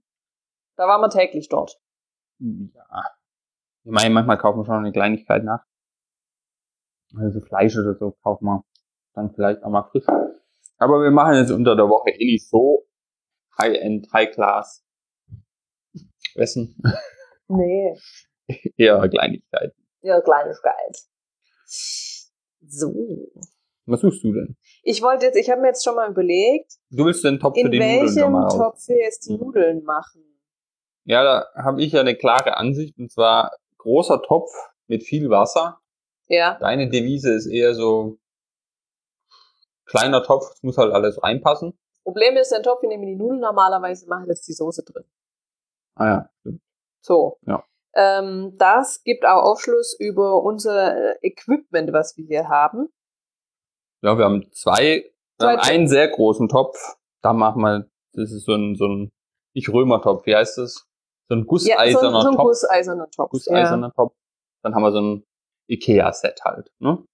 da 0.77 0.87
waren 0.87 1.01
wir 1.01 1.09
täglich 1.11 1.49
dort. 1.49 1.81
Ja. 2.39 3.03
Ich 3.85 3.91
meine, 3.91 4.11
manchmal 4.15 4.37
kaufen 4.39 4.61
wir 4.61 4.65
schon 4.67 4.75
eine 4.77 4.93
Kleinigkeit 4.93 5.43
nach. 5.45 5.65
Also 7.17 7.41
Fleisch 7.41 7.77
oder 7.77 7.95
so 7.95 8.13
kaufen 8.23 8.45
wir 8.47 8.65
dann 9.15 9.33
vielleicht 9.35 9.63
auch 9.63 9.71
mal 9.71 9.85
frisch. 9.91 10.05
Aber 10.77 11.03
wir 11.03 11.11
machen 11.11 11.35
jetzt 11.37 11.51
unter 11.51 11.75
der 11.75 11.89
Woche 11.89 12.11
eh 12.11 12.25
nicht 12.25 12.49
so 12.49 12.87
High-End, 13.59 14.09
High-Class 14.13 14.85
Essen. 16.35 16.77
Nee, 17.51 17.95
Eher 18.77 19.09
Kleinigkeiten. 19.09 19.73
ja, 20.03 20.21
Kleinigkeit. 20.21 20.99
So. 22.61 22.93
Was 23.87 24.01
suchst 24.03 24.23
du 24.23 24.35
denn? 24.35 24.57
Ich 24.83 25.01
wollte 25.03 25.25
jetzt, 25.27 25.37
ich 25.37 25.49
habe 25.49 25.63
mir 25.63 25.69
jetzt 25.69 25.83
schon 25.83 25.95
mal 25.95 26.11
überlegt, 26.11 26.75
Du 26.91 27.07
willst 27.07 27.25
den 27.25 27.39
Topf 27.41 27.55
für 27.55 27.61
in 27.63 27.71
die 27.71 27.79
Nudeln 27.79 28.01
welchem 28.03 28.21
nochmal 28.21 28.45
aus. 28.47 28.57
Topf 28.59 28.89
wir 28.89 28.99
jetzt 28.99 29.27
die 29.29 29.33
Mhm. 29.33 29.39
Nudeln 29.41 29.83
machen. 29.85 30.23
Ja, 31.05 31.25
da 31.25 31.47
habe 31.65 31.83
ich 31.83 31.93
ja 31.93 32.01
eine 32.01 32.15
klare 32.17 32.59
Ansicht 32.59 32.99
und 32.99 33.11
zwar 33.11 33.51
großer 33.79 34.21
Topf 34.21 34.51
mit 34.89 35.05
viel 35.05 35.31
Wasser. 35.31 35.81
Ja. 36.29 36.59
Deine 36.61 36.89
Devise 36.89 37.33
ist 37.35 37.47
eher 37.47 37.75
so 37.75 38.19
kleiner 39.87 40.23
Topf, 40.23 40.51
es 40.53 40.63
muss 40.63 40.77
halt 40.79 40.93
alles 40.93 41.23
reinpassen. 41.23 41.79
Problem 42.05 42.37
ist, 42.37 42.51
der 42.51 42.63
Topf, 42.63 42.83
in 42.83 42.91
dem 42.91 43.01
wir 43.01 43.09
die 43.09 43.17
Nudeln 43.17 43.41
normalerweise 43.41 44.07
machen, 44.09 44.29
ist 44.31 44.47
die 44.49 44.53
Soße 44.53 44.83
drin. 44.85 45.05
Ah 45.95 46.07
ja, 46.07 46.31
stimmt. 46.41 46.63
So. 47.01 47.39
Ja. 47.47 47.65
Ähm, 47.95 48.55
das 48.57 49.03
gibt 49.03 49.25
auch 49.25 49.43
Aufschluss 49.43 49.97
über 49.99 50.43
unser 50.43 51.15
äh, 51.15 51.19
Equipment, 51.23 51.93
was 51.93 52.17
wir 52.17 52.27
hier 52.27 52.49
haben. 52.49 52.89
Ja, 54.03 54.17
wir 54.17 54.25
haben 54.25 54.51
zwei, 54.53 55.11
wir 55.39 55.49
haben 55.49 55.61
Zwei- 55.61 55.71
einen 55.73 55.89
sehr 55.89 56.09
großen 56.09 56.49
Topf. 56.49 56.79
Da 57.23 57.33
machen 57.33 57.61
wir, 57.63 57.91
das 58.13 58.31
ist 58.33 58.45
so 58.45 58.55
ein, 58.55 58.77
so 58.77 58.87
ein, 58.87 59.11
nicht 59.55 59.69
Römertopf, 59.71 60.25
wie 60.27 60.37
heißt 60.37 60.59
das? 60.59 60.87
So 61.29 61.35
ein 61.35 61.41
Ja, 61.41 61.45
so, 61.45 61.47
gusseiserner 61.49 62.17
ein- 62.19 62.23
so 62.23 62.29
ein 62.29 62.35
Topf. 62.37 62.45
gusseiserner 62.45 63.11
Topf. 63.11 63.31
Gusseiserner 63.31 63.93
Topf. 63.93 64.15
Dann 64.63 64.75
haben 64.75 64.83
wir 64.83 64.93
so 64.93 65.01
ein 65.01 65.27
Ikea-Set 65.69 66.41
halt, 66.45 66.71
ne? 66.79 67.05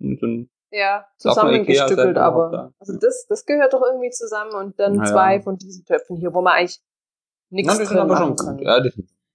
Und 0.00 0.20
so 0.20 0.26
ein, 0.26 0.50
Ja, 0.70 1.06
zusammengestückelt, 1.16 2.16
aber. 2.18 2.50
da. 2.50 2.72
Also 2.78 2.98
das, 2.98 3.26
das 3.28 3.44
gehört 3.46 3.72
doch 3.72 3.82
irgendwie 3.82 4.10
zusammen 4.10 4.52
und 4.54 4.78
dann 4.78 4.96
Na 4.96 5.04
ja. 5.04 5.10
zwei 5.10 5.40
von 5.40 5.56
diesen 5.56 5.84
Töpfen 5.84 6.16
hier, 6.16 6.32
wo 6.34 6.40
man 6.42 6.54
eigentlich 6.54 6.80
nichts 7.50 7.76
sind 7.76 7.88
drin 7.88 7.98
aber 7.98 8.14
machen 8.14 8.36
gut. 8.36 8.60
Ja, 8.60 8.80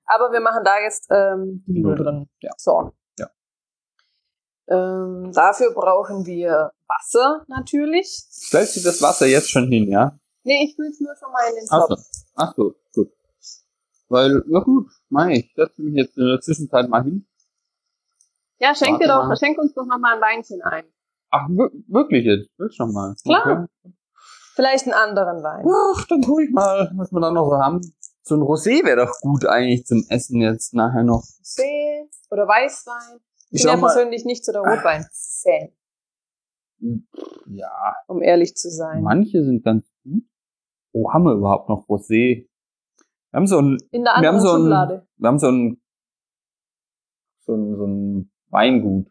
Aber 0.06 0.32
wir 0.32 0.40
machen 0.40 0.64
da 0.64 0.80
jetzt 0.80 1.08
ähm, 1.10 1.64
die 1.68 1.82
Null 1.82 1.96
drin. 1.96 2.30
Ja. 2.42 2.52
So. 2.58 2.94
Ja. 3.20 3.30
Ähm, 4.68 5.32
dafür 5.34 5.72
brauchen 5.74 6.26
wir 6.26 6.72
Wasser 6.88 7.44
natürlich. 7.48 8.08
Stellst 8.08 8.76
du 8.78 8.82
das 8.82 9.02
Wasser 9.02 9.26
jetzt 9.26 9.50
schon 9.50 9.68
hin, 9.68 9.90
ja? 9.90 10.18
Nee, 10.44 10.66
ich 10.66 10.78
will 10.78 10.90
es 10.90 11.00
nur 11.00 11.16
schon 11.16 11.32
mal 11.32 11.50
in 11.50 11.56
den 11.56 11.68
Ach 11.72 11.88
Topf. 11.88 12.00
so. 12.00 12.24
Ach 12.36 12.54
so, 12.56 12.76
gut. 12.94 13.12
Weil, 14.10 14.44
ja 14.48 14.60
gut, 14.60 14.92
mei, 15.10 15.34
ich 15.38 15.54
setze 15.56 15.82
mich 15.82 15.96
jetzt 15.96 16.18
in 16.18 16.28
der 16.28 16.40
Zwischenzeit 16.42 16.88
mal 16.88 17.04
hin. 17.04 17.26
Ja, 18.64 18.74
schenk 18.74 19.00
dir 19.02 19.08
doch, 19.08 19.28
mal. 19.28 19.36
schenk 19.36 19.58
uns 19.60 19.74
doch 19.74 19.86
noch 19.86 20.00
mal 20.00 20.16
ein 20.16 20.22
Weinchen 20.22 20.62
ein. 20.62 20.86
Ach, 21.32 21.48
wir- 21.50 21.70
wirklich 21.88 22.24
jetzt? 22.26 22.50
Willst 22.58 22.78
schon 22.78 22.94
mal? 22.94 23.14
Klar. 23.24 23.68
Okay. 23.84 23.94
Vielleicht 24.56 24.86
einen 24.86 24.94
anderen 24.94 25.44
Wein. 25.44 25.66
Ach, 25.68 26.06
dann 26.08 26.22
guck 26.22 26.40
ich 26.42 26.52
mal, 26.52 26.90
was 26.96 27.12
wir 27.12 27.20
da 27.20 27.32
noch 27.32 27.50
so 27.50 27.58
haben. 27.58 27.82
So 28.22 28.36
ein 28.36 28.42
Rosé 28.42 28.86
wäre 28.86 29.06
doch 29.06 29.20
gut 29.20 29.46
eigentlich 29.46 29.86
zum 29.86 30.06
Essen 30.10 30.40
jetzt 30.40 30.74
nachher 30.74 31.04
noch. 31.04 31.24
Rosé 31.24 32.08
oder 32.32 32.48
Weißwein. 32.48 33.20
Ich 33.50 33.60
Ich 33.60 33.64
bin 33.64 33.74
ja 33.74 33.78
persönlich 33.78 34.24
nicht 34.26 34.46
so 34.46 34.52
der 34.54 34.62
Rotwein-Fan, 34.62 35.74
Ja, 37.48 37.96
um 38.08 38.22
ehrlich 38.22 38.56
zu 38.56 38.70
sein. 38.70 39.04
manche 39.04 39.44
sind 39.44 39.64
ganz 39.66 39.86
gut. 40.04 40.24
Oh, 40.94 41.12
haben 41.12 41.24
wir 41.26 41.34
überhaupt 41.34 41.68
noch 41.68 41.86
Rosé? 41.88 42.48
Wir 43.32 43.38
haben 43.38 43.48
so 43.48 43.60
ein, 43.60 43.78
In 43.92 44.04
der 44.04 44.14
wir 44.22 44.28
haben 44.30 44.36
anderen 44.38 44.40
so 44.42 44.52
ein, 44.54 44.62
Schublade. 44.62 45.08
wir 45.18 45.28
haben 45.28 45.40
so 45.40 45.48
ein, 45.50 45.82
so 47.46 47.54
ein, 47.56 47.76
so 47.76 47.86
ein 47.88 48.33
Weingut 48.54 49.08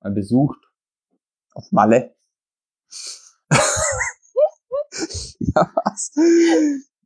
mal 0.00 0.12
besucht. 0.12 0.58
Auf 1.52 1.70
Malle. 1.72 2.14
ja, 5.40 5.72
was? 5.84 6.12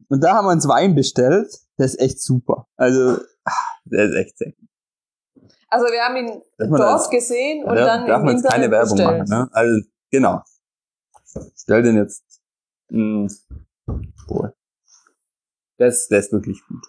Und 0.09 0.23
da 0.23 0.35
haben 0.35 0.47
wir 0.47 0.53
uns 0.53 0.69
Wein 0.69 0.95
bestellt. 0.95 1.53
Der 1.79 1.87
ist 1.87 1.99
echt 1.99 2.21
super. 2.21 2.69
Also, 2.77 3.19
ah, 3.45 3.53
der 3.85 4.05
ist 4.05 4.15
echt 4.15 4.39
sehr 4.39 4.53
gut. 4.53 4.69
Also 5.69 5.87
wir 5.87 6.03
haben 6.05 6.17
ihn 6.17 6.43
dort 6.59 6.81
das- 6.81 7.11
gesehen 7.11 7.65
und 7.65 7.75
da 7.75 7.85
dann 7.87 8.07
darf 8.07 8.21
im 8.21 8.27
man 8.27 8.35
jetzt 8.37 8.45
Internet 8.45 8.61
keine 8.63 8.71
Werbung 8.71 8.97
bestellt. 8.97 9.29
machen, 9.29 9.41
ne? 9.45 9.49
Also, 9.53 9.89
genau. 10.11 10.43
Ich 11.35 11.61
stell 11.61 11.83
den 11.83 11.97
jetzt. 11.97 12.23
Mh. 12.91 13.29
Der 15.79 15.89
ist, 15.89 16.09
der 16.11 16.21
ist 16.21 16.31
wirklich 16.31 16.63
gut. 16.69 16.87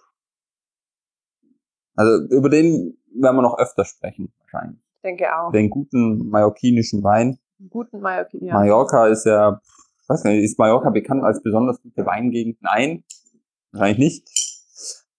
Also 1.96 2.28
über 2.28 2.48
den 2.48 2.96
werden 3.14 3.36
wir 3.36 3.42
noch 3.42 3.58
öfter 3.58 3.84
sprechen, 3.84 4.32
wahrscheinlich. 4.52 4.80
Ich 4.96 5.02
denke 5.02 5.36
auch. 5.36 5.52
Den 5.52 5.70
guten 5.70 6.28
mallorquinischen 6.28 7.02
Wein. 7.02 7.38
Guten 7.70 8.00
Mallorquin, 8.00 8.44
ja. 8.44 8.54
Mallorca 8.54 9.06
ist 9.06 9.24
ja, 9.24 9.60
weiß 10.08 10.24
nicht, 10.24 10.42
ist 10.44 10.58
Mallorca 10.58 10.90
bekannt 10.90 11.24
als 11.24 11.42
besonders 11.42 11.80
gute 11.80 12.04
Weingegend? 12.04 12.60
Nein, 12.60 13.04
wahrscheinlich 13.72 13.98
nicht. 13.98 14.28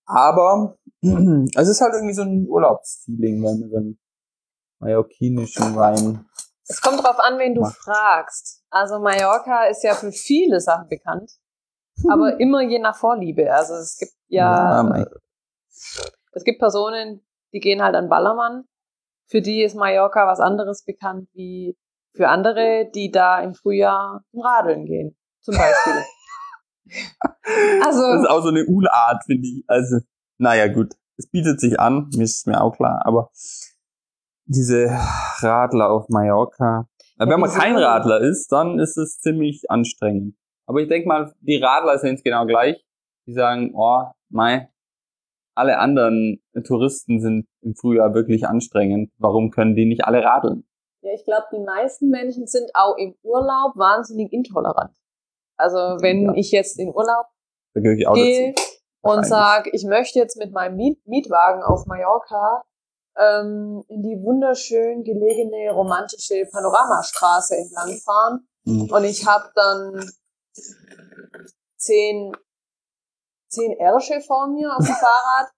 Aber 0.05 0.77
es 1.01 1.67
ist 1.67 1.81
halt 1.81 1.93
irgendwie 1.95 2.13
so 2.13 2.21
ein 2.21 2.47
Urlaubsfeeling, 2.47 3.43
wenn 3.43 3.59
man 3.59 3.69
so 3.69 3.77
einen 3.77 3.99
mallorquinischen 4.79 5.75
Wein 5.75 6.25
Es 6.67 6.81
kommt 6.81 7.03
drauf 7.03 7.19
an, 7.19 7.39
wen 7.39 7.55
du 7.55 7.61
Macht. 7.61 7.77
fragst. 7.77 8.63
Also 8.69 8.99
Mallorca 8.99 9.65
ist 9.65 9.83
ja 9.83 9.95
für 9.95 10.11
viele 10.11 10.59
Sachen 10.59 10.87
bekannt, 10.89 11.31
aber 12.09 12.37
immer 12.39 12.61
je 12.61 12.79
nach 12.79 12.95
Vorliebe. 12.95 13.51
Also 13.51 13.73
es 13.75 13.97
gibt 13.97 14.11
ja, 14.27 14.83
Ja, 14.83 15.05
es 16.33 16.43
gibt 16.43 16.59
Personen, 16.59 17.25
die 17.53 17.59
gehen 17.59 17.81
halt 17.81 17.95
an 17.95 18.09
Ballermann. 18.09 18.65
Für 19.27 19.41
die 19.41 19.63
ist 19.63 19.75
Mallorca 19.75 20.25
was 20.25 20.39
anderes 20.39 20.83
bekannt 20.83 21.29
wie 21.33 21.77
für 22.15 22.29
andere, 22.29 22.89
die 22.93 23.11
da 23.11 23.39
im 23.41 23.53
Frühjahr 23.53 24.23
zum 24.31 24.41
Radeln 24.41 24.85
gehen, 24.85 25.15
zum 25.41 25.55
Beispiel. 25.55 25.93
Das 27.81 27.95
ist 27.97 28.01
also 28.01 28.27
auch 28.29 28.41
so 28.41 28.47
eine 28.47 28.65
Unart, 28.65 29.25
finde 29.25 29.45
ich. 29.45 29.63
Also, 29.67 29.97
naja, 30.37 30.67
gut. 30.67 30.93
Es 31.17 31.29
bietet 31.29 31.59
sich 31.59 31.77
an, 31.77 32.09
mir 32.15 32.23
ist 32.23 32.47
mir 32.47 32.61
auch 32.61 32.77
klar, 32.77 33.01
aber 33.05 33.29
diese 34.45 34.89
Radler 35.39 35.89
auf 35.89 36.07
Mallorca. 36.07 36.87
Ja, 37.19 37.29
wenn 37.29 37.39
man 37.39 37.49
kein 37.49 37.75
Radler 37.75 38.21
ist, 38.21 38.51
dann 38.51 38.79
ist 38.79 38.97
es 38.97 39.19
ziemlich 39.19 39.69
anstrengend. 39.69 40.37
Aber 40.65 40.79
ich 40.79 40.87
denke 40.87 41.07
mal, 41.07 41.33
die 41.41 41.57
Radler 41.57 41.97
sehen 41.97 42.15
es 42.15 42.23
genau 42.23 42.45
gleich. 42.45 42.85
Die 43.25 43.33
sagen, 43.33 43.71
oh, 43.75 44.03
mei, 44.29 44.69
alle 45.57 45.79
anderen 45.79 46.41
Touristen 46.65 47.19
sind 47.19 47.47
im 47.61 47.75
Frühjahr 47.75 48.13
wirklich 48.13 48.47
anstrengend. 48.47 49.11
Warum 49.17 49.51
können 49.51 49.75
die 49.75 49.85
nicht 49.85 50.05
alle 50.05 50.23
radeln? 50.23 50.67
Ja, 51.01 51.11
ich 51.13 51.23
glaube, 51.25 51.45
die 51.53 51.59
meisten 51.63 52.09
Menschen 52.09 52.47
sind 52.47 52.69
auch 52.73 52.95
im 52.97 53.15
Urlaub 53.23 53.75
wahnsinnig 53.75 54.31
intolerant. 54.33 54.95
Also 55.57 55.77
wenn 56.01 56.25
Ja. 56.25 56.33
ich 56.35 56.51
jetzt 56.51 56.79
in 56.79 56.89
Urlaub 56.89 57.25
gehe 57.73 58.53
und 59.01 59.25
sage, 59.25 59.69
ich 59.73 59.85
möchte 59.85 60.19
jetzt 60.19 60.37
mit 60.37 60.51
meinem 60.51 60.75
Miet 60.75 60.99
Mietwagen 61.07 61.63
auf 61.63 61.85
Mallorca 61.85 62.63
ähm, 63.19 63.83
in 63.87 64.03
die 64.03 64.21
wunderschön 64.21 65.03
gelegene 65.03 65.71
romantische 65.71 66.45
Panoramastraße 66.51 67.55
entlangfahren 67.57 68.47
Mhm. 68.65 68.91
und 68.91 69.03
ich 69.05 69.25
habe 69.25 69.49
dann 69.55 70.05
zehn, 71.77 72.31
zehn 73.49 73.71
Ersche 73.77 74.21
vor 74.21 74.47
mir 74.47 74.71
auf 74.71 74.85
dem 74.85 74.95
Fahrrad, 74.95 75.51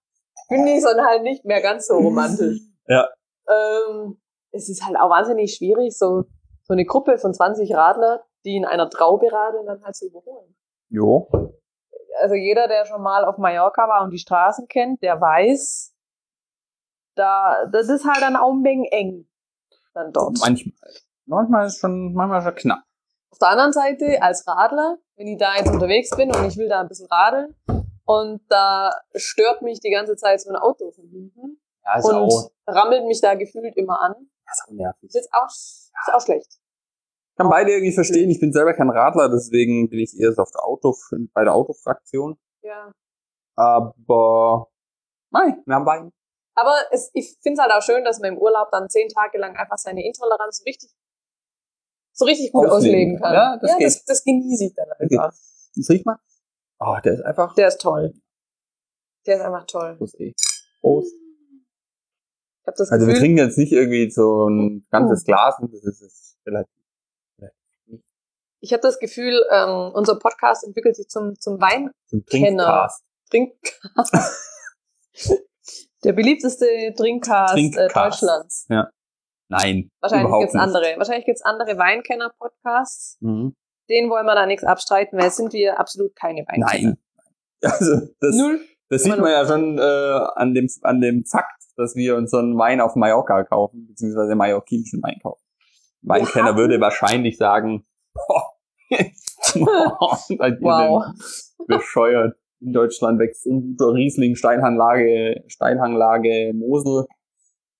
finde 0.48 0.72
ich 0.72 0.82
dann 0.82 1.04
halt 1.04 1.22
nicht 1.22 1.44
mehr 1.44 1.60
ganz 1.60 1.86
so 1.86 1.94
romantisch. 1.96 2.60
Ja. 2.88 3.06
Ähm, 3.48 4.20
es 4.50 4.68
ist 4.68 4.84
halt 4.84 4.96
auch 4.96 5.10
wahnsinnig 5.10 5.54
schwierig, 5.54 5.96
so, 5.96 6.24
so 6.64 6.72
eine 6.72 6.84
Gruppe 6.84 7.18
von 7.18 7.32
20 7.32 7.72
Radler, 7.72 8.24
die 8.44 8.56
in 8.56 8.64
einer 8.64 8.90
Traube 8.90 9.30
radeln, 9.30 9.64
dann 9.64 9.84
halt 9.84 9.94
zu 9.94 10.08
überholen. 10.08 10.56
Jo. 10.88 11.28
Also 12.20 12.34
jeder, 12.34 12.66
der 12.66 12.86
schon 12.86 13.00
mal 13.00 13.24
auf 13.24 13.38
Mallorca 13.38 13.86
war 13.86 14.02
und 14.02 14.10
die 14.10 14.18
Straßen 14.18 14.66
kennt, 14.66 15.04
der 15.04 15.20
weiß, 15.20 15.94
da, 17.14 17.66
das 17.70 17.88
ist 17.88 18.04
halt 18.04 18.22
dann 18.22 18.34
auch 18.34 18.50
ein 18.50 18.64
wenig 18.64 18.90
eng. 18.92 19.28
Dann 19.94 20.12
dort. 20.12 20.38
Manchmal. 20.40 20.74
Manchmal 21.26 21.66
ist 21.66 21.78
schon, 21.78 22.12
manchmal 22.12 22.42
schon 22.42 22.56
knapp. 22.56 22.82
Auf 23.30 23.38
der 23.38 23.50
anderen 23.50 23.72
Seite, 23.72 24.20
als 24.20 24.44
Radler, 24.48 24.98
wenn 25.14 25.28
ich 25.28 25.38
da 25.38 25.54
jetzt 25.54 25.70
unterwegs 25.70 26.10
bin 26.16 26.34
und 26.34 26.44
ich 26.44 26.56
will 26.56 26.68
da 26.68 26.80
ein 26.80 26.88
bisschen 26.88 27.06
radeln 27.06 27.54
und 28.10 28.40
da 28.48 28.92
stört 29.14 29.62
mich 29.62 29.80
die 29.80 29.90
ganze 29.90 30.16
Zeit 30.16 30.40
so 30.40 30.50
ein 30.50 30.56
Auto 30.56 30.90
von 30.90 31.06
hinten 31.08 31.60
Ja, 31.84 31.98
ist 31.98 32.04
und 32.06 32.14
auch, 32.14 32.50
rammelt 32.66 33.06
mich 33.06 33.20
da 33.20 33.34
gefühlt 33.34 33.76
immer 33.76 34.00
an, 34.00 34.14
ist 34.50 34.64
auch 34.66 34.72
nervig. 34.72 35.08
ist 35.08 35.14
jetzt 35.14 35.32
auch, 35.32 35.48
ist 35.48 35.92
auch 36.12 36.20
schlecht. 36.20 36.48
Ich 36.52 37.36
kann 37.36 37.48
beide 37.48 37.70
irgendwie 37.70 37.94
verstehen. 37.94 38.28
Ich 38.28 38.40
bin 38.40 38.52
selber 38.52 38.74
kein 38.74 38.90
Radler, 38.90 39.28
deswegen 39.28 39.88
bin 39.88 40.00
ich 40.00 40.18
eher 40.18 40.32
so 40.32 40.42
auf 40.42 40.50
der 40.50 40.64
Auto, 40.64 40.94
bei 41.32 41.44
der 41.44 41.54
Autofraktion. 41.54 42.38
Ja. 42.62 42.92
Aber, 43.56 44.70
nein, 45.30 45.62
wir 45.64 45.74
haben 45.74 45.84
beiden. 45.84 46.12
Aber 46.54 46.74
es, 46.90 47.10
ich 47.14 47.38
finde 47.42 47.54
es 47.54 47.60
halt 47.60 47.72
auch 47.72 47.82
schön, 47.82 48.04
dass 48.04 48.18
man 48.20 48.32
im 48.34 48.38
Urlaub 48.38 48.70
dann 48.72 48.90
zehn 48.90 49.08
Tage 49.08 49.38
lang 49.38 49.56
einfach 49.56 49.78
seine 49.78 50.04
Intoleranz 50.04 50.58
so 50.58 50.64
richtig, 50.64 50.90
so 52.12 52.24
richtig 52.24 52.52
gut 52.52 52.66
Ausleben. 52.66 52.76
ausleben 52.76 53.20
kann. 53.20 53.34
Ja, 53.34 53.56
das 53.56 53.76
geht. 53.78 53.86
das, 53.86 54.04
das 54.04 54.24
genieße 54.24 54.64
ich 54.66 54.74
dann 54.74 54.88
einfach. 54.98 55.32
Das 55.76 55.88
riecht 55.88 56.04
mal. 56.04 56.18
Oh, 56.80 56.96
der 57.04 57.12
ist 57.14 57.22
einfach. 57.22 57.54
Der 57.54 57.68
ist 57.68 57.80
toll. 57.80 58.14
Der 59.26 59.36
ist 59.36 59.42
einfach 59.42 59.66
toll. 59.66 59.96
Prost, 59.96 60.18
eh. 60.20 60.34
Prost. 60.80 61.12
Ich 62.62 62.66
habe 62.66 62.76
das 62.76 62.90
Also 62.90 63.06
wir 63.06 63.14
Gefühl, 63.14 63.20
trinken 63.20 63.38
jetzt 63.38 63.58
nicht 63.58 63.72
irgendwie 63.72 64.10
so 64.10 64.48
ein 64.48 64.86
ganzes 64.90 65.24
Glas. 65.24 65.56
Das 65.60 65.84
ist, 65.84 66.02
ist 66.02 66.38
relativ. 66.46 66.74
ich 68.60 68.72
habe 68.72 68.80
das 68.82 68.98
Gefühl, 68.98 69.42
ähm, 69.50 69.92
unser 69.94 70.18
Podcast 70.18 70.64
entwickelt 70.64 70.96
sich 70.96 71.08
zum, 71.08 71.38
zum 71.38 71.60
Wein 71.60 71.90
Zum. 72.06 72.24
Trinkcast. 72.26 73.04
Trinkcast. 73.30 74.14
Der 76.04 76.12
beliebteste 76.14 76.66
Trinkcast, 76.96 77.54
Äh, 77.54 77.70
Trinkcast. 77.70 77.96
Deutschlands. 77.96 78.66
Nein. 79.48 79.90
Wahrscheinlich 80.00 80.32
gibt's 80.38 80.54
nicht. 80.54 80.62
andere. 80.62 80.94
Wahrscheinlich 80.96 81.26
gibt's 81.26 81.42
andere 81.42 81.76
Weinkenner-Podcasts. 81.76 83.18
Mhm. 83.20 83.54
Den 83.90 84.08
wollen 84.08 84.24
wir 84.26 84.34
da 84.34 84.46
nichts 84.46 84.64
abstreiten, 84.64 85.18
weil 85.18 85.26
es 85.28 85.36
sind 85.36 85.52
wir 85.52 85.78
absolut 85.80 86.14
keine 86.16 86.40
Weinkenner. 86.46 86.90
Nein. 86.90 86.98
Also, 87.62 87.94
das, 88.20 88.36
Null. 88.36 88.60
das 88.88 89.02
sieht 89.02 89.18
man 89.18 89.30
ja 89.30 89.44
schon 89.46 89.76
äh, 89.76 89.82
an, 89.82 90.54
dem, 90.54 90.66
an 90.80 91.02
dem 91.02 91.24
Fakt, 91.26 91.62
dass 91.76 91.94
wir 91.94 92.16
unseren 92.16 92.56
Wein 92.56 92.80
auf 92.80 92.96
Mallorca 92.96 93.44
kaufen, 93.44 93.86
beziehungsweise 93.88 94.34
mallorquinischen 94.34 95.02
Wein 95.02 95.18
kaufen. 95.22 95.42
Weinkenner 96.00 96.46
hatten- 96.46 96.56
würde 96.56 96.80
wahrscheinlich 96.80 97.36
sagen, 97.36 97.84
boah, 98.14 98.52
seid 100.26 100.40
ihr 100.40 100.60
Wow. 100.62 101.04
denn 101.58 101.66
bescheuert. 101.66 102.36
In 102.62 102.72
Deutschland 102.72 103.18
wächst 103.18 103.46
unguter 103.46 103.92
Riesling, 103.94 104.36
Steinhanglage, 104.36 105.44
Steinhanglage 105.48 106.52
Mosel 106.54 107.04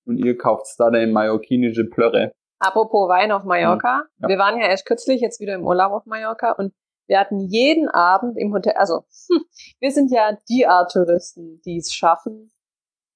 und 0.07 0.19
ihr 0.19 0.37
kauft 0.37 0.75
da 0.79 0.89
eine 0.89 1.07
mallorquinische 1.07 1.85
Plörre. 1.85 2.33
Apropos 2.61 3.09
Wein 3.09 3.33
auf 3.33 3.45
Mallorca. 3.45 4.05
Ja. 4.19 4.29
Wir 4.29 4.39
waren 4.39 4.59
ja 4.61 4.69
erst 4.69 4.87
kürzlich 4.87 5.21
jetzt 5.21 5.41
wieder 5.41 5.55
im 5.55 5.67
Urlaub 5.67 5.93
auf 5.93 6.07
Mallorca 6.07 6.53
und 6.53 6.73
wir 7.07 7.19
hatten 7.19 7.41
jeden 7.41 7.89
Abend 7.89 8.39
im 8.39 8.53
Hotel, 8.53 8.75
also 8.75 9.05
hm, 9.29 9.43
wir 9.81 9.91
sind 9.91 10.13
ja 10.13 10.39
die 10.49 10.67
Art 10.67 10.93
Touristen, 10.93 11.61
die 11.65 11.79
es 11.79 11.93
schaffen, 11.93 12.53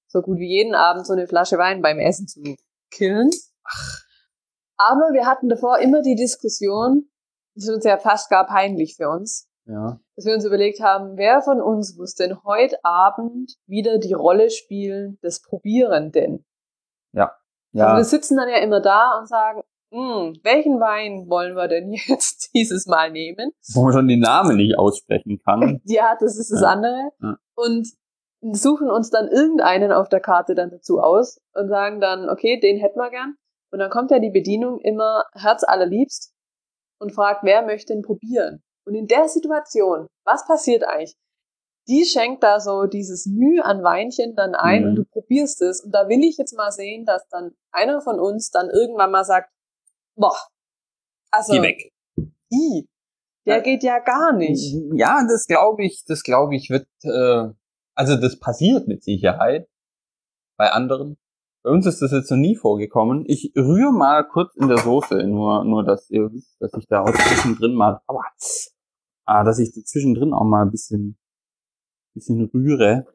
so 0.09 0.21
gut 0.23 0.39
wie 0.39 0.49
jeden 0.49 0.75
Abend 0.75 1.07
so 1.07 1.13
eine 1.13 1.29
Flasche 1.29 1.59
Wein 1.59 1.81
beim 1.83 2.01
Essen 2.01 2.27
zu 2.27 2.43
killen. 2.91 3.31
Aber 4.77 5.13
wir 5.13 5.27
hatten 5.27 5.49
davor 5.49 5.79
immer 5.79 6.03
die 6.03 6.17
Diskussion, 6.17 7.09
das 7.55 7.69
ist 7.69 7.75
uns 7.75 7.85
ja 7.85 7.99
fast 7.99 8.31
gar 8.31 8.47
peinlich 8.47 8.97
für 8.97 9.09
uns, 9.09 9.49
Ja. 9.67 10.01
dass 10.17 10.25
wir 10.25 10.35
uns 10.35 10.45
überlegt 10.45 10.81
haben, 10.81 11.17
wer 11.17 11.43
von 11.43 11.61
uns 11.61 11.97
muss 11.97 12.15
denn 12.15 12.43
heute 12.45 12.83
Abend 12.85 13.55
wieder 13.67 13.99
die 13.99 14.13
Rolle 14.15 14.51
spielen 14.51 15.19
des 15.23 15.41
Probierenden? 15.43 16.45
Ja. 17.75 17.97
wir 17.97 18.05
sitzen 18.05 18.37
dann 18.37 18.49
ja 18.49 18.59
immer 18.59 18.81
da 18.81 19.19
und 19.19 19.29
sagen, 19.29 19.63
"Hm, 19.93 20.39
welchen 20.43 20.81
Wein 20.81 21.29
wollen 21.29 21.55
wir 21.57 21.69
denn 21.69 21.93
jetzt 22.07 22.51
dieses 22.55 22.87
Mal 22.87 23.11
nehmen? 23.11 23.53
Wo 23.75 23.83
man 23.85 23.93
schon 23.93 24.09
den 24.09 24.21
Namen 24.21 24.57
nicht 24.57 24.79
aussprechen 24.79 25.39
kann. 25.45 25.81
Ja, 25.85 26.17
das 26.19 26.39
ist 26.39 26.51
das 26.51 26.63
Ja. 26.63 26.69
andere. 26.69 27.11
Ja. 27.23 27.37
Und 27.57 27.89
suchen 28.53 28.91
uns 28.91 29.11
dann 29.11 29.29
irgendeinen 29.29 29.91
auf 29.93 30.09
der 30.09 30.21
Karte 30.21 30.55
dann 30.55 30.71
dazu 30.71 31.01
aus 31.01 31.41
und 31.55 31.69
sagen 31.69 32.01
dann, 32.01 32.29
okay, 32.29 32.61
den 32.61 32.79
hätten 32.79 32.99
wir 32.99 33.11
gern. 33.11 33.37
Und 33.73 33.79
dann 33.79 33.91
kommt 33.91 34.11
ja 34.11 34.19
die 34.19 34.31
Bedienung 34.31 34.81
immer 34.81 35.25
herzallerliebst 35.33 36.33
und 37.01 37.13
fragt, 37.13 37.43
wer 37.43 37.63
möchte 37.63 37.93
denn 37.95 38.03
probieren? 38.03 38.63
Und 38.87 38.95
in 38.95 39.07
der 39.07 39.29
Situation, 39.29 40.07
was 40.27 40.47
passiert 40.47 40.85
eigentlich? 40.87 41.15
Die 41.89 42.05
schenkt 42.07 42.43
da 42.43 42.61
so 42.61 42.85
dieses 42.87 43.27
Mühe 43.27 43.65
an 43.65 43.83
Weinchen 43.83 44.35
dann 44.35 44.55
ein 44.55 44.83
Mhm. 44.83 44.89
und 44.89 44.95
du 44.97 45.05
probierst 45.05 45.61
es. 45.63 45.83
Und 45.85 45.93
da 45.95 46.09
will 46.09 46.23
ich 46.25 46.39
jetzt 46.39 46.57
mal 46.57 46.71
sehen, 46.73 47.05
dass 47.05 47.27
dann 47.29 47.53
einer 47.73 48.01
von 48.01 48.19
uns 48.19 48.51
dann 48.51 48.71
irgendwann 48.71 49.11
mal 49.11 49.25
sagt, 49.25 49.51
boah, 50.17 50.37
also, 51.31 51.53
Geh 51.53 51.63
weg. 51.63 51.93
i, 52.53 52.89
der 53.47 53.57
Ja. 53.57 53.63
geht 53.63 53.83
ja 53.83 53.99
gar 53.99 54.33
nicht. 54.33 54.75
Ja, 54.95 55.27
das 55.29 55.47
glaube 55.47 55.85
ich, 55.85 56.05
das 56.07 56.23
glaube 56.23 56.55
ich 56.57 56.71
wird, 56.71 56.87
äh, 57.03 57.53
also 57.95 58.17
das 58.17 58.39
passiert 58.39 58.89
mit 58.89 59.03
Sicherheit 59.03 59.69
bei 60.57 60.71
anderen. 60.71 61.19
Bei 61.63 61.71
uns 61.71 61.87
ist 61.87 62.01
das 62.01 62.13
jetzt 62.13 62.31
noch 62.31 62.39
nie 62.39 62.57
vorgekommen. 62.57 63.25
Ich 63.27 63.53
rühre 63.57 63.93
mal 63.93 64.23
kurz 64.27 64.55
in 64.57 64.69
der 64.69 64.79
Soße, 64.79 65.17
nur, 65.27 65.65
nur 65.65 65.83
dass 65.85 66.09
ihr 66.11 66.31
wisst, 66.33 66.57
dass 66.61 66.73
ich 66.79 66.87
da 66.87 67.03
auch 67.03 67.11
zwischendrin 67.11 67.75
mal, 67.75 68.01
aber, 68.07 68.23
ah, 69.27 69.43
dass 69.45 69.59
ich 69.59 69.73
zwischendrin 69.73 70.33
auch 70.35 70.45
mal 70.45 70.63
ein 70.63 70.71
bisschen, 70.71 71.19
bisschen 72.15 72.51
rühre. 72.53 73.07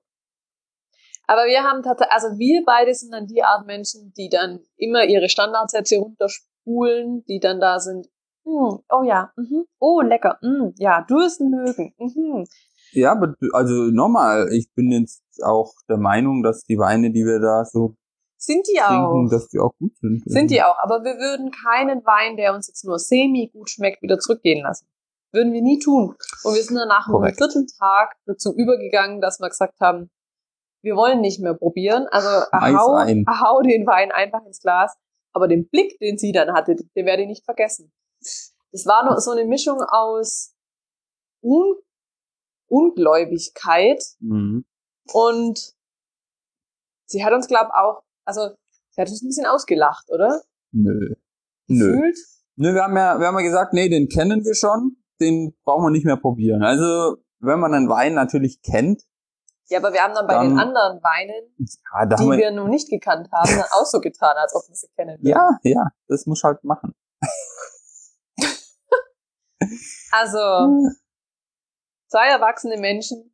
Aber 1.27 1.45
wir 1.45 1.61
haben 1.63 1.83
tatsächlich, 1.83 2.13
also 2.13 2.39
wir 2.39 2.63
beide 2.65 2.93
sind 2.93 3.13
dann 3.13 3.27
die 3.27 3.43
Art 3.43 3.67
Menschen, 3.67 4.13
die 4.17 4.29
dann 4.29 4.61
immer 4.77 5.05
ihre 5.05 5.29
Standardsätze 5.29 5.97
runterspulen, 5.97 7.23
die 7.25 7.39
dann 7.39 7.59
da 7.59 7.79
sind. 7.79 8.07
Hm, 8.45 8.79
oh 8.89 9.03
ja, 9.03 9.31
mhm, 9.35 9.65
oh 9.79 10.01
lecker, 10.01 10.39
mm, 10.41 10.73
ja, 10.77 11.05
Dursten 11.07 11.51
mögen. 11.51 11.93
Mhm. 11.99 12.45
Ja, 12.93 13.11
aber, 13.11 13.35
also 13.53 13.73
nochmal, 13.91 14.49
ich 14.51 14.73
bin 14.73 14.91
jetzt 14.91 15.21
auch 15.43 15.73
der 15.87 15.97
Meinung, 15.97 16.41
dass 16.41 16.63
die 16.63 16.79
Weine, 16.79 17.11
die 17.11 17.23
wir 17.25 17.39
da 17.39 17.63
so 17.63 17.95
Sind 18.37 18.67
die 18.67 18.79
trinken, 18.79 19.27
auch. 19.27 19.29
dass 19.29 19.49
die 19.49 19.59
auch 19.59 19.73
gut 19.77 19.95
sind. 19.97 20.23
Sind 20.25 20.49
die 20.49 20.63
auch. 20.63 20.77
Aber 20.81 21.03
wir 21.03 21.13
würden 21.17 21.51
keinen 21.51 22.03
Wein, 22.05 22.37
der 22.37 22.55
uns 22.55 22.67
jetzt 22.67 22.85
nur 22.85 22.97
semi 22.97 23.51
gut 23.53 23.69
schmeckt, 23.69 24.01
wieder 24.01 24.17
zurückgehen 24.17 24.63
lassen. 24.63 24.87
Würden 25.31 25.53
wir 25.53 25.61
nie 25.61 25.79
tun. 25.79 26.15
Und 26.43 26.55
wir 26.55 26.63
sind 26.63 26.75
dann 26.75 26.87
nach 26.87 27.05
Korrekt. 27.05 27.37
vierten 27.37 27.67
Tag 27.79 28.15
dazu 28.25 28.53
übergegangen, 28.55 29.21
dass 29.21 29.39
wir 29.39 29.49
gesagt 29.49 29.79
haben, 29.79 30.09
wir 30.81 30.95
wollen 30.95 31.21
nicht 31.21 31.39
mehr 31.41 31.53
probieren. 31.53 32.07
Also 32.09 32.29
hau, 32.51 32.97
hau 33.27 33.61
den 33.61 33.85
Wein 33.85 34.11
einfach 34.11 34.43
ins 34.45 34.59
Glas. 34.61 34.95
Aber 35.33 35.47
den 35.47 35.69
Blick, 35.69 35.99
den 35.99 36.17
sie 36.17 36.31
dann 36.31 36.53
hatte, 36.53 36.75
den 36.75 37.05
werde 37.05 37.21
ich 37.23 37.27
nicht 37.27 37.45
vergessen. 37.45 37.91
Das 38.71 38.85
war 38.85 39.05
nur 39.05 39.19
so 39.21 39.31
eine 39.31 39.45
Mischung 39.45 39.81
aus 39.81 40.55
Un 41.43 41.75
Ungläubigkeit 42.67 44.01
Mhm. 44.19 44.65
und 45.13 45.73
sie 47.05 47.23
hat 47.25 47.33
uns, 47.33 47.47
glaub 47.47 47.69
auch, 47.73 48.03
also 48.25 48.49
sie 48.91 49.01
hat 49.01 49.09
uns 49.09 49.21
ein 49.23 49.27
bisschen 49.27 49.45
ausgelacht, 49.47 50.09
oder? 50.09 50.41
Nö. 50.71 51.15
Nö. 51.67 51.91
Gefühlt. 51.93 52.17
Nö, 52.57 52.73
wir 52.73 52.83
haben 52.83 52.95
ja, 52.97 53.19
wir 53.19 53.27
haben 53.27 53.35
ja 53.37 53.41
gesagt, 53.43 53.73
nee, 53.73 53.89
den 53.89 54.07
kennen 54.07 54.43
wir 54.43 54.53
schon, 54.53 54.97
den 55.19 55.55
brauchen 55.63 55.83
wir 55.85 55.89
nicht 55.91 56.05
mehr 56.05 56.17
probieren. 56.17 56.63
Also, 56.63 57.17
wenn 57.39 57.59
man 57.59 57.73
einen 57.73 57.89
Wein 57.89 58.13
natürlich 58.13 58.61
kennt, 58.61 59.03
Ja, 59.69 59.79
aber 59.79 59.93
wir 59.93 60.01
haben 60.01 60.13
dann 60.15 60.27
bei 60.27 60.33
Dann- 60.33 60.49
den 60.49 60.59
anderen 60.59 61.01
Weinen, 61.03 61.55
ja, 61.57 62.05
die 62.05 62.23
wir, 62.25 62.37
wir 62.37 62.51
noch 62.51 62.67
nicht 62.67 62.89
gekannt 62.89 63.29
haben, 63.31 63.49
dann 63.51 63.65
auch 63.71 63.85
so 63.85 63.99
getan, 63.99 64.35
als 64.37 64.53
ob 64.55 64.67
wir 64.67 64.75
sie 64.75 64.87
kennen 64.95 65.17
würden. 65.19 65.27
ja, 65.27 65.59
ja, 65.63 65.87
das 66.07 66.25
muss 66.25 66.43
halt 66.43 66.63
machen. 66.63 66.93
Also, 70.11 70.89
zwei 72.07 72.27
erwachsene 72.29 72.77
Menschen 72.77 73.33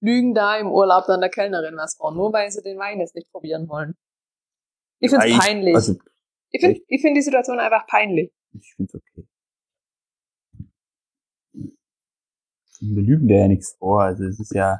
lügen 0.00 0.34
da 0.34 0.56
im 0.56 0.70
Urlaub 0.70 1.04
dann 1.06 1.20
der 1.20 1.30
Kellnerin 1.30 1.76
was 1.76 1.96
vor, 1.96 2.12
nur 2.14 2.32
weil 2.32 2.50
sie 2.50 2.62
den 2.62 2.78
Wein 2.78 3.00
jetzt 3.00 3.14
nicht 3.14 3.30
probieren 3.30 3.68
wollen. 3.68 3.94
Ich 5.00 5.10
find's 5.10 5.26
Ja, 5.26 5.30
ich- 5.32 5.38
peinlich. 5.38 5.74
Also, 5.74 5.94
ich 6.50 6.60
finde 6.60 6.80
ich 6.86 7.00
find 7.02 7.16
die 7.16 7.22
Situation 7.22 7.58
einfach 7.58 7.86
peinlich. 7.86 8.32
ich 8.52 8.72
find's 8.76 8.94
okay. 8.94 9.26
Wir 12.84 13.02
lügen 13.02 13.28
da 13.28 13.34
ja 13.36 13.48
nichts 13.48 13.76
vor. 13.78 14.02
Also, 14.02 14.24
es 14.24 14.40
ist 14.40 14.54
ja, 14.54 14.78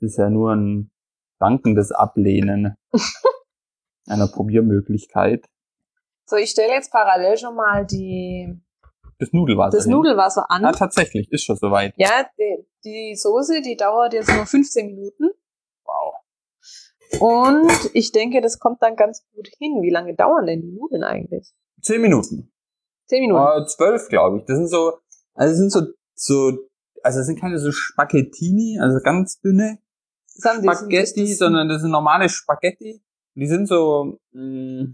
es 0.00 0.10
ist 0.12 0.18
ja 0.18 0.28
nur 0.28 0.54
ein 0.54 0.90
dankendes 1.38 1.90
Ablehnen 1.90 2.76
einer 4.06 4.28
Probiermöglichkeit. 4.28 5.46
So, 6.26 6.36
ich 6.36 6.50
stelle 6.50 6.72
jetzt 6.72 6.92
parallel 6.92 7.36
schon 7.38 7.56
mal 7.56 7.86
die, 7.86 8.60
Das 9.18 9.32
Nudelwasser. 9.32 9.76
das 9.76 9.84
hin. 9.84 9.92
Nudelwasser 9.92 10.50
an. 10.50 10.64
Ah, 10.64 10.72
tatsächlich, 10.72 11.30
ist 11.32 11.44
schon 11.44 11.56
soweit. 11.56 11.94
Ja, 11.96 12.26
die, 12.38 12.66
die 12.84 13.16
Soße, 13.16 13.62
die 13.62 13.76
dauert 13.76 14.12
jetzt 14.12 14.30
nur 14.32 14.46
15 14.46 14.86
Minuten. 14.86 15.30
Wow. 15.84 16.14
Und 17.20 17.90
ich 17.94 18.12
denke, 18.12 18.40
das 18.40 18.58
kommt 18.58 18.82
dann 18.82 18.96
ganz 18.96 19.26
gut 19.34 19.48
hin. 19.58 19.80
Wie 19.82 19.90
lange 19.90 20.14
dauern 20.14 20.46
denn 20.46 20.60
die 20.60 20.72
Nudeln 20.72 21.04
eigentlich? 21.04 21.52
Zehn 21.80 22.00
Minuten. 22.00 22.52
10 23.08 23.20
Minuten. 23.20 23.62
Äh, 23.62 23.66
zwölf, 23.66 24.08
glaube 24.08 24.38
ich. 24.38 24.44
Das 24.44 24.56
sind 24.56 24.68
so, 24.68 24.92
also 25.34 25.50
das 25.52 25.56
sind 25.58 25.70
so, 25.72 25.80
so, 26.14 26.58
also 27.02 27.18
das 27.18 27.26
sind 27.26 27.40
keine 27.40 27.58
so 27.58 27.72
Spaghettini, 27.72 28.78
also 28.80 28.98
ganz 29.00 29.40
dünne 29.40 29.78
Spaghetti, 30.26 31.26
sondern 31.34 31.68
das 31.68 31.82
sind 31.82 31.90
normale 31.90 32.28
Spaghetti. 32.28 33.02
Die 33.34 33.46
sind 33.46 33.66
so, 33.66 34.18
mh, 34.32 34.92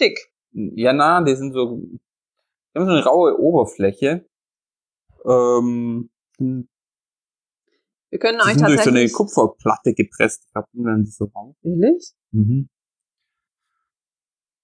dick. 0.00 0.18
ja 0.52 0.92
na, 0.92 1.22
die 1.22 1.34
sind 1.34 1.52
so, 1.52 1.76
die 1.76 2.78
haben 2.78 2.86
so 2.86 2.92
eine 2.92 3.04
raue 3.04 3.38
Oberfläche. 3.38 4.26
Ähm, 5.24 6.10
die 6.38 6.68
Wir 8.10 8.18
können 8.18 8.40
euch 8.40 8.54
sind 8.54 8.68
durch 8.68 8.82
so 8.82 8.90
eine 8.90 9.00
tatsächlich... 9.00 9.12
Kupferplatte 9.12 9.94
gepresst. 9.94 10.44
Ich 10.46 10.52
glaube, 10.52 10.68
dann 10.72 11.04
die 11.04 11.10
so 11.10 11.26
raus. 11.26 11.54
Ehrlich? 11.62 12.12
Mhm. 12.30 12.68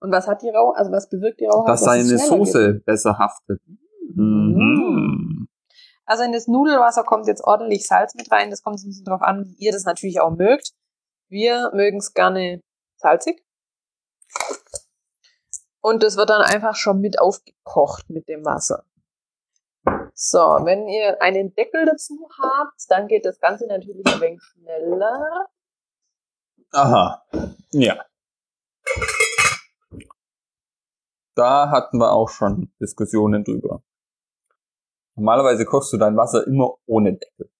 Und 0.00 0.12
was 0.12 0.26
hat 0.26 0.42
die 0.42 0.50
Rau? 0.50 0.72
Also 0.72 0.92
was 0.92 1.08
bewirkt 1.08 1.40
die 1.40 1.46
Rauheit? 1.46 1.68
Dass 1.68 1.80
es 1.80 1.86
seine 1.86 2.18
Soße 2.18 2.74
geht? 2.74 2.84
besser 2.84 3.18
haftet. 3.18 3.60
Mhm. 4.14 4.54
Mhm. 4.54 5.33
Also 6.06 6.22
in 6.22 6.32
das 6.32 6.46
Nudelwasser 6.46 7.04
kommt 7.04 7.26
jetzt 7.26 7.42
ordentlich 7.44 7.86
Salz 7.86 8.14
mit 8.14 8.30
rein. 8.30 8.50
Das 8.50 8.62
kommt 8.62 8.78
ein 8.78 8.88
bisschen 8.88 9.04
drauf 9.04 9.22
an, 9.22 9.44
wie 9.44 9.64
ihr 9.64 9.72
das 9.72 9.84
natürlich 9.84 10.20
auch 10.20 10.30
mögt. 10.30 10.72
Wir 11.28 11.70
mögen 11.74 11.98
es 11.98 12.12
gerne 12.12 12.60
salzig. 12.96 13.44
Und 15.80 16.02
das 16.02 16.16
wird 16.16 16.30
dann 16.30 16.42
einfach 16.42 16.76
schon 16.76 17.00
mit 17.00 17.18
aufgekocht 17.18 18.08
mit 18.08 18.28
dem 18.28 18.44
Wasser. 18.44 18.84
So, 20.14 20.38
wenn 20.38 20.88
ihr 20.88 21.20
einen 21.20 21.54
Deckel 21.54 21.84
dazu 21.84 22.28
habt, 22.38 22.80
dann 22.88 23.08
geht 23.08 23.24
das 23.26 23.38
Ganze 23.40 23.66
natürlich 23.66 24.06
ein 24.06 24.20
wenig 24.20 24.42
schneller. 24.42 25.48
Aha. 26.72 27.26
Ja. 27.72 28.04
Da 31.34 31.70
hatten 31.70 31.98
wir 31.98 32.12
auch 32.12 32.28
schon 32.28 32.72
Diskussionen 32.80 33.44
drüber. 33.44 33.82
Normalerweise 35.16 35.64
kochst 35.64 35.92
du 35.92 35.96
dein 35.96 36.16
Wasser 36.16 36.46
immer 36.46 36.76
ohne 36.86 37.14
Deckel. 37.14 37.50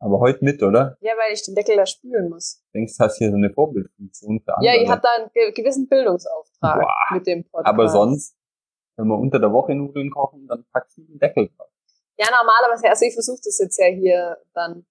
Aber 0.00 0.18
heute 0.18 0.42
mit, 0.42 0.62
oder? 0.62 0.96
Ja, 1.00 1.12
weil 1.12 1.32
ich 1.34 1.44
den 1.44 1.54
Deckel 1.54 1.76
da 1.76 1.84
spülen 1.84 2.30
muss. 2.30 2.62
Denkst 2.74 2.96
du, 2.96 3.04
hast 3.04 3.18
hier 3.18 3.30
so 3.30 3.36
eine 3.36 3.50
Vorbildfunktion 3.50 4.40
für 4.40 4.56
andere. 4.56 4.74
Ja, 4.74 4.80
ihr 4.80 4.88
habt 4.88 5.04
da 5.04 5.10
einen 5.18 5.30
ge 5.32 5.52
gewissen 5.52 5.88
Bildungsauftrag 5.88 6.80
Boah. 6.80 7.14
mit 7.14 7.26
dem 7.26 7.44
Podcast. 7.44 7.66
Aber 7.66 7.88
sonst, 7.88 8.34
wenn 8.96 9.08
wir 9.08 9.18
unter 9.18 9.38
der 9.38 9.52
Woche 9.52 9.74
Nudeln 9.74 10.10
kochen, 10.10 10.46
dann 10.46 10.64
packst 10.72 10.96
du 10.96 11.02
den 11.02 11.18
Deckel 11.18 11.50
drauf. 11.54 11.68
Ja, 12.18 12.28
normalerweise, 12.30 12.88
also 12.88 13.04
ich 13.04 13.12
versuche 13.12 13.40
das 13.44 13.58
jetzt 13.58 13.78
ja 13.78 13.86
hier 13.86 14.38
dann 14.54 14.86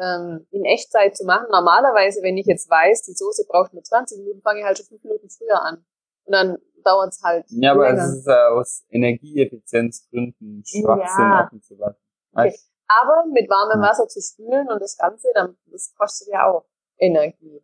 ähm, 0.00 0.46
in 0.50 0.64
Echtzeit 0.64 1.16
zu 1.16 1.24
machen. 1.24 1.46
Normalerweise, 1.50 2.22
wenn 2.22 2.36
ich 2.36 2.46
jetzt 2.46 2.70
weiß, 2.70 3.02
die 3.02 3.14
Soße 3.14 3.46
braucht 3.48 3.72
nur 3.72 3.82
20 3.82 4.18
Minuten, 4.18 4.42
fange 4.42 4.60
ich 4.60 4.64
halt 4.64 4.78
schon 4.78 4.86
5 4.86 5.02
Minuten 5.02 5.28
früher 5.28 5.60
an. 5.62 5.84
Und 6.24 6.32
dann 6.32 6.58
dauert 6.86 7.12
es 7.12 7.22
halt 7.22 7.44
Ja, 7.50 7.72
aber 7.72 7.90
länger. 7.90 8.04
es 8.04 8.14
ist 8.18 8.26
äh, 8.28 8.46
aus 8.52 8.84
Energieeffizienzgründen 8.90 10.62
Schwachsinn 10.64 11.24
Ja. 11.24 11.44
offen 11.46 11.60
zu 11.62 11.74
lassen. 11.74 12.00
Okay. 12.32 12.56
Aber 12.88 13.26
mit 13.32 13.48
warmem 13.50 13.82
Ja. 13.82 13.90
Wasser 13.90 14.06
zu 14.08 14.20
spülen 14.20 14.68
und 14.68 14.80
das 14.80 14.96
Ganze, 14.96 15.28
dann, 15.34 15.56
das 15.66 15.92
kostet 15.96 16.28
ja 16.32 16.46
auch 16.46 16.66
Energie. 16.98 17.62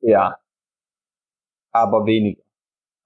Ja. 0.00 0.38
Aber 1.72 2.04
weniger. 2.06 2.42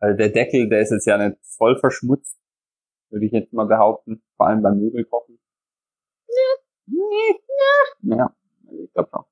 Also 0.00 0.16
der 0.16 0.30
Deckel, 0.30 0.68
der 0.68 0.80
ist 0.80 0.90
jetzt 0.90 1.06
ja 1.06 1.18
nicht 1.18 1.38
voll 1.56 1.78
verschmutzt, 1.78 2.38
würde 3.10 3.26
ich 3.26 3.32
jetzt 3.32 3.52
mal 3.52 3.66
behaupten. 3.66 4.22
Vor 4.36 4.46
allem 4.46 4.62
beim 4.62 4.78
Möbelkochen. 4.78 5.38
Ja. 6.28 8.16
Ja. 8.16 8.36
Ich 8.84 8.92
glaube 8.92 9.08
schon. 9.10 9.24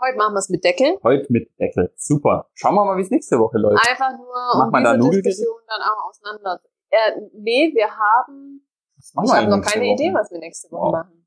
Heute 0.00 0.18
machen 0.18 0.34
wir 0.34 0.38
es 0.40 0.48
mit 0.48 0.62
Deckel. 0.64 0.98
Heute 1.02 1.26
mit 1.32 1.50
Deckel. 1.58 1.92
Super. 1.96 2.48
Schauen 2.54 2.74
wir 2.74 2.84
mal, 2.84 2.96
wie 2.98 3.02
es 3.02 3.10
nächste 3.10 3.38
Woche 3.38 3.58
läuft. 3.58 3.80
Einfach 3.88 4.12
nur, 4.16 4.26
Macht 4.28 4.66
um 4.66 4.70
man 4.72 4.84
da 4.84 4.92
diese 4.94 5.04
Nudelgericht? 5.06 5.38
Diskussion 5.40 5.60
dann 5.66 5.80
auch 5.82 6.08
auseinander. 6.10 6.60
Äh, 6.90 7.20
nee, 7.34 7.72
wir 7.74 7.88
haben, 7.90 8.66
ich 8.98 9.32
habe 9.32 9.48
noch 9.48 9.62
keine 9.62 9.84
Woche? 9.84 9.92
Idee, 9.94 10.14
was 10.14 10.30
wir 10.30 10.38
nächste 10.38 10.70
Woche 10.70 10.82
Wow. 10.86 10.92
machen. 10.92 11.26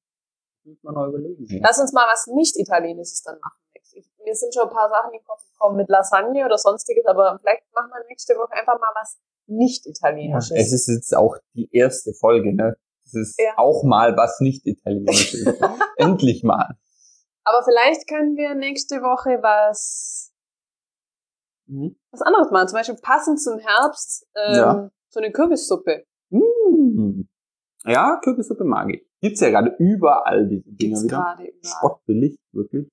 Muss 0.66 0.84
man 0.84 0.94
noch 0.94 1.08
überlegen. 1.08 1.48
Lass 1.64 1.80
uns 1.80 1.94
mal 1.94 2.06
was 2.12 2.28
nicht 2.28 2.58
Italienisches 2.58 3.24
dann 3.24 3.40
machen. 3.40 3.58
Ich, 3.92 4.08
mir 4.24 4.36
sind 4.36 4.54
schon 4.54 4.64
ein 4.64 4.74
paar 4.74 4.88
Sachen 4.90 5.14
in 5.14 5.20
den 5.20 5.26
Kopf 5.26 5.42
gekommen 5.52 5.78
mit 5.78 5.90
Lasagne 5.90 6.46
oder 6.46 6.58
sonstiges, 6.58 7.06
aber 7.08 7.40
vielleicht 7.42 7.64
machen 7.74 7.90
wir 7.92 8.06
nächste 8.08 8.36
Woche 8.36 8.54
einfach 8.54 8.80
mal 8.80 8.92
was 9.02 9.18
nicht 9.48 9.86
Ja, 9.86 9.92
Italienisches. 9.92 10.52
es 10.56 10.72
ist 10.74 10.88
jetzt 10.88 11.16
auch 11.16 11.38
die 11.56 11.68
erste 11.72 12.14
Folge, 12.14 12.54
ne? 12.56 12.78
Es 13.04 13.16
ist 13.16 13.40
Ja. 13.42 13.54
auch 13.58 13.84
mal 13.84 14.16
was 14.16 14.40
nicht 14.42 14.68
italienisch 14.68 15.34
ist. 15.34 15.48
Endlich 15.98 16.44
mal. 16.44 16.76
Aber 17.44 17.64
vielleicht 17.64 18.08
können 18.08 18.36
wir 18.36 18.56
nächste 18.56 19.02
Woche 19.02 19.40
was, 19.42 20.34
was 22.12 22.22
anderes 22.22 22.52
machen. 22.52 22.68
Zum 22.68 22.78
Beispiel 22.78 22.98
passend 23.02 23.42
zum 23.42 23.60
Herbst 23.60 24.28
ähm, 24.36 24.56
Ja. 24.56 24.92
so 25.10 25.20
eine 25.20 25.32
Kürbissuppe. 25.32 26.06
Mm. 26.30 27.22
Ja, 27.86 28.20
Kürbissuppe 28.24 28.64
mag 28.64 28.90
ich. 28.94 29.06
Gibt's 29.22 29.40
ja 29.42 29.50
gerade 29.50 29.76
überall 29.80 30.48
diese 30.48 30.70
Dinger 30.72 31.04
wieder. 31.04 31.38
Spottbillig, 31.64 32.38
wirklich. 32.52 32.88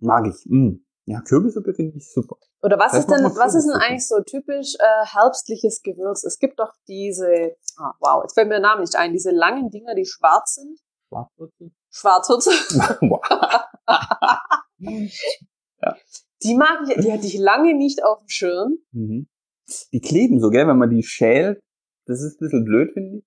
Mag 0.00 0.26
ich. 0.26 0.44
Mm. 0.46 0.84
Ja, 1.06 1.22
Kürbissuppe 1.22 1.72
finde 1.72 1.96
ich 1.96 2.12
super. 2.12 2.36
Oder 2.62 2.78
was 2.78 2.92
Das 2.92 3.00
ist 3.00 3.10
denn, 3.10 3.24
was 3.24 3.54
ist 3.54 3.66
denn 3.66 3.80
eigentlich 3.80 4.06
so 4.06 4.20
typisch 4.22 4.74
äh, 4.78 5.06
herbstliches 5.06 5.82
Gewürz? 5.82 6.22
Es 6.24 6.38
gibt 6.38 6.58
doch 6.58 6.74
diese, 6.86 7.56
ah, 7.78 7.94
wow, 8.00 8.22
jetzt 8.24 8.34
fällt 8.34 8.48
mir 8.48 8.54
der 8.54 8.68
Name 8.68 8.82
nicht 8.82 8.96
ein, 8.96 9.12
diese 9.12 9.30
langen 9.30 9.70
Dinger, 9.70 9.94
die 9.94 10.04
schwarz 10.04 10.56
sind. 10.56 10.78
Schwarzwurzel? 11.08 11.70
Schwarzwurzel. 11.98 12.52
Wow. 14.80 15.94
Die 16.44 16.54
mag 16.54 16.80
ich, 16.88 17.04
die 17.04 17.12
hatte 17.12 17.26
ich 17.26 17.36
lange 17.38 17.74
nicht 17.74 18.04
auf 18.04 18.20
dem 18.20 18.28
Schirm. 18.28 18.78
Mhm. 18.92 19.28
Die 19.92 20.00
kleben 20.00 20.40
so, 20.40 20.50
gell, 20.50 20.66
wenn 20.68 20.78
man 20.78 20.90
die 20.90 21.02
schält. 21.02 21.60
Das 22.06 22.22
ist 22.22 22.36
ein 22.40 22.44
bisschen 22.44 22.64
blöd, 22.64 22.92
finde 22.92 23.18
ich. 23.18 23.24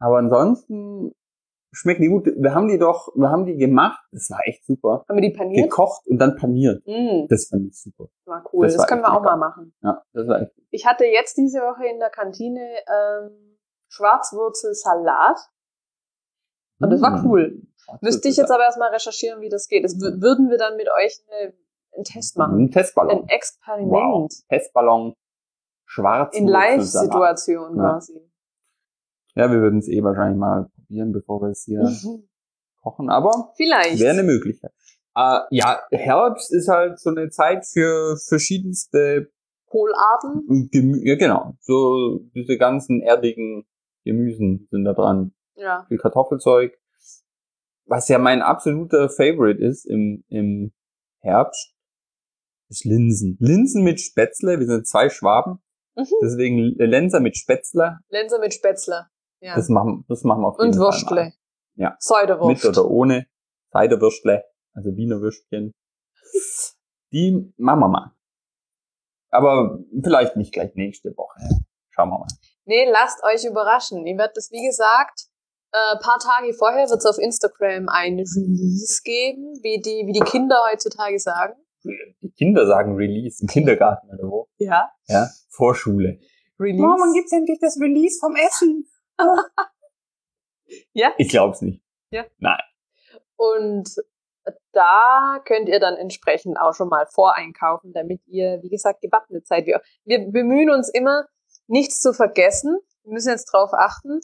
Aber 0.00 0.18
ansonsten 0.18 1.12
schmecken 1.72 2.02
die 2.02 2.08
gut. 2.08 2.26
Wir 2.36 2.54
haben 2.54 2.68
die 2.68 2.78
doch, 2.78 3.08
wir 3.14 3.30
haben 3.30 3.46
die 3.46 3.56
gemacht. 3.56 4.00
Das 4.12 4.28
war 4.30 4.40
echt 4.46 4.64
super. 4.66 5.04
Haben 5.08 5.16
wir 5.20 5.28
die 5.30 5.36
paniert? 5.36 5.70
Gekocht 5.70 6.06
und 6.06 6.18
dann 6.18 6.36
paniert. 6.36 6.82
Mm, 6.86 7.26
Das 7.28 7.46
fand 7.48 7.68
ich 7.68 7.80
super. 7.80 8.08
war 8.26 8.44
cool. 8.52 8.66
Das 8.66 8.76
Das, 8.76 8.86
können 8.86 9.02
wir 9.02 9.10
auch 9.12 9.22
lecker. 9.22 9.36
mal 9.36 9.48
machen. 9.48 9.72
Ja, 9.82 10.02
das 10.12 10.26
war 10.28 10.42
echt. 10.42 10.52
Ich 10.70 10.86
hatte 10.86 11.04
jetzt 11.04 11.36
diese 11.36 11.60
Woche 11.60 11.86
in 11.86 11.98
der 11.98 12.10
Kantine 12.10 12.60
ähm, 12.60 13.58
Schwarzwurzelsalat. 13.88 15.38
Und 16.80 16.90
das 16.90 17.00
war 17.02 17.22
Mm. 17.22 17.26
cool. 17.26 17.62
Müsste 18.02 18.28
ich 18.28 18.36
jetzt 18.36 18.50
aber 18.50 18.64
erstmal 18.64 18.90
recherchieren, 18.90 19.40
wie 19.40 19.48
das 19.48 19.66
geht. 19.68 19.82
Das 19.84 19.94
wür- 19.96 20.20
würden 20.20 20.50
wir 20.50 20.58
dann 20.58 20.76
mit 20.76 20.88
euch 20.90 21.18
eine, 21.30 21.54
einen 21.94 22.04
Test 22.04 22.36
machen. 22.36 22.64
Ein 22.66 22.70
Testballon. 22.70 23.22
Ein 23.22 23.28
Experiment. 23.28 23.90
Wow. 23.90 24.30
Testballon. 24.48 25.14
Schwarz. 25.86 26.36
In 26.36 26.46
Live-Situation 26.46 27.76
Ja. 27.76 27.82
quasi. 27.92 28.20
Ja, 29.34 29.50
wir 29.50 29.60
würden 29.60 29.78
es 29.78 29.88
eh 29.88 30.02
wahrscheinlich 30.02 30.38
mal 30.38 30.68
probieren, 30.74 31.12
bevor 31.12 31.40
wir 31.40 31.48
es 31.48 31.64
hier 31.64 31.80
kochen. 32.82 33.08
Aber 33.08 33.52
Vielleicht. 33.56 33.98
wäre 34.00 34.12
eine 34.12 34.22
Möglichkeit. 34.22 34.72
Äh, 35.16 35.40
ja, 35.50 35.80
Herbst 35.90 36.52
ist 36.52 36.68
halt 36.68 37.00
so 37.00 37.10
eine 37.10 37.30
Zeit 37.30 37.66
für 37.66 38.16
verschiedenste 38.28 39.30
Kohlarten. 39.66 40.68
Gemü 40.70 41.00
ja 41.08 41.16
genau, 41.16 41.54
so 41.60 42.20
diese 42.34 42.56
ganzen 42.58 43.00
erdigen 43.02 43.66
Gemüsen 44.04 44.68
sind 44.70 44.84
da 44.84 44.92
dran. 44.92 45.32
Ja. 45.58 45.84
Viel 45.88 45.98
Kartoffelzeug. 45.98 46.78
Was 47.86 48.08
ja 48.08 48.18
mein 48.18 48.42
absoluter 48.42 49.08
Favorite 49.08 49.62
ist 49.62 49.84
im, 49.86 50.24
im 50.28 50.72
Herbst, 51.20 51.74
ist 52.68 52.84
Linsen. 52.84 53.36
Linsen 53.40 53.82
mit 53.82 54.00
Spätzle, 54.00 54.58
wir 54.58 54.66
sind 54.66 54.86
zwei 54.86 55.08
Schwaben, 55.10 55.62
Mhm. 55.96 56.06
deswegen 56.22 56.58
Lenser 56.76 57.18
mit 57.20 57.36
Spätzle, 57.36 57.98
Lenser 58.08 58.38
mit 58.38 58.54
Spätzle. 58.54 59.06
Ja. 59.40 59.54
das 59.56 59.68
machen, 59.68 60.04
das 60.08 60.22
machen 60.22 60.42
wir 60.42 60.48
auf 60.48 60.58
jeden 60.58 60.68
Und 60.68 60.74
Fall 60.74 60.80
mal. 60.80 60.92
Würstle. 60.92 61.32
Ja. 61.74 61.96
Säuderwurst. 61.98 62.64
Mit 62.64 62.76
oder 62.76 62.88
ohne. 62.90 63.26
Ciderwürstle, 63.72 64.44
also 64.74 64.96
Wiener 64.96 65.20
Würstchen. 65.20 65.72
Die 67.12 67.52
machen 67.56 67.80
wir 67.80 67.88
mal. 67.88 68.12
Aber 69.30 69.78
vielleicht 70.02 70.36
nicht 70.36 70.52
gleich 70.52 70.74
nächste 70.74 71.10
Woche. 71.16 71.38
Schauen 71.90 72.08
wir 72.10 72.18
mal. 72.18 72.28
Nee, 72.64 72.88
lasst 72.90 73.22
euch 73.24 73.44
überraschen. 73.44 74.06
Ihr 74.06 74.16
werdet 74.18 74.36
es, 74.36 74.50
wie 74.50 74.64
gesagt, 74.66 75.26
äh, 75.78 75.98
paar 76.00 76.18
Tage 76.18 76.52
vorher 76.54 76.88
wird 76.88 76.98
es 76.98 77.06
auf 77.06 77.18
Instagram 77.18 77.88
ein 77.88 78.14
Release 78.14 79.00
geben, 79.04 79.58
wie 79.62 79.80
die, 79.80 80.06
wie 80.06 80.12
die 80.12 80.24
Kinder 80.24 80.56
heutzutage 80.70 81.18
sagen. 81.18 81.54
Die 81.84 82.30
Kinder 82.36 82.66
sagen 82.66 82.96
Release 82.96 83.42
im 83.42 83.48
Kindergarten 83.48 84.08
oder 84.08 84.28
wo? 84.28 84.48
Ja. 84.58 84.90
Ja. 85.06 85.28
Vorschule. 85.48 86.18
Release. 86.58 87.12
gibt's 87.14 87.32
endlich 87.32 87.58
das 87.60 87.78
Release 87.80 88.18
vom 88.20 88.34
Essen? 88.36 88.86
Ja. 90.92 91.14
Ich 91.16 91.30
glaub's 91.30 91.62
nicht. 91.62 91.82
Und 93.36 93.88
da 94.72 95.40
könnt 95.44 95.68
ihr 95.68 95.80
dann 95.80 95.96
entsprechend 95.96 96.58
auch 96.58 96.74
schon 96.74 96.88
mal 96.88 97.06
voreinkaufen, 97.06 97.92
damit 97.92 98.20
ihr, 98.26 98.62
wie 98.62 98.68
gesagt, 98.68 99.00
gewappnet 99.00 99.46
seid. 99.46 99.66
Wir, 99.66 99.80
wir 100.04 100.30
bemühen 100.30 100.70
uns 100.70 100.88
immer, 100.88 101.26
nichts 101.66 102.00
zu 102.00 102.12
vergessen. 102.12 102.78
Wir 103.02 103.12
müssen 103.12 103.30
jetzt 103.30 103.46
drauf 103.52 103.70
achten. 103.72 104.20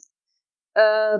Äh, 0.74 1.18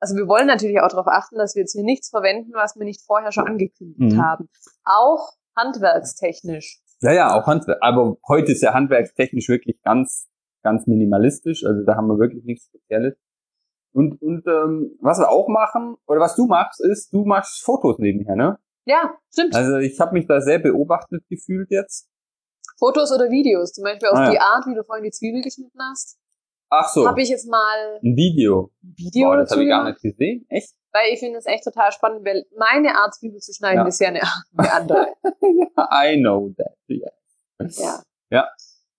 also 0.00 0.14
wir 0.16 0.28
wollen 0.28 0.46
natürlich 0.46 0.80
auch 0.80 0.88
darauf 0.88 1.06
achten, 1.08 1.36
dass 1.36 1.54
wir 1.54 1.62
jetzt 1.62 1.72
hier 1.72 1.84
nichts 1.84 2.10
verwenden, 2.10 2.52
was 2.54 2.76
wir 2.76 2.84
nicht 2.84 3.02
vorher 3.06 3.32
schon 3.32 3.46
angekündigt 3.46 3.98
Mhm. 4.14 4.22
haben. 4.22 4.48
Auch 4.84 5.32
handwerkstechnisch. 5.56 6.80
Ja, 7.00 7.12
ja, 7.12 7.34
auch 7.34 7.46
Handwerk. 7.46 7.78
Aber 7.82 8.16
heute 8.26 8.52
ist 8.52 8.62
ja 8.62 8.72
handwerkstechnisch 8.74 9.48
wirklich 9.48 9.80
ganz, 9.82 10.28
ganz 10.62 10.86
minimalistisch. 10.86 11.64
Also 11.64 11.82
da 11.84 11.94
haben 11.96 12.06
wir 12.08 12.18
wirklich 12.18 12.44
nichts 12.44 12.66
Spezielles. 12.66 13.16
Und, 13.92 14.20
und 14.20 14.46
ähm, 14.46 14.96
was 15.00 15.18
wir 15.18 15.30
auch 15.30 15.48
machen, 15.48 15.96
oder 16.06 16.20
was 16.20 16.36
du 16.36 16.46
machst, 16.46 16.80
ist, 16.84 17.12
du 17.12 17.24
machst 17.24 17.62
Fotos 17.64 17.98
nebenher, 17.98 18.36
ne? 18.36 18.58
Ja, 18.84 19.14
stimmt. 19.32 19.54
Also 19.56 19.76
ich 19.78 19.98
habe 20.00 20.12
mich 20.12 20.26
da 20.26 20.40
sehr 20.40 20.58
beobachtet 20.58 21.24
gefühlt 21.28 21.70
jetzt. 21.70 22.08
Fotos 22.78 23.10
oder 23.12 23.30
Videos, 23.30 23.72
zum 23.72 23.84
Beispiel 23.84 24.08
auf 24.08 24.18
Ah, 24.18 24.24
ja. 24.26 24.30
die 24.32 24.38
Art, 24.38 24.66
wie 24.66 24.74
du 24.74 24.84
vorhin 24.84 25.04
die 25.04 25.10
Zwiebel 25.10 25.40
geschnitten 25.42 25.78
hast, 25.90 26.18
Ach 26.68 26.88
so, 26.88 27.06
habe 27.06 27.22
ich 27.22 27.28
jetzt 27.28 27.48
mal 27.48 27.98
ein 28.02 28.16
Video. 28.16 28.72
Video 28.82 29.28
Boah, 29.28 29.36
das 29.36 29.50
habe 29.50 29.62
ich 29.62 29.68
gar 29.68 29.84
nicht 29.84 30.00
gesehen. 30.02 30.46
Echt? 30.48 30.74
Weil 30.92 31.12
ich 31.12 31.20
finde 31.20 31.38
es 31.38 31.46
echt 31.46 31.64
total 31.64 31.92
spannend, 31.92 32.24
weil 32.24 32.44
meine 32.56 32.96
Art 32.96 33.14
Zwiebel 33.14 33.38
zu 33.40 33.52
schneiden 33.52 33.82
Ja. 33.82 33.86
ist 33.86 34.00
ja 34.00 34.08
eine, 34.08 34.22
eine 34.56 34.72
andere. 34.72 35.08
I 35.92 36.20
know 36.20 36.52
that. 36.56 36.74
Yeah. 36.88 38.02
ja. 38.30 38.48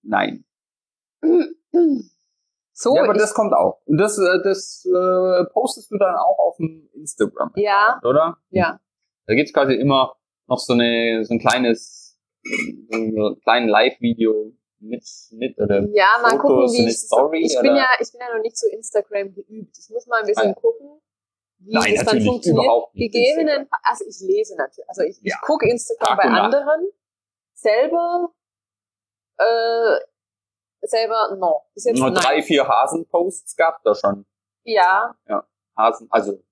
Nein. 0.02 0.44
So, 2.72 2.94
ja, 2.94 3.02
aber 3.02 3.14
das 3.14 3.34
kommt 3.34 3.52
auch. 3.52 3.80
Und 3.86 3.98
das, 3.98 4.16
äh, 4.18 4.38
das 4.44 4.86
äh, 4.86 5.44
postest 5.52 5.90
du 5.90 5.98
dann 5.98 6.14
auch 6.14 6.38
auf 6.38 6.56
dem 6.58 6.88
Instagram, 6.94 7.50
ja, 7.56 8.00
oder? 8.04 8.36
ja. 8.50 8.78
Da 9.26 9.34
gibt's 9.34 9.52
quasi 9.52 9.74
immer 9.74 10.14
noch 10.46 10.58
so 10.58 10.72
eine 10.72 11.24
so 11.24 11.34
ein 11.34 11.40
kleines 11.40 12.18
so 12.42 12.96
ein 12.96 13.40
kleinen 13.42 13.68
Live-Video 13.68 14.52
mit 14.80 15.04
mit 15.32 15.58
oder 15.58 15.80
Ja, 15.92 16.18
mal 16.22 16.38
Fotos, 16.38 16.42
gucken, 16.72 16.72
wie 16.72 16.88
ich 16.88 16.98
Story, 16.98 17.42
Ich 17.44 17.58
bin 17.60 17.70
oder? 17.72 17.78
ja, 17.80 17.88
ich 18.00 18.10
bin 18.12 18.20
ja 18.20 18.34
noch 18.34 18.42
nicht 18.42 18.56
so 18.56 18.66
Instagram 18.68 19.34
geübt. 19.34 19.76
Ich 19.78 19.90
muss 19.90 20.06
mal 20.06 20.20
ein 20.20 20.26
bisschen 20.26 20.44
Ah, 20.44 20.48
ja. 20.48 20.54
gucken, 20.54 21.00
wie 21.58 21.74
Nein, 21.74 21.94
das 21.96 22.04
dann 22.06 22.20
funktioniert. 22.22 22.64
überhaupt 22.64 22.94
nicht 22.94 23.12
Gegebenen, 23.12 23.68
also 23.82 24.04
ich 24.06 24.20
lese 24.20 24.56
natürlich, 24.56 24.88
also 24.88 25.02
ich, 25.02 25.18
ich 25.22 25.30
Ja. 25.32 25.38
gucke 25.42 25.68
Instagram 25.68 26.16
Tag 26.16 26.16
bei 26.18 26.30
anderen, 26.30 26.90
selber, 27.54 28.32
äh, 29.38 29.98
selber, 30.82 31.36
no. 31.36 31.62
Bis 31.74 31.84
jetzt 31.84 31.98
Nur 31.98 32.10
nein. 32.10 32.22
drei, 32.22 32.42
vier 32.42 32.66
Hasen-Posts 32.68 33.56
gab 33.56 33.82
da 33.82 33.94
schon. 33.94 34.24
Ja, 34.64 35.16
Hasen, 35.76 36.06
also 36.10 36.42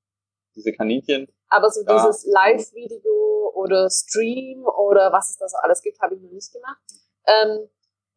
diese 0.54 0.72
Kaninchen. 0.72 1.28
aber 1.48 1.70
so 1.70 1.82
Ja. 1.86 1.94
dieses 1.94 2.24
Live-Video 2.26 3.52
oder 3.54 3.88
Stream 3.90 4.64
oder 4.66 5.12
was 5.12 5.30
es 5.30 5.36
da 5.38 5.48
so 5.48 5.56
alles 5.58 5.80
gibt, 5.82 6.00
habe 6.00 6.14
ich 6.16 6.20
noch 6.20 6.30
nicht 6.32 6.52
gemacht. 6.52 6.80
Ähm, 7.26 7.68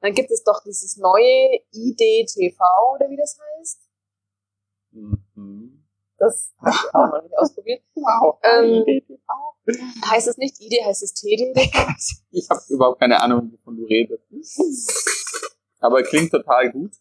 dann 0.02 0.14
gibt 0.14 0.32
es 0.32 0.44
doch 0.44 0.62
dieses 0.66 0.98
neue 0.98 1.60
IDTV 1.72 2.58
oder 2.96 3.10
wie 3.10 3.18
das 3.18 3.38
heißt. 3.40 3.82
Mhm. 4.92 5.86
Das 6.18 6.54
habe 6.60 6.72
ich 6.76 6.94
auch 6.96 7.08
noch 7.14 7.24
nicht 7.24 7.38
ausprobiert. 7.38 7.82
Wow. 7.96 8.40
Ähm, 8.44 8.84
Heißt 10.10 10.28
es 10.28 10.38
nicht 10.38 10.60
ID, 10.60 10.84
heißt 10.84 11.04
es 11.04 11.14
TD? 11.14 11.54
Ich 12.32 12.50
habe 12.50 12.60
überhaupt 12.70 13.00
keine 13.00 13.22
Ahnung, 13.22 13.52
wovon 13.54 13.78
du 13.78 13.86
redest. 13.86 14.24
Aber 15.80 16.02
klingt 16.04 16.32
total 16.32 16.72
gut. 16.72 16.94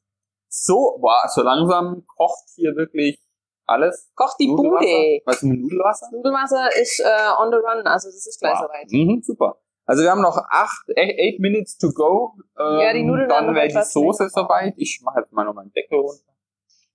So, 0.48 0.98
boah, 1.00 1.26
so 1.34 1.42
langsam 1.42 2.04
kocht 2.06 2.48
hier 2.54 2.74
wirklich 2.76 3.18
alles. 3.66 4.10
Kocht 4.14 4.36
die 4.38 4.48
Nudelwasser? 4.48 4.86
Bude. 4.86 5.22
Was 5.24 5.36
ist 5.36 5.42
Nudelwasser? 5.44 6.08
Nudelwasser 6.12 6.76
ist 6.80 7.00
äh, 7.00 7.30
on 7.38 7.50
the 7.50 7.56
run, 7.56 7.86
also 7.86 8.08
das 8.08 8.26
ist 8.26 8.38
gleich 8.38 8.54
Wow. 8.58 8.66
soweit. 8.66 8.90
Mhm, 8.90 9.22
super. 9.22 9.60
Also 9.88 10.02
wir 10.02 10.10
haben 10.10 10.20
noch 10.20 10.36
acht, 10.50 10.84
eight, 10.96 11.18
eight 11.18 11.40
minutes 11.40 11.78
to 11.78 11.90
go. 11.92 12.34
Ähm, 12.58 12.78
Ja, 12.80 12.92
die 12.92 13.02
Nudeln 13.02 13.28
werden 13.30 13.46
Dann 13.46 13.54
wäre 13.54 13.68
die 13.68 13.72
Soße 13.74 14.24
länger. 14.24 14.30
soweit. 14.34 14.74
Ich 14.76 15.00
mache 15.02 15.20
jetzt 15.20 15.32
mal 15.32 15.44
noch 15.44 15.54
meinen 15.54 15.72
Deckel 15.72 15.98
runter. 15.98 16.22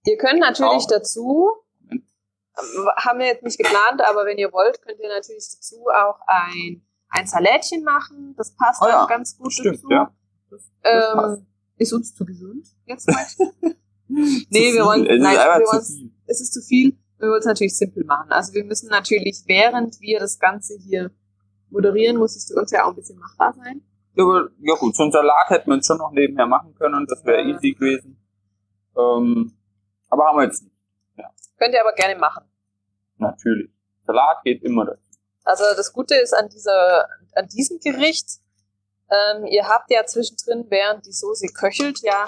Ihr 0.06 0.18
könnt 0.18 0.39
natürlich 0.39 0.84
Auch. 0.84 0.88
dazu 0.88 1.50
Moment. 1.82 2.04
Ähm, 2.58 2.88
Haben 2.98 3.20
wir 3.20 3.26
jetzt 3.26 3.41
nicht 3.44 3.58
geplant, 3.58 4.02
aber 4.08 4.26
wenn 4.26 4.38
ihr 4.38 4.52
wollt, 4.54 4.80
könnt 4.84 5.00
ihr 5.00 5.10
natürlich 5.10 5.44
dazu 5.56 5.78
auch 5.88 6.20
ein, 6.28 6.86
ein 7.10 7.26
Salätchen 7.26 7.84
machen. 7.84 8.36
Das 8.38 8.56
passt 8.56 8.82
Oh 8.84 8.88
ja, 8.88 9.04
auch 9.04 9.10
ganz 9.10 9.38
gut 9.38 9.52
Stimmt, 9.54 9.78
dazu. 9.78 9.88
ja. 9.89 10.14
Das, 10.52 10.62
das 10.84 11.14
passt. 11.16 11.38
Ähm, 11.39 11.48
ist 11.78 11.94
uns 11.94 12.14
zu 12.16 12.26
gesund? 12.26 12.68
Jetzt 12.86 13.08
nee, 14.08 14.74
wir 14.74 14.86
wollen. 14.86 15.06
Es 15.08 15.16
ist 15.16 15.22
nein, 15.24 15.36
wir 15.36 15.66
zu 15.66 15.72
wollen, 15.72 15.84
viel. 15.86 16.12
es 16.28 16.41
ist 16.41 16.54
zu 16.54 16.62
viel. 16.62 16.98
Wir 17.18 17.30
wollen 17.30 17.39
es 17.39 17.46
natürlich 17.46 17.76
simpel 17.76 18.04
machen. 18.04 18.32
Also 18.32 18.54
wir 18.54 18.64
müssen 18.66 18.89
natürlich, 18.89 19.44
während 19.48 20.00
wir 20.02 20.20
das 20.20 20.38
Ganze 20.39 20.76
hier 20.78 21.10
moderieren, 21.74 22.18
muss 22.18 22.36
es 22.38 22.48
für 22.48 22.60
uns 22.60 22.72
ja 22.72 22.86
auch 22.86 22.90
ein 22.90 22.96
bisschen 22.96 23.20
machbar 23.20 23.54
sein. 23.54 23.82
Ja, 24.16 24.24
aber, 24.24 24.50
ja 24.60 24.76
gut, 24.76 24.96
so 24.96 25.04
einen 25.04 25.12
Salat 25.12 25.50
hätten 25.50 25.70
wir 25.70 25.76
jetzt 25.76 25.88
schon 25.88 25.98
noch 25.98 26.12
nebenher 26.12 26.46
machen 26.46 26.74
können, 26.76 27.06
das 27.08 27.26
wäre 27.26 27.42
Ja. 27.42 27.48
easy 27.56 27.72
gewesen. 27.74 28.18
Ähm, 28.96 29.58
aber 30.10 30.26
haben 30.28 30.38
wir 30.38 30.44
jetzt 30.46 30.64
nicht, 30.64 30.74
Könnt 31.58 31.74
ihr 31.74 31.82
aber 31.82 31.94
gerne 31.94 32.20
machen. 32.20 32.44
natürlich. 33.18 33.72
Salat 34.06 34.44
geht 34.44 34.64
immer 34.64 34.86
dazu. 34.86 35.02
Also 35.46 35.64
das 35.76 35.92
Gute 35.94 36.16
ist 36.16 36.34
an 36.34 36.50
dieser, 36.50 37.08
an 37.36 37.48
diesem 37.48 37.80
Gericht, 37.80 38.40
ähm, 39.10 39.46
ihr 39.46 39.68
habt 39.68 39.90
ja 39.92 40.06
zwischendrin, 40.06 40.66
während 40.70 41.06
die 41.06 41.12
Soße 41.14 41.48
köchelt, 41.48 42.00
ja 42.02 42.24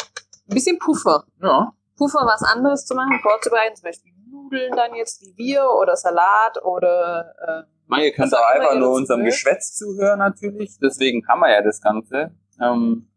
ein 0.50 0.54
bisschen 0.54 0.80
Puffer. 0.80 1.26
Ja. 1.41 1.74
Puffer, 1.98 2.26
was 2.26 2.43
anderes 2.43 2.86
zu 2.86 2.93
machen, 2.96 3.20
vorzubereiten, 3.22 3.76
zum 3.76 3.84
Beispiel 3.84 4.12
Nudeln 4.30 4.76
dann 4.76 4.93
jetzt 4.96 5.22
wie 5.22 5.36
wir 5.38 5.70
oder 5.82 5.96
Salat 5.96 6.62
oder 6.64 7.34
äh, 7.68 7.74
Man, 7.88 8.01
ihr 8.01 8.11
könnt 8.13 8.33
auch 8.33 8.45
einfach 8.53 8.75
nur 8.77 8.91
unserem. 8.91 9.23
Geschwätz 9.23 9.75
zuhören 9.75 10.19
natürlich, 10.19 10.77
deswegen 10.81 11.27
haben 11.27 11.39
wir 11.41 11.51
ja 11.51 11.61
das 11.61 11.81
Ganze. 11.81 12.36
Ähm, 12.61 13.07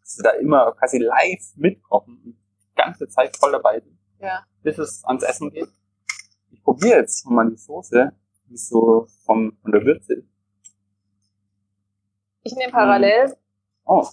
dass 0.00 0.18
wir 0.18 0.22
da 0.24 0.30
immer 0.38 0.72
quasi 0.72 0.98
live 0.98 1.56
mitkochen 1.56 2.14
und 2.24 2.36
die 2.36 2.74
ganze 2.76 3.08
Zeit 3.08 3.36
voll 3.36 3.52
dabei 3.52 3.80
sind, 3.80 3.98
ja. 4.20 4.44
bis 4.62 4.78
es 4.78 5.04
ans 5.04 5.22
Essen 5.22 5.50
geht. 5.50 5.68
Ich 6.50 6.62
probiere 6.62 6.98
jetzt 6.98 7.22
schon 7.22 7.34
mal 7.34 7.48
die 7.48 7.56
Soße, 7.56 8.12
wie 8.46 8.54
es 8.54 8.68
so 8.68 9.06
vom, 9.24 9.56
von 9.62 9.72
der 9.72 9.84
Würze 9.84 10.14
ist. 10.14 10.28
Ich 12.42 12.54
nehme 12.54 12.72
parallel, 12.72 13.36
Oh, 13.84 14.06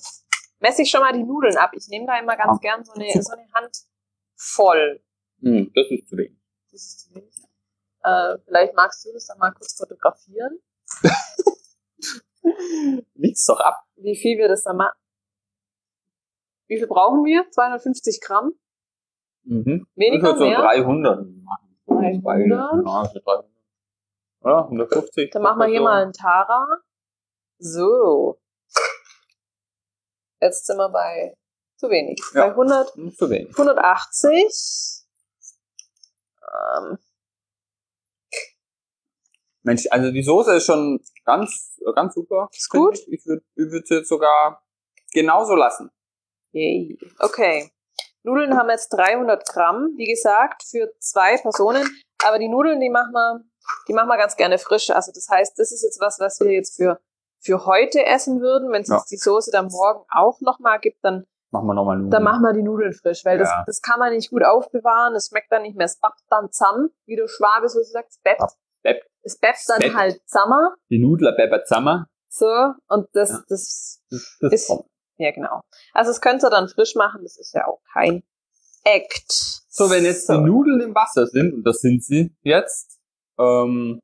messe 0.60 0.82
ich 0.84 0.90
schon 0.90 1.02
mal 1.02 1.14
die 1.14 1.24
Nudeln 1.24 1.58
ab. 1.58 1.72
Ich 1.76 1.88
nehme 1.90 2.06
da 2.08 2.18
immer 2.20 2.36
ganz 2.36 2.58
Ah. 2.58 2.60
gern 2.62 2.84
so 2.84 2.94
eine, 2.94 3.12
so 3.22 3.34
eine 3.34 3.46
Hand 3.54 3.78
voll. 4.36 5.02
hm, 5.42 5.72
das 5.76 5.86
ist 5.90 6.08
zu 6.10 6.18
wenig. 6.18 6.38
Das 6.72 6.82
ist 6.82 7.00
zu 7.02 7.16
wenig. 7.16 7.34
Äh, 8.04 8.38
vielleicht 8.46 8.76
magst 8.76 9.06
du 9.06 9.12
das 9.14 9.26
dann 9.28 9.38
mal 9.40 9.52
kurz 9.52 9.76
fotografieren, 9.78 10.60
Liegt's 13.16 13.46
doch 13.46 13.60
ab. 13.60 13.84
wie 13.98 14.16
viel 14.16 14.38
wir 14.38 14.48
das 14.48 14.64
dann 14.64 14.78
machen. 14.78 14.98
Wie 16.68 16.78
viel 16.78 16.88
brauchen 16.88 17.26
wir? 17.26 17.50
250 17.52 18.22
Gramm? 18.22 18.54
Mhm. 19.44 19.88
Weniger, 19.96 20.18
ich 20.18 20.24
würd 20.24 20.38
so 20.38 20.46
mehr? 20.46 20.60
300 20.60 21.26
machen. 21.44 22.22
300? 22.24 22.50
Ja, 22.86 23.06
so 23.12 23.20
300. 23.20 23.46
Ja, 24.46 24.64
150. 24.64 25.32
Dann 25.32 25.42
machen 25.42 25.60
wir 25.60 25.68
hier 25.68 25.80
so. 25.80 25.84
mal 25.84 26.02
einen 26.04 26.14
Tara. 26.14 26.66
So. 27.58 28.40
Jetzt 30.40 30.66
sind 30.66 30.78
wir 30.78 30.90
bei 30.90 31.36
zu 31.76 31.90
wenig. 31.90 32.22
Ja. 32.34 32.46
Bei 32.48 32.52
100, 32.52 32.96
Hm, 32.96 33.14
Zu 33.16 33.30
wenig. 33.30 33.50
180. 33.58 35.06
Ähm, 36.42 36.98
Mensch, 39.70 39.86
also 39.92 40.12
die 40.12 40.24
Soße 40.24 40.56
ist 40.56 40.66
schon 40.66 41.00
ganz, 41.26 41.78
ganz 41.96 42.16
super. 42.16 42.50
Ist 42.52 42.70
gut? 42.70 42.98
Ich, 43.08 43.22
ich 43.22 43.26
würde 43.26 43.86
sie 43.86 43.96
jetzt 43.96 44.10
sogar 44.10 44.64
genauso 45.14 45.54
lassen. 45.56 45.92
yay. 46.52 46.98
Okay. 47.20 47.72
Nudeln 48.24 48.58
haben 48.58 48.70
jetzt 48.70 48.90
300 48.90 49.48
Gramm, 49.48 49.94
wie 49.96 50.06
gesagt, 50.08 50.64
für 50.70 50.92
zwei 51.00 51.38
Personen. 51.38 51.88
Aber 52.26 52.40
die 52.40 52.50
Nudeln, 52.50 52.80
die 52.80 52.90
machen 52.90 53.14
wir, 53.14 53.42
die 53.88 53.94
machen 53.94 54.08
wir 54.08 54.18
ganz 54.18 54.36
gerne 54.36 54.58
frisch. 54.58 54.90
Also 54.90 55.12
das 55.14 55.28
heißt, 55.30 55.58
das 55.58 55.72
ist 55.72 55.84
jetzt 55.84 56.02
was, 56.02 56.20
was 56.20 56.40
wir 56.40 56.52
jetzt 56.52 56.76
für, 56.76 57.00
für 57.40 57.66
heute 57.68 58.04
essen 58.06 58.42
würden. 58.42 58.72
Wenn 58.72 58.82
es 58.82 58.90
Ja. 58.90 58.98
jetzt 58.98 59.12
die 59.12 59.18
Soße 59.18 59.52
dann 59.52 59.68
morgen 59.68 60.04
auch 60.12 60.42
nochmal 60.42 60.80
gibt, 60.80 61.04
dann 61.04 61.26
Machen 61.52 61.66
wir 61.68 61.74
nochmal 61.74 61.96
Nudeln. 61.98 62.12
Dann 62.12 62.24
machen 62.24 62.42
wir 62.44 62.54
die 62.54 62.62
Nudeln 62.62 62.94
frisch, 62.94 63.24
weil 63.26 63.38
das, 63.40 63.50
Ja. 63.50 63.64
das 63.66 63.82
kann 63.82 63.98
man 64.00 64.14
nicht 64.14 64.30
gut 64.32 64.44
aufbewahren. 64.44 65.14
Das 65.14 65.28
schmeckt 65.30 65.52
dann 65.52 65.62
nicht 65.64 65.76
mehr. 65.78 65.86
Es 65.86 65.98
bappt 66.00 66.22
dann 66.30 66.52
zusammen, 66.52 66.90
wie 67.06 67.16
du 67.16 67.28
Schwabe 67.28 67.70
so 67.70 67.82
sagst. 67.82 68.18
Es 68.18 68.20
bappt. 68.22 68.54
Bappt. 68.84 69.06
Es 69.24 69.38
bappt 69.40 69.64
dann 69.68 69.80
Bappt. 69.80 69.96
halt 69.96 70.22
zusammen. 70.28 70.76
die 70.90 71.00
Nudler 71.00 71.34
Pepper 71.34 71.64
zusammen. 71.64 72.06
So. 72.30 72.46
Und 72.88 73.08
das, 73.14 73.30
Ja. 73.30 73.44
das, 73.50 74.02
Das, 74.10 74.38
das 74.40 74.54
Ist- 74.54 74.68
kommt. 74.68 74.86
ja 75.18 75.32
genau. 75.32 75.62
Also 75.94 76.12
das 76.12 76.22
könnt 76.22 76.44
ihr 76.44 76.50
dann 76.50 76.68
frisch 76.70 76.96
machen. 76.96 77.22
Das 77.24 77.38
ist 77.38 77.54
ja 77.54 77.68
auch 77.68 77.82
kein 77.94 78.24
Act. 78.84 79.32
So, 79.70 79.90
wenn 79.90 80.04
jetzt 80.06 80.28
So. 80.28 80.34
die 80.34 80.40
Nudeln 80.44 80.82
im 80.82 80.96
Wasser 80.96 81.28
sind, 81.28 81.54
und 81.54 81.64
das 81.64 81.80
sind 81.82 82.04
sie 82.04 82.36
jetzt, 82.42 83.00
ähm, 83.38 84.00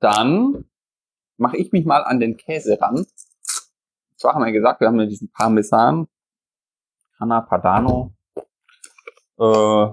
dann 0.00 0.64
mache 1.36 1.56
ich 1.56 1.72
mich 1.72 1.84
mal 1.84 2.02
an 2.02 2.20
den 2.20 2.36
Käse 2.36 2.80
ran. 2.80 3.06
So 4.16 4.28
haben 4.28 4.44
wir 4.44 4.52
gesagt, 4.52 4.80
wir 4.80 4.88
haben 4.88 5.00
ja 5.00 5.06
diesen 5.06 5.30
Parmesan, 5.30 6.06
Canna 7.16 7.40
Padano, 7.40 8.12
äh, 9.38 9.86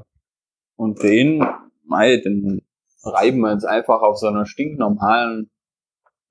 und 0.75 1.01
den, 1.03 1.45
mei, 1.83 2.17
den 2.17 2.61
reiben 3.03 3.39
wir 3.41 3.53
jetzt 3.53 3.65
einfach 3.65 4.01
auf 4.01 4.17
so 4.17 4.27
einer 4.27 4.45
stinknormalen, 4.45 5.49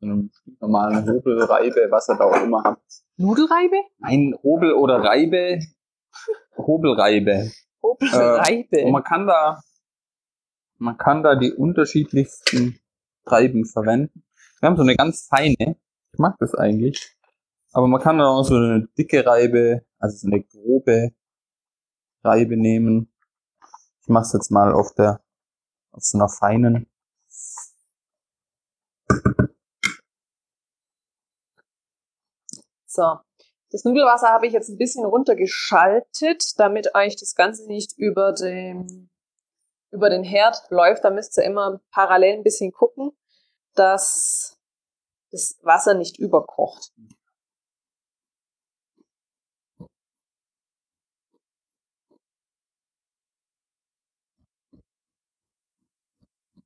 so 0.01 0.07
einem 0.07 0.31
stinknormalen 0.33 1.09
Hobelreibe, 1.09 1.89
was 1.91 2.09
ihr 2.09 2.17
da 2.17 2.25
auch 2.25 2.43
immer 2.43 2.63
habt. 2.65 2.85
Nudelreibe? 3.17 3.77
Ein 4.03 4.35
Hobel 4.43 4.73
oder 4.75 5.03
Reibe, 5.03 5.59
Hobelreibe. 6.57 7.51
Hobelreibe. 7.83 8.85
Und 8.85 8.93
man 8.93 9.05
kann 9.05 9.27
da, 9.27 9.61
man 10.79 10.99
kann 10.99 11.23
da 11.23 11.37
die 11.37 11.53
unterschiedlichsten 11.53 12.79
Reiben 13.27 13.65
verwenden. 13.65 14.25
Wir 14.61 14.69
haben 14.69 14.77
so 14.77 14.83
eine 14.83 14.97
ganz 14.97 15.27
feine, 15.29 15.77
ich 16.13 16.19
mag 16.19 16.37
das 16.39 16.55
eigentlich, 16.55 17.17
aber 17.73 17.89
man 17.89 18.01
kann 18.01 18.19
da 18.19 18.27
auch 18.27 18.45
so 18.45 18.55
eine 18.57 18.87
dicke 18.99 19.27
Reibe, 19.27 19.83
also 19.99 20.17
so 20.17 20.27
eine 20.29 20.43
grobe 20.43 21.11
Reibe 22.25 22.57
nehmen. 22.57 23.13
Ich 24.03 24.09
mache 24.09 24.23
es 24.23 24.33
jetzt 24.33 24.51
mal 24.51 24.73
auf 24.73 24.95
der, 24.95 25.21
auf 25.97 26.05
so 26.05 26.19
einer 26.19 26.29
feinen. 26.29 26.87
So. 32.87 33.19
Das 33.71 33.85
Nudelwasser 33.85 34.29
habe 34.29 34.47
ich 34.47 34.53
jetzt 34.53 34.69
ein 34.69 34.79
bisschen 34.79 35.05
runtergeschaltet, 35.05 36.59
damit 36.59 36.95
euch 36.95 37.17
das 37.17 37.35
Ganze 37.35 37.67
nicht 37.67 37.99
über 37.99 38.33
den, 38.33 39.11
über 39.91 40.09
den 40.09 40.23
Herd 40.23 40.63
läuft. 40.71 41.05
Da 41.05 41.11
müsst 41.11 41.37
ihr 41.37 41.45
immer 41.45 41.81
parallel 41.91 42.37
ein 42.37 42.43
bisschen 42.45 42.73
gucken, 42.73 43.11
dass 43.75 44.59
das 45.31 45.59
Wasser 45.63 45.95
nicht 45.95 46.19
überkocht. 46.19 46.93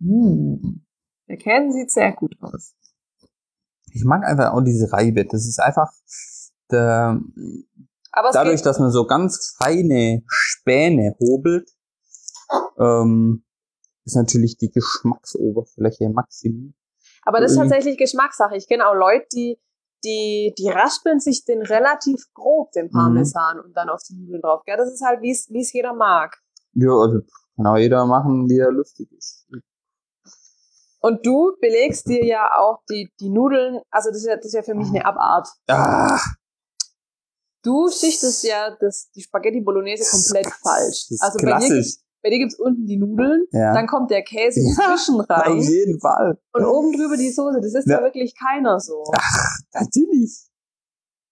Hm. 0.00 0.84
Der 1.28 1.36
Käse 1.36 1.72
sieht 1.72 1.90
sehr 1.90 2.12
gut 2.12 2.36
aus. 2.40 2.74
Ich 3.92 4.04
mag 4.04 4.24
einfach 4.24 4.52
auch 4.52 4.62
diese 4.62 4.92
Reibe. 4.92 5.24
Das 5.24 5.46
ist 5.46 5.60
einfach 5.60 5.92
der, 6.70 7.20
dadurch, 8.32 8.62
dass 8.62 8.78
man 8.78 8.90
so 8.90 9.06
ganz 9.06 9.54
feine 9.58 10.22
Späne 10.26 11.16
hobelt, 11.20 11.70
ähm, 12.78 13.44
ist 14.04 14.16
natürlich 14.16 14.56
die 14.56 14.70
Geschmacksoberfläche 14.70 16.08
maximiert. 16.10 16.74
Aber 17.22 17.40
das 17.40 17.52
ist 17.52 17.58
tatsächlich 17.58 17.98
Geschmackssache. 17.98 18.56
Ich 18.56 18.66
kenne 18.66 18.88
auch 18.88 18.94
Leute, 18.94 19.26
die, 19.32 19.60
die, 20.04 20.54
die 20.56 20.68
raspeln 20.68 21.20
sich 21.20 21.44
den 21.44 21.62
relativ 21.62 22.24
grob, 22.32 22.72
den 22.72 22.90
Parmesan, 22.90 23.60
und 23.60 23.76
dann 23.76 23.90
auf 23.90 24.02
die 24.08 24.14
Nudeln 24.14 24.40
drauf. 24.40 24.62
Ja, 24.66 24.76
das 24.76 24.92
ist 24.92 25.04
halt, 25.04 25.20
wie 25.20 25.30
es 25.30 25.48
wie 25.50 25.60
es 25.60 25.72
jeder 25.72 25.92
mag. 25.92 26.38
Ja, 26.72 26.90
also 26.90 27.20
kann 27.56 27.66
auch 27.66 27.76
jeder 27.76 28.06
machen, 28.06 28.48
wie 28.48 28.58
er 28.58 28.72
lustig 28.72 29.12
ist. 29.12 29.46
Und 31.02 31.24
du 31.24 31.52
belegst 31.60 32.06
dir 32.08 32.24
ja 32.24 32.50
auch 32.56 32.82
die, 32.90 33.10
die 33.20 33.30
Nudeln, 33.30 33.80
also 33.90 34.10
das 34.10 34.18
ist 34.18 34.26
ja, 34.26 34.36
das 34.36 34.46
ist 34.46 34.52
ja 34.54 34.62
für 34.62 34.74
mich 34.74 34.88
eine 34.88 35.04
Abart. 35.04 35.48
Ah, 35.68 36.18
Du 37.62 37.90
schichtest 37.90 38.42
ja 38.44 38.74
das, 38.80 39.10
die 39.10 39.20
Spaghetti 39.22 39.60
Bolognese 39.60 40.10
komplett 40.10 40.46
falsch. 40.62 41.06
das 41.08 41.10
ist 41.10 41.22
Also 41.22 41.38
bei 41.40 41.44
dir, 41.44 41.48
klassisch. 41.48 41.68
gibt's- 41.70 42.04
bei 42.22 42.30
dir 42.30 42.38
gibt's 42.38 42.54
unten 42.58 42.86
die 42.86 42.96
Nudeln, 42.98 43.44
Ja. 43.52 43.74
dann 43.74 43.86
kommt 43.86 44.10
der 44.10 44.22
Käse 44.22 44.60
Ja, 44.60 44.96
zwischen 44.96 45.20
Auf 45.22 45.28
rein 45.30 45.58
jeden 45.58 46.00
Fall. 46.00 46.38
und 46.54 46.64
oben 46.64 46.92
drüber 46.92 47.16
die 47.18 47.30
Soße. 47.30 47.60
Das 47.60 47.74
ist 47.74 47.86
ja, 47.86 47.98
Ja. 47.98 48.02
wirklich 48.02 48.34
keiner 48.38 48.78
so. 48.80 49.04
Natürlich. 49.72 50.48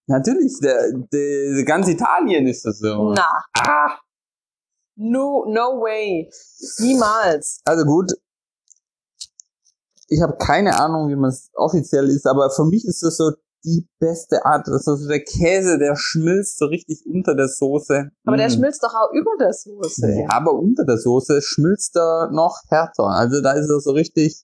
Natürlich. 0.07 0.59
Der, 0.61 0.91
der, 1.13 1.63
ganz 1.65 1.87
Italien 1.87 2.47
ist 2.47 2.63
das 2.65 2.79
so. 2.79 3.13
Na, 3.15 3.43
Ah. 3.53 3.99
no, 4.97 5.45
no 5.47 5.79
way. 5.81 6.29
Niemals. 6.79 7.61
Also 7.65 7.85
gut. 7.85 8.11
Ich 10.09 10.21
habe 10.21 10.35
keine 10.37 10.75
Ahnung, 10.77 11.07
wie 11.09 11.15
man 11.15 11.29
es 11.29 11.49
offiziell 11.53 12.09
ist, 12.09 12.25
aber 12.25 12.49
für 12.49 12.65
mich 12.65 12.85
ist 12.85 13.03
das 13.03 13.17
so 13.17 13.31
die 13.65 13.87
beste 13.99 14.45
Art. 14.45 14.67
Das 14.67 14.75
ist 14.75 14.85
so 14.85 15.07
der 15.07 15.23
Käse, 15.23 15.77
der 15.77 15.95
schmilzt 15.95 16.57
so 16.59 16.65
richtig 16.65 17.03
unter 17.05 17.35
der 17.35 17.47
Soße. 17.49 18.09
Aber 18.25 18.37
der 18.37 18.47
Mm. 18.47 18.51
schmilzt 18.51 18.81
doch 18.83 18.93
auch 18.93 19.11
über 19.13 19.31
der 19.39 19.53
Soße. 19.53 20.11
Ja, 20.21 20.29
aber 20.29 20.53
unter 20.53 20.85
der 20.85 20.97
Soße 20.97 21.41
schmilzt 21.41 21.95
er 21.97 22.29
noch 22.31 22.57
härter. 22.69 23.03
Also 23.07 23.41
da 23.41 23.51
ist 23.51 23.69
er 23.69 23.79
so 23.81 23.91
richtig. 23.91 24.43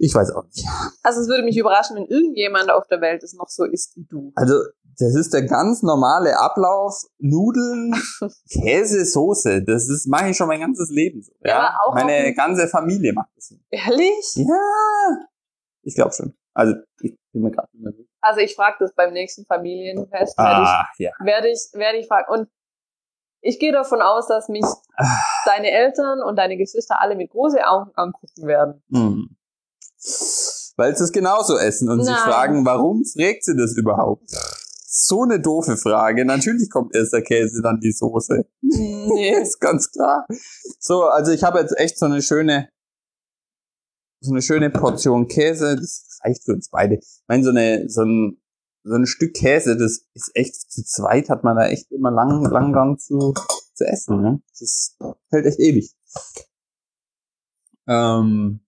Ich 0.00 0.14
weiß 0.14 0.30
auch 0.32 0.44
nicht. 0.44 0.66
Also 1.02 1.20
es 1.20 1.28
würde 1.28 1.42
mich 1.42 1.56
überraschen, 1.56 1.96
wenn 1.96 2.06
irgendjemand 2.06 2.70
auf 2.70 2.86
der 2.88 3.00
Welt 3.00 3.22
es 3.22 3.34
noch 3.34 3.48
so 3.48 3.64
isst 3.64 3.96
wie 3.96 4.04
du. 4.04 4.32
Also 4.34 4.54
das 4.98 5.14
ist 5.14 5.32
der 5.32 5.42
ganz 5.46 5.82
normale 5.82 6.38
Ablauf. 6.38 7.02
Nudeln, 7.18 7.94
Käse, 8.50 9.04
Soße. 9.04 9.62
Das 9.62 9.88
ist 9.88 10.06
mache 10.08 10.30
ich 10.30 10.36
schon 10.36 10.48
mein 10.48 10.60
ganzes 10.60 10.90
Leben 10.90 11.22
so. 11.22 11.32
Ja, 11.44 11.74
auch 11.86 11.94
meine 11.94 12.34
ganze 12.34 12.66
Familie 12.68 13.12
macht 13.12 13.30
das 13.36 13.48
so. 13.48 13.56
Ehrlich? 13.70 14.34
Ja, 14.34 15.18
ich 15.82 15.94
glaube 15.94 16.12
schon. 16.12 16.34
Also 16.54 16.74
ich 17.02 17.16
bin 17.32 17.42
mir 17.42 17.50
gerade 17.52 17.68
nicht 17.72 17.82
mehr 17.84 17.92
sicher. 17.92 18.08
Also 18.20 18.40
ich 18.40 18.56
frage 18.56 18.76
das 18.80 18.92
beim 18.94 19.12
nächsten 19.12 19.44
Familienfest, 19.46 20.36
werde 20.36 20.62
ich, 20.62 20.68
Ah, 20.68 20.86
ja. 20.98 21.10
werde 21.20 21.48
ich, 21.48 21.60
werde 21.74 21.98
ich 21.98 22.08
fragen. 22.08 22.26
Und 22.32 22.48
ich 23.40 23.60
gehe 23.60 23.70
davon 23.72 24.02
aus, 24.02 24.26
dass 24.26 24.48
mich 24.48 24.64
Ah. 24.96 25.06
deine 25.44 25.70
Eltern 25.70 26.20
und 26.22 26.36
deine 26.36 26.56
Geschwister 26.56 27.00
alle 27.00 27.14
mit 27.14 27.30
großen 27.30 27.60
Augen 27.60 27.92
angucken 27.94 28.46
werden. 28.48 28.82
Hm. 28.92 29.36
Weil 30.76 30.96
sie 30.96 31.04
es 31.04 31.12
genauso 31.12 31.56
essen 31.56 31.88
und 31.90 32.02
sich 32.04 32.12
Nein. 32.14 32.24
fragen, 32.24 32.66
warum 32.66 33.04
fragt 33.04 33.44
sie 33.44 33.56
das 33.56 33.76
überhaupt? 33.76 34.28
So 34.90 35.22
eine 35.22 35.38
doofe 35.38 35.76
Frage. 35.76 36.24
Natürlich 36.24 36.70
kommt 36.70 36.94
erst 36.94 37.12
der 37.12 37.20
Käse, 37.20 37.60
dann 37.62 37.78
die 37.78 37.92
Soße. 37.92 38.46
Nee. 38.62 39.34
ist 39.42 39.60
ganz 39.60 39.90
klar. 39.90 40.26
So, 40.78 41.04
also 41.04 41.30
ich 41.30 41.44
habe 41.44 41.58
jetzt 41.58 41.76
echt 41.76 41.98
so 41.98 42.06
eine 42.06 42.22
schöne, 42.22 42.70
so 44.20 44.32
eine 44.32 44.40
schöne 44.40 44.70
Portion 44.70 45.28
Käse. 45.28 45.76
Das 45.76 46.18
reicht 46.24 46.42
für 46.42 46.52
uns 46.52 46.70
beide. 46.70 46.94
Ich 46.94 47.22
meine, 47.28 47.44
so 47.44 47.50
eine, 47.50 47.86
so 47.90 48.02
ein, 48.02 48.40
so 48.82 48.94
ein 48.94 49.04
Stück 49.04 49.34
Käse, 49.34 49.76
das 49.76 50.06
ist 50.14 50.30
echt 50.32 50.54
zu 50.54 50.82
zweit, 50.82 51.28
hat 51.28 51.44
man 51.44 51.56
da 51.56 51.66
echt 51.66 51.92
immer 51.92 52.10
lang, 52.10 52.42
lang 52.46 52.72
dran 52.72 52.98
zu, 52.98 53.34
zu 53.74 53.84
essen. 53.84 54.22
Ne? 54.22 54.40
Das 54.58 54.96
hält 55.28 55.44
echt 55.44 55.60
ewig. 55.60 55.94
Ähm, 57.86 58.60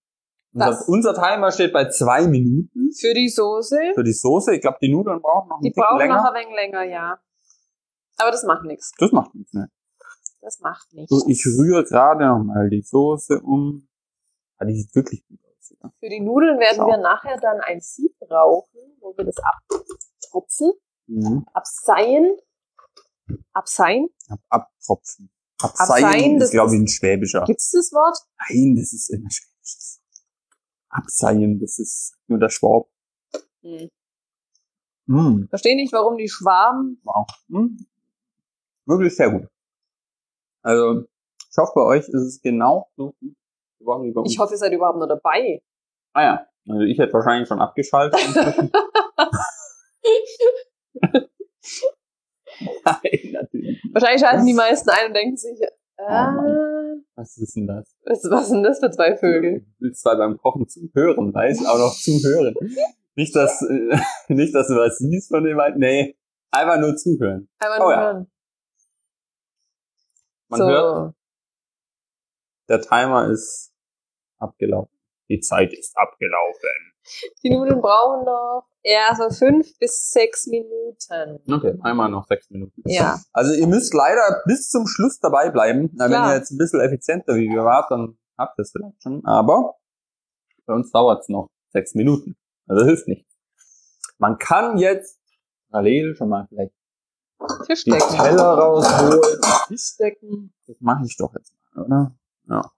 unser, 0.53 0.89
unser 0.89 1.15
Timer 1.15 1.51
steht 1.53 1.73
bei 1.73 1.89
zwei 1.89 2.27
Minuten 2.27 2.93
Für 2.93 3.15
die 3.15 3.29
Soße, 3.29 3.79
für 3.95 4.03
die 4.05 4.13
Soße. 4.13 4.55
Ich 4.55 4.61
glaube, 4.61 4.79
die 4.83 4.91
Nudeln 4.93 5.21
brauchen 5.21 5.49
noch 5.49 5.59
ein 5.59 5.63
die 5.63 5.71
bisschen 5.71 5.83
brauchen 5.87 5.99
länger. 5.99 6.17
noch 6.17 6.33
ein 6.33 6.35
wenig 6.45 6.55
länger, 6.55 6.83
ja. 6.85 7.19
Aber 8.19 8.31
das 8.31 8.45
macht 8.45 8.65
nichts. 8.65 8.93
das 8.99 9.13
macht 9.13 9.35
nichts 9.35 9.53
mehr. 9.53 9.69
Das 10.43 10.61
macht 10.61 10.93
nichts. 10.93 11.11
So, 11.11 11.27
ich 11.29 11.45
rühre 11.47 11.85
gerade 11.85 12.27
noch 12.27 12.43
mal 12.43 12.69
die 12.71 12.83
Soße 12.83 13.41
um. 13.41 13.87
Ah, 14.59 14.65
die 14.65 14.75
sieht 14.75 14.95
wirklich 14.95 15.27
gut 15.27 15.39
aus. 15.45 15.75
Ja. 15.83 15.91
Für 16.01 16.09
die 16.09 16.21
Nudeln 16.21 16.59
werden 16.59 16.77
Schau. 16.77 16.87
wir 16.89 16.97
nachher 16.99 17.39
dann 17.39 17.61
ein 17.61 17.81
Sieb 17.81 18.19
brauchen, 18.19 18.81
wo 19.01 19.15
wir 19.17 19.25
das 19.25 19.37
abtropfen, 19.39 20.73
Mhm. 21.07 21.45
abseien, 21.55 22.37
abseien. 23.53 24.09
Ab, 24.29 24.41
abtropfen. 24.49 25.31
Abseien, 25.63 26.05
Abseien 26.05 26.41
ist, 26.41 26.51
glaube 26.53 26.75
ich, 26.75 26.81
ein 26.81 26.89
Schwäbischer. 26.89 27.45
Gibt's 27.45 27.71
das 27.73 27.91
Wort? 27.93 28.17
Nein, 28.49 28.77
das 28.77 28.93
ist 28.93 29.11
immer 29.11 29.29
Schwäbisches. 29.31 29.50
Abseien, 30.91 31.59
das 31.61 31.79
ist 31.79 32.17
nur 32.27 32.39
der 32.39 32.49
Schwab. 32.49 32.89
Hm. 33.63 33.89
Mm, 35.07 35.47
Verstehe 35.49 35.77
nicht, 35.77 35.93
warum 35.93 36.17
die 36.17 36.29
Schwaben. 36.29 37.01
wow. 37.05 37.27
Mm. 37.49 37.77
Wirklich 38.87 39.17
sehr 39.17 39.31
gut. 39.31 39.49
Also, 40.63 41.05
ich 41.51 41.57
hoffe, 41.57 41.73
bei 41.75 41.83
euch 41.83 42.09
ist 42.09 42.15
es 42.15 42.41
genau 42.41 42.89
so 42.97 43.13
gut. 43.21 43.35
Ich 44.27 44.39
hoffe, 44.39 44.55
ihr 44.55 44.59
seid 44.59 44.73
überhaupt 44.73 44.99
noch 44.99 45.09
dabei. 45.09 45.63
ah 46.13 46.23
ja, 46.23 46.47
also 46.69 46.83
ich 46.83 46.99
hätte 46.99 47.13
wahrscheinlich 47.15 47.49
schon 47.49 47.61
abgeschaltet. 47.61 48.21
Nein, 52.85 53.33
natürlich. 53.33 53.83
Wahrscheinlich 53.93 54.21
schalten 54.21 54.47
die 54.47 54.53
meisten 54.53 54.91
ein 54.91 55.09
und 55.09 55.15
denken 55.15 55.37
sich, 55.37 55.59
ah, 56.09 56.35
Was 57.17 57.37
ist 57.39 57.57
denn 57.57 57.67
das? 57.67 57.95
was, 58.05 58.25
was 58.31 58.49
sind 58.49 58.63
das 58.63 58.79
für 58.81 58.91
zwei 58.91 59.17
Vögel? 59.17 59.61
Du 59.61 59.67
willst 59.87 60.03
zwar 60.03 60.17
beim 60.17 60.37
Kochen 60.39 60.69
zuhören, 60.69 61.33
weißt, 61.35 61.67
auch 61.67 61.79
noch 61.79 61.95
zuhören. 61.95 62.55
Nicht, 63.17 63.35
dass, 63.35 63.61
äh, 63.63 63.99
nicht, 64.33 64.55
dass 64.55 64.69
du 64.69 64.77
was 64.77 64.97
siehst 64.99 65.29
von 65.31 65.43
dem, 65.45 65.59
halt- 65.61 65.77
nee, 65.77 66.17
einfach 66.53 66.79
nur 66.79 66.97
zuhören. 66.97 67.49
Einmal 67.59 67.79
Oh 67.81 67.83
nur 67.83 67.93
ja. 67.93 68.01
hören. 68.03 68.31
Man 70.49 70.59
so. 70.61 70.67
hört, 70.69 71.15
der 72.69 72.81
Timer 72.81 73.29
ist 73.31 73.73
abgelaufen. 74.39 74.97
Die 75.29 75.41
Zeit 75.41 75.73
ist 75.75 75.97
abgelaufen. 75.99 76.71
Die 77.43 77.51
Nudeln 77.51 77.81
brauchen 77.81 78.25
doch 78.25 78.65
eher 78.83 79.15
so 79.17 79.31
fünf 79.31 79.79
bis 79.79 80.11
sechs 80.11 80.47
Minuten. 80.47 81.41
Okay, 81.51 81.79
einmal 81.83 82.09
noch 82.09 82.27
sechs 82.27 82.51
Minuten. 82.51 82.83
Ja. 82.87 83.21
Also 83.33 83.53
ihr 83.53 83.67
müsst 83.67 83.95
leider 83.95 84.43
bis 84.47 84.69
zum 84.69 84.87
Schluss 84.87 85.19
dabei 85.19 85.51
bleiben. 85.51 85.91
Na, 85.95 86.11
wenn 86.11 86.23
ihr 86.23 86.37
jetzt 86.37 86.51
ein 86.51 86.59
bisschen 86.59 86.81
effizienter 86.81 87.35
wie 87.37 87.49
wir 87.49 87.65
wart, 87.65 87.91
dann 87.91 88.19
habt 88.39 88.59
ihr 88.59 88.63
es 88.63 88.73
vielleicht 88.73 89.03
schon. 89.03 89.25
Aber 89.25 89.77
bei 90.67 90.75
uns 90.75 90.91
dauert 90.91 91.23
es 91.23 91.29
noch 91.29 91.49
sechs 91.73 91.95
Minuten. 91.95 92.37
Also 92.67 92.85
hilft 92.85 93.09
nicht. 93.09 93.27
Man 94.19 94.39
kann 94.39 94.79
jetzt 94.79 95.19
parallel 95.71 96.15
schon 96.17 96.29
mal 96.29 96.47
vielleicht 96.49 96.73
die 97.41 97.67
Tischdecken. 97.67 98.17
Teller 98.17 98.55
rausholen, 98.55 99.41
Tischdecken. 99.69 100.55
Das 100.67 100.77
mache 100.81 101.05
ich 101.07 101.17
doch 101.17 101.35
jetzt 101.35 101.55
mal, 101.75 101.85
oder? 101.85 102.17
Ja. 102.49 102.73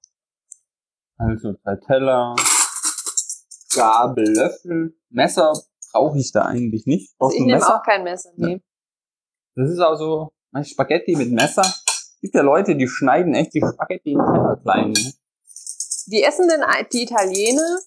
Also 1.16 1.54
zwei 1.54 1.76
Teller, 1.76 2.36
Gabel, 3.74 4.28
Löffel, 4.34 4.96
Messer 5.10 5.52
brauche 5.92 6.18
ich 6.18 6.32
da 6.32 6.42
eigentlich 6.42 6.86
nicht. 6.86 7.14
Also 7.18 7.34
ich 7.34 7.40
nehme 7.40 7.58
Messer? 7.58 7.76
auch 7.76 7.82
kein 7.82 8.02
Messer. 8.04 8.30
Nee. 8.36 8.60
Das 9.54 9.70
ist 9.70 9.78
auch 9.78 9.96
so, 9.96 10.32
mein 10.50 10.64
Spaghetti 10.64 11.16
mit 11.16 11.30
Messer. 11.30 11.62
Es 11.62 12.18
gibt 12.20 12.34
ja 12.34 12.42
Leute, 12.42 12.76
die 12.76 12.88
schneiden 12.88 13.34
echt 13.34 13.54
die 13.54 13.60
Spaghetti 13.60 14.12
in 14.12 14.18
Teller 14.18 14.58
klein. 14.62 14.92
Ne? 14.92 15.12
Die 16.06 16.22
essen 16.22 16.48
denn 16.48 16.62
die 16.92 17.02
Italiener, 17.02 17.78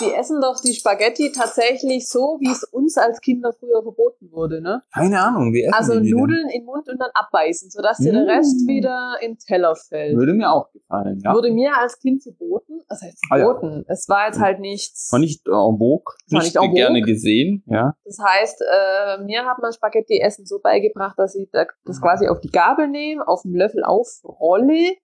die 0.00 0.14
essen 0.14 0.40
doch 0.40 0.58
die 0.60 0.72
Spaghetti 0.72 1.32
tatsächlich 1.32 2.08
so, 2.08 2.38
wie 2.40 2.50
es 2.50 2.64
uns 2.64 2.96
als 2.96 3.20
Kinder 3.20 3.52
früher 3.52 3.82
verboten 3.82 4.32
wurde, 4.32 4.62
ne? 4.62 4.82
Keine 4.94 5.20
Ahnung, 5.20 5.52
wie 5.52 5.62
essen 5.64 5.74
Also 5.74 5.94
Nudeln 6.00 6.48
in 6.48 6.60
den 6.60 6.64
Mund 6.64 6.88
und 6.88 6.98
dann 6.98 7.10
abbeißen, 7.12 7.70
sodass 7.70 7.98
dir 7.98 8.12
der 8.12 8.24
Mm. 8.24 8.28
Rest 8.30 8.66
wieder 8.66 9.16
in 9.20 9.32
den 9.32 9.38
Teller 9.38 9.76
fällt. 9.76 10.16
Würde 10.16 10.32
mir 10.32 10.50
auch 10.50 10.70
gefallen, 10.72 11.20
ja. 11.22 11.34
Wurde 11.34 11.50
mir 11.50 11.76
als 11.76 11.98
Kind 11.98 12.22
verboten. 12.22 12.80
Das 12.88 13.02
heißt 13.02 13.18
Ah, 13.30 13.36
ja. 13.36 13.44
verboten. 13.44 13.84
Es 13.86 14.08
war 14.08 14.26
jetzt 14.28 14.40
halt 14.40 14.60
nichts. 14.60 15.12
War 15.12 15.18
nicht 15.18 15.46
en 15.46 15.52
vogue, 15.52 16.14
War 16.30 16.42
nicht, 16.42 16.58
nicht 16.58 16.74
gerne 16.74 17.02
gesehen, 17.02 17.62
ja. 17.66 17.94
Das 18.04 18.18
heißt, 18.18 18.62
äh, 18.62 19.22
mir 19.24 19.44
hat 19.44 19.58
man 19.60 19.72
Spaghetti 19.72 20.20
essen 20.20 20.46
so 20.46 20.58
beigebracht, 20.60 21.18
dass 21.18 21.34
ich 21.34 21.50
da- 21.52 21.66
das 21.84 22.00
quasi 22.00 22.28
auf 22.28 22.40
die 22.40 22.50
Gabel 22.50 22.88
nehme, 22.88 23.28
auf 23.28 23.42
dem 23.42 23.54
Löffel 23.54 23.84
aufrolle 23.84 24.94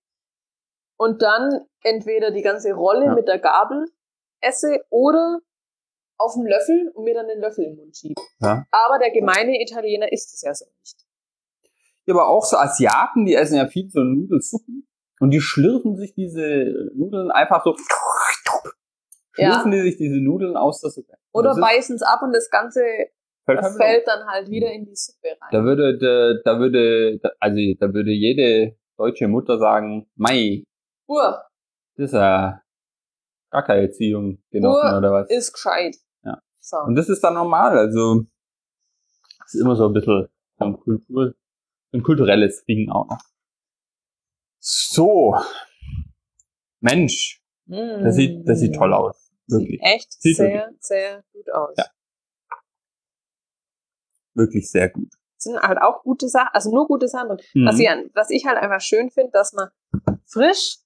und 0.98 1.20
dann 1.20 1.60
entweder 1.82 2.30
die 2.30 2.42
ganze 2.42 2.72
Rolle 2.72 3.04
Ja. 3.06 3.14
mit 3.14 3.28
der 3.28 3.38
Gabel 3.38 3.84
esse 4.40 4.84
oder 4.90 5.40
auf 6.18 6.34
dem 6.34 6.46
Löffel 6.46 6.90
und 6.94 7.04
mir 7.04 7.14
dann 7.14 7.28
den 7.28 7.40
Löffel 7.40 7.64
im 7.64 7.76
Mund 7.76 7.96
schiebe. 7.96 8.20
ja. 8.40 8.64
Aber 8.70 8.98
der 8.98 9.10
gemeine 9.10 9.60
Italiener 9.60 10.10
isst 10.12 10.32
es 10.34 10.42
ja 10.42 10.54
so 10.54 10.64
nicht. 10.80 10.96
Ja, 12.06 12.14
aber 12.14 12.28
auch 12.28 12.44
so 12.44 12.56
Asiaten, 12.56 13.26
die 13.26 13.34
essen 13.34 13.56
ja 13.56 13.66
viel 13.66 13.90
so 13.90 14.00
Nudelsuppen 14.00 14.86
und 15.20 15.30
die 15.30 15.40
schlürfen 15.40 15.96
sich 15.96 16.14
diese 16.14 16.90
Nudeln 16.94 17.30
einfach 17.30 17.64
so, 17.64 17.74
Ja. 19.36 19.50
schlürfen 19.52 19.72
die 19.72 19.80
sich 19.82 19.96
diese 19.96 20.16
Nudeln 20.22 20.56
aus 20.56 20.80
der 20.80 20.90
Suppe. 20.90 21.14
Oder 21.32 21.50
Das 21.50 21.60
beißen 21.60 21.96
es 21.96 22.02
ab 22.02 22.22
und 22.22 22.32
das 22.32 22.48
Ganze 22.50 22.80
fällt 23.44 23.60
halt 23.62 23.76
fällt 23.76 24.06
dann 24.08 24.26
halt 24.26 24.48
wieder 24.50 24.70
in 24.72 24.86
die 24.86 24.94
Suppe 24.96 25.28
rein. 25.40 25.48
Da 25.52 25.62
würde, 25.64 25.98
da, 25.98 26.34
da 26.44 26.58
würde, 26.58 27.18
da- 27.18 27.32
also 27.40 27.56
da 27.78 27.92
würde 27.92 28.10
jede 28.12 28.76
deutsche 28.96 29.28
Mutter 29.28 29.58
sagen, 29.58 30.08
Mei, 30.14 30.64
Uhr 31.08 31.42
das 31.96 32.06
ist 32.06 32.12
ja 32.14 32.62
keine 33.62 33.82
Erziehung 33.82 34.42
genossen 34.50 34.88
Nur 34.88 34.98
oder 34.98 35.12
was. 35.12 35.30
ist 35.30 35.52
gescheit. 35.52 35.96
Ja. 36.24 36.40
So. 36.60 36.76
Und 36.78 36.94
das 36.96 37.08
ist 37.08 37.22
dann 37.22 37.34
normal, 37.34 37.76
also 37.78 38.24
das 39.40 39.54
ist 39.54 39.60
immer 39.60 39.76
so 39.76 39.86
ein 39.86 39.92
bisschen 39.92 40.28
ein, 40.58 40.76
Kultur, 40.78 41.34
ein 41.92 42.02
kulturelles 42.02 42.64
Ding 42.64 42.90
auch 42.90 43.08
noch. 43.08 43.20
So. 44.58 45.36
Mensch, 46.80 47.42
das 47.66 48.16
sieht, 48.16 48.48
das 48.48 48.60
sieht 48.60 48.74
toll 48.74 48.92
aus. 48.92 49.30
Wirklich, 49.48 49.80
Sieht 49.80 49.82
echt 49.82 50.12
Sieht 50.20 50.36
sehr, 50.36 50.72
sehr 50.80 51.24
gut 51.32 51.52
aus. 51.52 51.74
Ja. 51.76 51.84
wirklich 54.34 54.70
sehr 54.70 54.90
gut. 54.90 55.08
sind 55.38 55.58
halt 55.60 55.80
auch 55.80 56.02
gute 56.02 56.28
Sachen, 56.28 56.50
also 56.52 56.70
nur 56.70 56.86
gute 56.86 57.08
Sachen. 57.08 57.38
Mhm. 57.54 57.66
Was, 57.66 57.78
ich, 57.78 57.88
was 58.14 58.30
ich 58.30 58.44
halt 58.46 58.58
einfach 58.58 58.80
schön 58.80 59.10
finde, 59.10 59.30
dass 59.32 59.52
man 59.52 59.68
frisch 60.26 60.78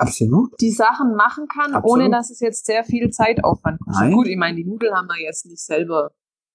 Absolut. 0.00 0.52
die 0.60 0.70
Sachen 0.70 1.14
machen 1.14 1.46
kann, 1.48 1.74
Absolut. 1.74 1.84
ohne 2.04 2.10
dass 2.10 2.30
es 2.30 2.40
jetzt 2.40 2.66
sehr 2.66 2.84
viel 2.84 3.10
Zeitaufwand 3.10 3.80
kostet. 3.80 4.02
Nein. 4.04 4.12
Gut, 4.12 4.26
ich 4.26 4.36
meine, 4.36 4.56
die 4.56 4.64
Nudeln 4.64 4.94
haben 4.94 5.06
wir 5.08 5.20
jetzt 5.22 5.46
nicht 5.46 5.64
selber 5.64 6.10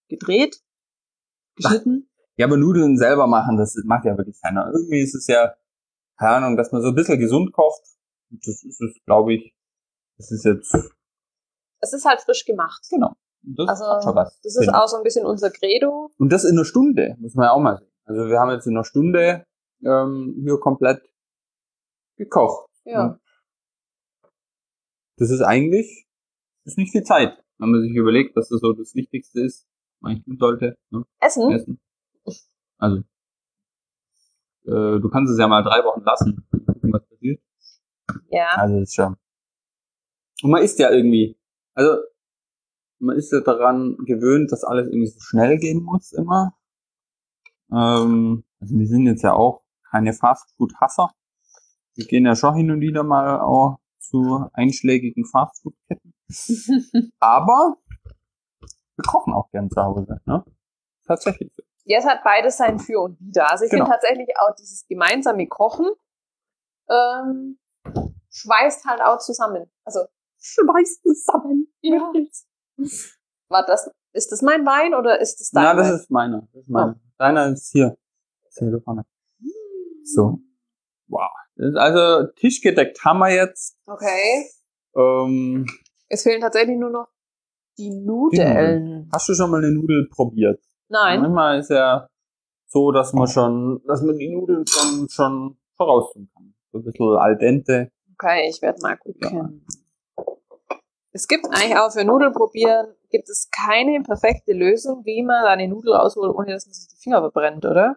gedreht, 0.10 0.58
geschnitten. 1.56 2.10
Ja, 2.38 2.48
aber 2.48 2.58
Nudeln 2.58 2.98
selber 2.98 3.28
machen, 3.28 3.58
das 3.58 3.76
macht 3.86 4.06
ja 4.06 4.18
wirklich 4.18 4.38
keiner. 4.42 4.72
Irgendwie 4.74 5.00
ist 5.02 5.16
es 5.16 5.28
ja, 5.28 5.56
keine 6.18 6.38
Ahnung, 6.38 6.58
dass 6.58 6.72
man 6.72 6.82
so 6.82 6.90
ein 6.90 6.96
bisschen 6.96 7.20
gesund 7.20 7.54
kocht. 7.54 7.82
Das 8.30 8.64
ist 8.64 8.82
es, 8.82 9.00
glaube 9.06 9.36
ich. 9.36 9.56
Das 10.18 10.32
ist 10.32 10.44
jetzt, 10.44 10.74
Es 11.80 11.94
ist 11.94 12.06
halt 12.06 12.22
frisch 12.22 12.46
gemacht. 12.46 12.86
genau. 12.90 13.14
Das 13.44 13.70
Also, 13.82 14.16
was. 14.16 14.40
Das 14.42 14.56
ist 14.58 14.70
auch 14.74 14.88
so 14.88 14.98
ein 14.98 15.04
bisschen 15.04 15.26
unser 15.26 15.52
Credo. 15.52 16.10
Und 16.18 16.34
das 16.34 16.44
in 16.46 16.56
einer 16.58 16.66
Stunde, 16.66 17.16
muss 17.20 17.36
man 17.36 17.46
ja 17.46 17.52
auch 17.52 17.60
mal 17.60 17.78
sehen. 17.78 17.92
Also 18.06 18.26
wir 18.28 18.40
haben 18.40 18.50
jetzt 18.52 18.66
in 18.66 18.76
einer 18.76 18.84
Stunde 18.86 19.46
ähm, 19.84 20.36
hier 20.44 20.60
komplett 20.60 21.02
gekocht. 22.18 22.70
Ja. 22.86 23.20
Das 25.18 25.30
ist 25.30 25.42
eigentlich 25.42 26.06
ist 26.66 26.78
nicht 26.78 26.92
viel 26.92 27.04
Zeit, 27.04 27.38
wenn 27.58 27.72
man 27.72 27.82
sich 27.82 27.96
überlegt, 27.96 28.36
dass 28.36 28.50
das 28.50 28.60
so 28.60 28.74
das 28.74 28.96
Wichtigste 28.96 29.42
ist, 29.42 29.68
was 30.00 30.14
man 30.14 30.24
tun 30.24 30.38
sollte. 30.40 30.78
Ne? 30.90 31.06
Essen? 31.20 31.52
Essen. 31.52 31.80
Also 32.78 33.04
äh, 34.66 35.00
du 35.00 35.10
kannst 35.10 35.32
es 35.32 35.40
ja 35.40 35.48
mal 35.48 35.64
drei 35.64 35.84
Wochen 35.84 36.02
lassen, 36.02 36.46
gucken, 36.50 36.92
was 36.92 37.08
passiert. 37.08 37.42
Ja. 38.30 38.50
Also 38.56 38.80
ist 38.80 38.96
schon. 38.96 39.16
Und 40.42 40.52
man 40.52 40.64
ist 40.64 40.80
ja 40.80 40.92
irgendwie, 40.92 41.38
also 41.74 41.98
man 43.00 43.16
ist 43.16 43.32
ja 43.32 43.42
daran 43.42 43.98
gewöhnt, 44.06 44.52
dass 44.52 44.64
alles 44.64 44.88
irgendwie 44.88 45.08
so 45.08 45.20
schnell 45.20 45.58
gehen 45.58 45.84
muss 45.84 46.12
immer. 46.14 46.58
Ähm, 47.72 48.44
also 48.60 48.76
wir 48.76 48.88
sind 48.88 49.06
jetzt 49.06 49.24
ja 49.24 49.34
auch 49.34 49.64
keine 49.90 50.14
Fastfood-Hasser. 50.14 51.12
Wir 51.96 52.06
gehen 52.08 52.26
ja 52.26 52.36
schon 52.36 52.56
hin 52.56 52.72
und 52.72 52.82
wieder 52.82 53.04
mal 53.04 53.40
auch 53.40 53.80
zu 54.08 54.46
einschlägigen 54.54 55.26
Fastfood-Ketten. 55.26 56.14
Aber 57.20 57.78
wir 58.96 59.04
kochen 59.08 59.34
auch 59.34 59.50
gern 59.52 59.70
zu 59.70 59.82
Hause, 59.82 60.20
ne? 60.26 60.44
Tatsächlich. 61.06 61.52
Ja, 61.84 62.00
es 62.00 62.06
hat 62.06 62.24
beides 62.24 62.58
sein 62.58 62.80
Für 62.80 63.02
und 63.02 63.20
Wider. 63.20 63.52
Also 63.52 63.66
ich 63.66 63.72
Genau. 63.72 63.86
finde 63.86 63.98
tatsächlich 64.00 64.30
auch 64.40 64.56
dieses 64.56 64.88
gemeinsame 64.88 65.48
Kochen 65.48 65.86
ähm, 66.90 67.60
schweißt 68.32 68.86
halt 68.86 69.02
auch 69.02 69.20
zusammen. 69.20 69.70
Also 69.84 70.00
schweißt 70.40 71.02
zusammen. 71.04 71.68
Ja. 71.82 72.12
War 73.50 73.66
das, 73.66 73.90
ist 74.14 74.32
das 74.32 74.42
mein 74.42 74.66
Wein 74.66 74.96
oder 74.96 75.20
ist 75.22 75.40
das 75.40 75.52
dein 75.52 75.64
Na, 75.64 75.74
das 75.76 75.88
Wein? 75.88 75.96
ist 75.96 76.12
meiner. 76.12 76.42
Das 76.54 76.62
ist 76.64 76.70
meiner. 76.70 77.00
Deiner 77.18 77.48
ist 77.52 77.72
hier. 77.72 77.98
Ist 78.48 78.58
hier 78.60 78.72
da 78.72 78.80
vorne. 78.80 79.06
So. 80.04 80.40
Wow. 81.08 81.30
Also 81.58 82.28
tischgedeckt 82.36 83.04
haben 83.06 83.20
wir 83.20 83.34
jetzt. 83.34 83.78
Okay. 83.88 84.46
Ähm, 84.96 85.66
Es 86.10 86.24
fehlen 86.24 86.42
tatsächlich 86.42 86.78
nur 86.78 86.90
noch 86.90 87.08
die 87.78 87.90
Nudeln. 87.92 89.10
hast 89.12 89.30
du 89.30 89.34
schon 89.34 89.52
mal 89.52 89.64
eine 89.64 89.72
Nudel 89.72 90.08
probiert? 90.10 90.62
Nein. 90.90 91.22
Manchmal 91.22 91.60
ist 91.60 91.70
ja 91.70 92.08
so, 92.68 92.92
dass 92.92 93.14
man 93.14 93.28
schon, 93.28 93.82
dass 93.88 94.02
man 94.02 94.18
die 94.18 94.30
Nudeln 94.30 94.66
schon, 94.68 95.08
schon 95.10 95.58
voraus 95.76 96.12
tun 96.14 96.30
kann. 96.34 96.54
So 96.72 96.80
ein 96.80 96.84
bisschen 96.84 97.18
al 97.18 97.38
dente. 97.38 97.92
Okay, 98.14 98.50
ich 98.50 98.62
werde 98.62 98.82
mal 98.82 98.98
gucken. 98.98 99.66
Es 101.12 101.28
gibt 101.28 101.46
eigentlich 101.48 101.78
auch 101.78 101.92
für 101.92 102.04
Nudeln 102.04 102.34
probieren, 102.34 102.88
gibt 103.10 103.30
es 103.30 103.50
keine 103.50 104.02
perfekte 104.04 104.52
Lösung, 104.52 105.06
wie 105.06 105.24
man 105.24 105.46
eine 105.46 105.68
Nudel 105.70 105.94
rausholt, 105.94 106.36
ohne 106.36 106.52
dass 106.52 106.66
man 106.66 106.74
sich 106.74 106.88
die 106.90 107.02
Finger 107.02 107.22
verbrennt, 107.22 107.66
oder? 107.66 107.96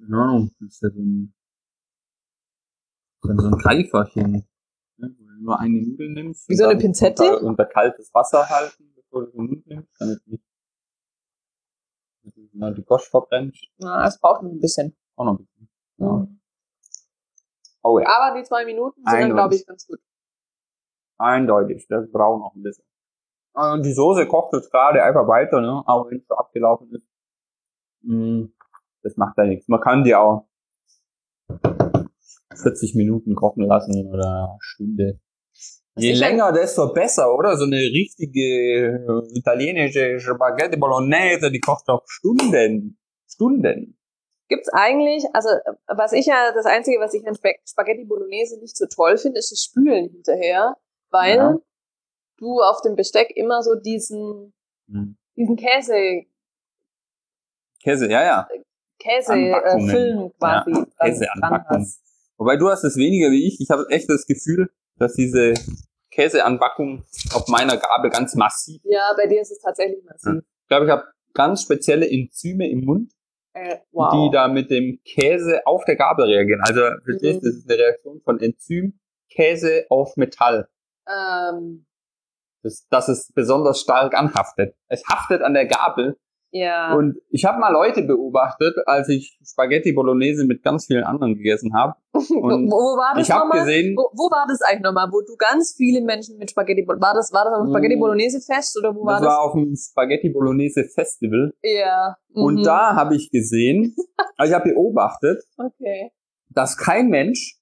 Keine 0.00 0.16
Ahnung. 0.16 0.50
Das 0.58 0.74
ist 0.74 0.82
ja 0.82 0.90
so 0.90 1.00
ein, 1.00 1.32
so 3.22 3.30
ein 3.30 3.38
so 3.38 3.48
ein 3.48 3.58
Greiferchen. 3.58 4.32
ne, 4.32 4.46
Wo 5.18 5.24
du 5.26 5.42
nur 5.42 5.58
eine 5.60 5.80
Nudel 5.82 6.10
nimmst. 6.10 6.48
Wie 6.48 6.56
so 6.56 6.66
eine 6.66 6.78
Pinzette? 6.78 7.22
Unter, 7.36 7.46
unter 7.46 7.66
kaltes 7.66 8.12
Wasser 8.14 8.48
halten, 8.48 8.92
bevor 8.94 9.26
du 9.26 9.30
die 9.32 9.38
Nudel 9.38 9.62
nimmst, 9.66 10.00
damit 10.00 10.26
nicht 10.26 10.44
mal 12.52 12.74
die 12.74 12.84
Gosch 12.84 13.08
verbrennst. 13.08 13.64
Na, 13.78 14.06
es 14.06 14.18
braucht 14.20 14.42
noch 14.42 14.50
ein 14.50 14.60
bisschen. 14.60 14.96
Auch 15.16 15.24
noch 15.24 15.32
ein 15.38 15.38
bisschen. 15.38 15.68
Ja. 15.98 16.12
Mhm. 16.12 16.40
Oh 17.82 17.98
ja. 17.98 18.06
Aber 18.08 18.38
die 18.38 18.44
zwei 18.44 18.64
Minuten 18.66 19.02
sind 19.04 19.20
dann, 19.20 19.32
glaube 19.32 19.54
ich, 19.54 19.66
ganz 19.66 19.86
gut. 19.86 19.98
Eindeutig, 21.18 21.86
das 21.88 22.10
braucht 22.10 22.40
noch 22.40 22.54
ein 22.54 22.62
bisschen. 22.62 22.84
Ah, 23.54 23.72
Und 23.74 23.84
die 23.84 23.92
Soße 23.92 24.26
kocht 24.26 24.52
jetzt 24.54 24.70
gerade 24.70 25.02
einfach 25.02 25.26
weiter, 25.26 25.60
ne? 25.60 25.82
Auch 25.86 26.10
wenn 26.10 26.18
es 26.18 26.26
so 26.26 26.34
abgelaufen 26.34 26.92
ist. 26.94 27.06
Mm, 28.02 28.44
Das 29.02 29.16
macht 29.16 29.36
ja 29.38 29.44
nichts. 29.44 29.66
Man 29.68 29.80
kann 29.80 30.04
die 30.04 30.14
auch 30.14 30.46
40 32.54 32.94
Minuten 32.94 33.34
kochen 33.34 33.64
lassen 33.64 34.06
oder 34.08 34.48
eine 34.50 34.58
Stunde. 34.60 35.20
Je 35.96 36.12
länger, 36.12 36.52
desto 36.52 36.92
besser, 36.92 37.34
oder? 37.34 37.56
So 37.56 37.64
eine 37.64 37.76
richtige 37.76 38.40
äh, 38.40 39.38
italienische 39.38 40.18
Spaghetti 40.18 40.76
Bolognese, 40.76 41.50
die 41.50 41.60
kocht 41.60 41.88
doch 41.88 42.02
Stunden. 42.06 42.98
Stunden. 43.28 43.96
Gibt's 44.48 44.68
eigentlich, 44.72 45.24
also 45.32 45.48
was 45.86 46.12
ich 46.12 46.26
ja, 46.26 46.52
das 46.54 46.66
Einzige, 46.66 46.98
was 47.00 47.14
ich 47.14 47.26
an 47.26 47.34
Sp 47.38 47.54
Spaghetti 47.68 48.04
Bolognese 48.04 48.58
nicht 48.60 48.76
so 48.76 48.86
toll 48.86 49.16
finde, 49.18 49.38
ist 49.38 49.52
das 49.52 49.62
Spülen 49.62 50.10
hinterher, 50.10 50.76
weil 51.10 51.36
Ja. 51.36 51.58
du 52.38 52.60
auf 52.60 52.80
dem 52.82 52.96
Besteck 52.96 53.30
immer 53.36 53.62
so 53.62 53.74
diesen, 53.76 54.52
Hm. 54.90 55.16
diesen 55.36 55.56
Käse, 55.56 56.22
Käse, 57.82 58.10
ja, 58.10 58.22
ja. 58.24 58.48
Käse 58.98 59.32
äh. 59.34 59.80
Film 59.88 60.32
quasi 60.38 60.72
dran, 60.72 60.86
dran 60.96 61.10
Käseanbackung. 61.10 61.78
hast. 61.78 62.00
Wobei 62.40 62.56
du 62.56 62.70
hast 62.70 62.84
es 62.84 62.96
weniger 62.96 63.30
wie 63.30 63.46
ich. 63.46 63.60
Ich 63.60 63.68
habe 63.70 63.84
echt 63.90 64.08
das 64.08 64.24
Gefühl, 64.26 64.70
dass 64.96 65.12
diese 65.12 65.52
Käseanbackung 66.10 67.04
auf 67.34 67.46
meiner 67.48 67.76
Gabel 67.76 68.10
ganz 68.10 68.34
massiv. 68.34 68.80
Ja, 68.84 69.12
bei 69.16 69.26
dir 69.26 69.42
ist 69.42 69.50
es 69.52 69.60
tatsächlich 69.60 70.02
massiv. 70.04 70.42
Ich 70.62 70.68
glaube, 70.68 70.86
ich 70.86 70.90
habe 70.90 71.04
ganz 71.34 71.62
spezielle 71.62 72.08
Enzyme 72.10 72.68
im 72.70 72.84
Mund, 72.84 73.12
Äh, 73.52 73.78
wow. 73.92 74.12
die 74.12 74.30
da 74.34 74.48
mit 74.48 74.70
dem 74.70 75.00
Käse 75.04 75.66
auf 75.66 75.84
der 75.84 75.96
Gabel 75.96 76.24
reagieren. 76.26 76.60
Also 76.62 76.80
verstehst 77.04 77.42
du, 77.42 77.46
Mhm. 77.46 77.50
das 77.50 77.54
ist 77.56 77.70
eine 77.70 77.78
Reaktion 77.78 78.20
von 78.22 78.40
Enzym, 78.40 78.98
Käse 79.28 79.84
auf 79.90 80.16
Metall. 80.16 80.68
ähm, 81.08 81.84
Das, 82.62 82.86
das 82.90 83.08
ist 83.08 83.34
besonders 83.34 83.80
stark 83.80 84.14
anhaftet. 84.14 84.74
Es 84.88 85.02
haftet 85.08 85.42
an 85.42 85.54
der 85.54 85.66
Gabel. 85.66 86.16
Ja. 86.52 86.94
Und 86.94 87.16
ich 87.30 87.44
habe 87.44 87.58
mal 87.60 87.72
Leute 87.72 88.02
beobachtet, 88.02 88.74
als 88.86 89.08
ich 89.08 89.38
Spaghetti 89.44 89.92
Bolognese 89.92 90.44
mit 90.46 90.62
ganz 90.62 90.86
vielen 90.86 91.04
anderen 91.04 91.34
gegessen 91.36 91.74
habe. 91.74 91.94
wo, 92.12 92.18
Und 92.18 92.70
wo 92.70 92.96
war 92.98 93.14
das 93.14 93.28
ich 93.28 93.34
nochmal? 93.34 93.60
gesehen, 93.60 93.96
Wo, 93.96 94.10
wo 94.14 94.30
war 94.30 94.46
das 94.48 94.60
eigentlich 94.62 94.82
nochmal, 94.82 95.08
wo 95.12 95.20
du 95.20 95.36
ganz 95.36 95.74
viele 95.76 96.00
Menschen 96.02 96.38
mit 96.38 96.50
Spaghetti 96.50 96.82
Bol- 96.84 97.00
war 97.00 97.14
das 97.14 97.32
war 97.32 97.44
das 97.44 97.54
am 97.54 97.68
Spaghetti 97.68 97.96
Mm. 97.96 98.00
Bolognese 98.00 98.40
Fest 98.40 98.76
oder 98.78 98.94
wo 98.94 99.04
war 99.04 99.14
das 99.14 99.22
das? 99.22 99.28
war 99.28 99.40
auf 99.42 99.52
dem 99.52 99.74
Spaghetti 99.76 100.28
Bolognese 100.30 100.84
Festival. 100.84 101.52
ja. 101.62 102.16
Und 102.32 102.60
mhm. 102.60 102.62
da 102.62 102.94
habe 102.94 103.16
ich 103.16 103.30
gesehen, 103.30 103.94
also 104.36 104.52
ich 104.52 104.54
habe 104.58 104.70
beobachtet, 104.70 105.42
okay. 105.58 106.10
dass 106.48 106.76
kein 106.76 107.08
Mensch 107.08 107.58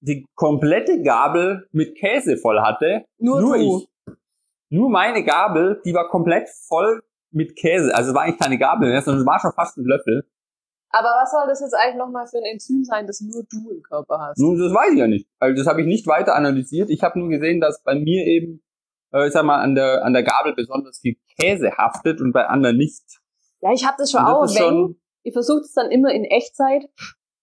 die 0.00 0.26
komplette 0.34 1.02
Gabel 1.02 1.66
mit 1.72 1.94
Käse 1.96 2.36
voll 2.38 2.60
hatte. 2.60 3.04
Nur, 3.18 3.40
Nur 3.40 3.56
du. 3.58 3.78
ich. 3.78 4.14
Nur 4.70 4.88
meine 4.88 5.24
Gabel, 5.24 5.80
die 5.84 5.92
war 5.92 6.08
komplett 6.08 6.48
voll 6.68 7.02
mit 7.32 7.56
Käse. 7.56 7.94
Also 7.94 8.14
war 8.14 8.22
eigentlich 8.22 8.38
keine 8.40 8.58
Gabel 8.58 8.90
mehr, 8.90 9.02
sondern 9.02 9.20
es 9.22 9.26
war 9.26 9.38
schon 9.40 9.52
fast 9.52 9.76
ein 9.78 9.84
Löffel. 9.84 10.28
Aber 10.92 11.08
was 11.22 11.30
soll 11.30 11.46
das 11.46 11.60
jetzt 11.60 11.74
eigentlich 11.74 11.96
nochmal 11.98 12.26
für 12.26 12.38
ein 12.38 12.44
Enzym 12.44 12.82
sein, 12.82 13.06
das 13.06 13.20
nur 13.20 13.44
du 13.48 13.70
im 13.70 13.82
Körper 13.82 14.18
hast? 14.18 14.38
Nun, 14.38 14.58
das 14.58 14.72
weiß 14.74 14.92
ich 14.92 14.98
ja 14.98 15.06
nicht. 15.06 15.28
Also 15.38 15.56
das 15.56 15.66
habe 15.68 15.80
ich 15.82 15.86
nicht 15.86 16.06
weiter 16.08 16.34
analysiert. 16.34 16.90
Ich 16.90 17.02
habe 17.02 17.18
nur 17.18 17.28
gesehen, 17.28 17.60
dass 17.60 17.82
bei 17.84 17.94
mir 17.94 18.26
eben, 18.26 18.62
äh, 19.12 19.26
ich 19.28 19.32
sag 19.32 19.44
mal, 19.44 19.60
an 19.60 19.76
der, 19.76 20.04
an 20.04 20.12
der 20.12 20.24
Gabel 20.24 20.52
besonders 20.54 20.98
viel 20.98 21.16
Käse 21.38 21.70
haftet 21.78 22.20
und 22.20 22.32
bei 22.32 22.46
anderen 22.46 22.76
nicht. 22.76 23.04
Ja, 23.60 23.72
ich 23.72 23.86
habe 23.86 23.96
das 23.98 24.10
schon 24.10 24.20
Und 24.20 24.26
das 24.26 24.34
auch. 24.34 24.54
Wenn, 24.56 24.62
schon- 24.62 25.00
ich 25.22 25.32
versuche 25.32 25.60
es 25.60 25.72
dann 25.74 25.90
immer 25.92 26.10
in 26.12 26.24
Echtzeit, 26.24 26.86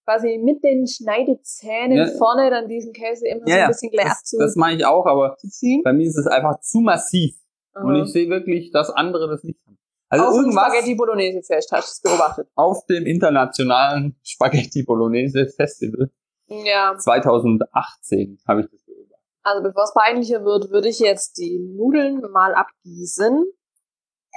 quasi 0.04 0.38
mit 0.42 0.62
den 0.64 0.86
Schneidezähnen 0.86 1.96
Ja. 1.96 2.06
vorne 2.18 2.50
dann 2.50 2.68
diesen 2.68 2.92
Käse 2.92 3.26
immer 3.28 3.40
so 3.46 3.50
Ja, 3.50 3.54
ein 3.54 3.60
ja, 3.62 3.68
bisschen 3.68 3.90
gleich 3.90 4.08
Das, 4.08 4.24
zu, 4.24 4.38
das 4.38 4.56
mache 4.56 4.74
ich 4.74 4.84
auch, 4.84 5.06
aber 5.06 5.36
bei 5.84 5.92
mir 5.92 6.06
ist 6.06 6.18
es 6.18 6.26
einfach 6.26 6.60
zu 6.60 6.80
massiv. 6.80 7.34
Und 7.74 7.94
Aha. 7.94 8.02
ich 8.02 8.12
sehe 8.12 8.28
wirklich, 8.28 8.72
dass 8.72 8.90
andere 8.90 9.28
das 9.28 9.44
nicht 9.44 9.60
haben. 9.66 9.77
Also 10.10 10.24
Auf 10.24 10.42
dem 10.42 10.52
Spaghetti 10.52 10.94
Bolognese 10.94 11.42
Fest 11.42 11.70
hast 11.72 12.02
du 12.04 12.08
es 12.08 12.16
beobachtet. 12.16 12.48
auf 12.54 12.86
dem 12.86 13.04
internationalen 13.06 14.16
Spaghetti 14.22 14.82
Bolognese 14.82 15.46
Festival 15.48 16.10
Ja. 16.48 16.96
2018 16.96 18.38
habe 18.48 18.60
ich 18.62 18.66
das 18.70 18.82
beobachtet. 18.86 19.18
Also 19.42 19.62
bevor 19.62 19.84
es 19.84 19.92
peinlicher 19.94 20.44
wird, 20.44 20.70
würde 20.70 20.88
ich 20.88 20.98
jetzt 20.98 21.36
die 21.38 21.58
Nudeln 21.58 22.20
mal 22.32 22.54
abgießen. 22.54 23.44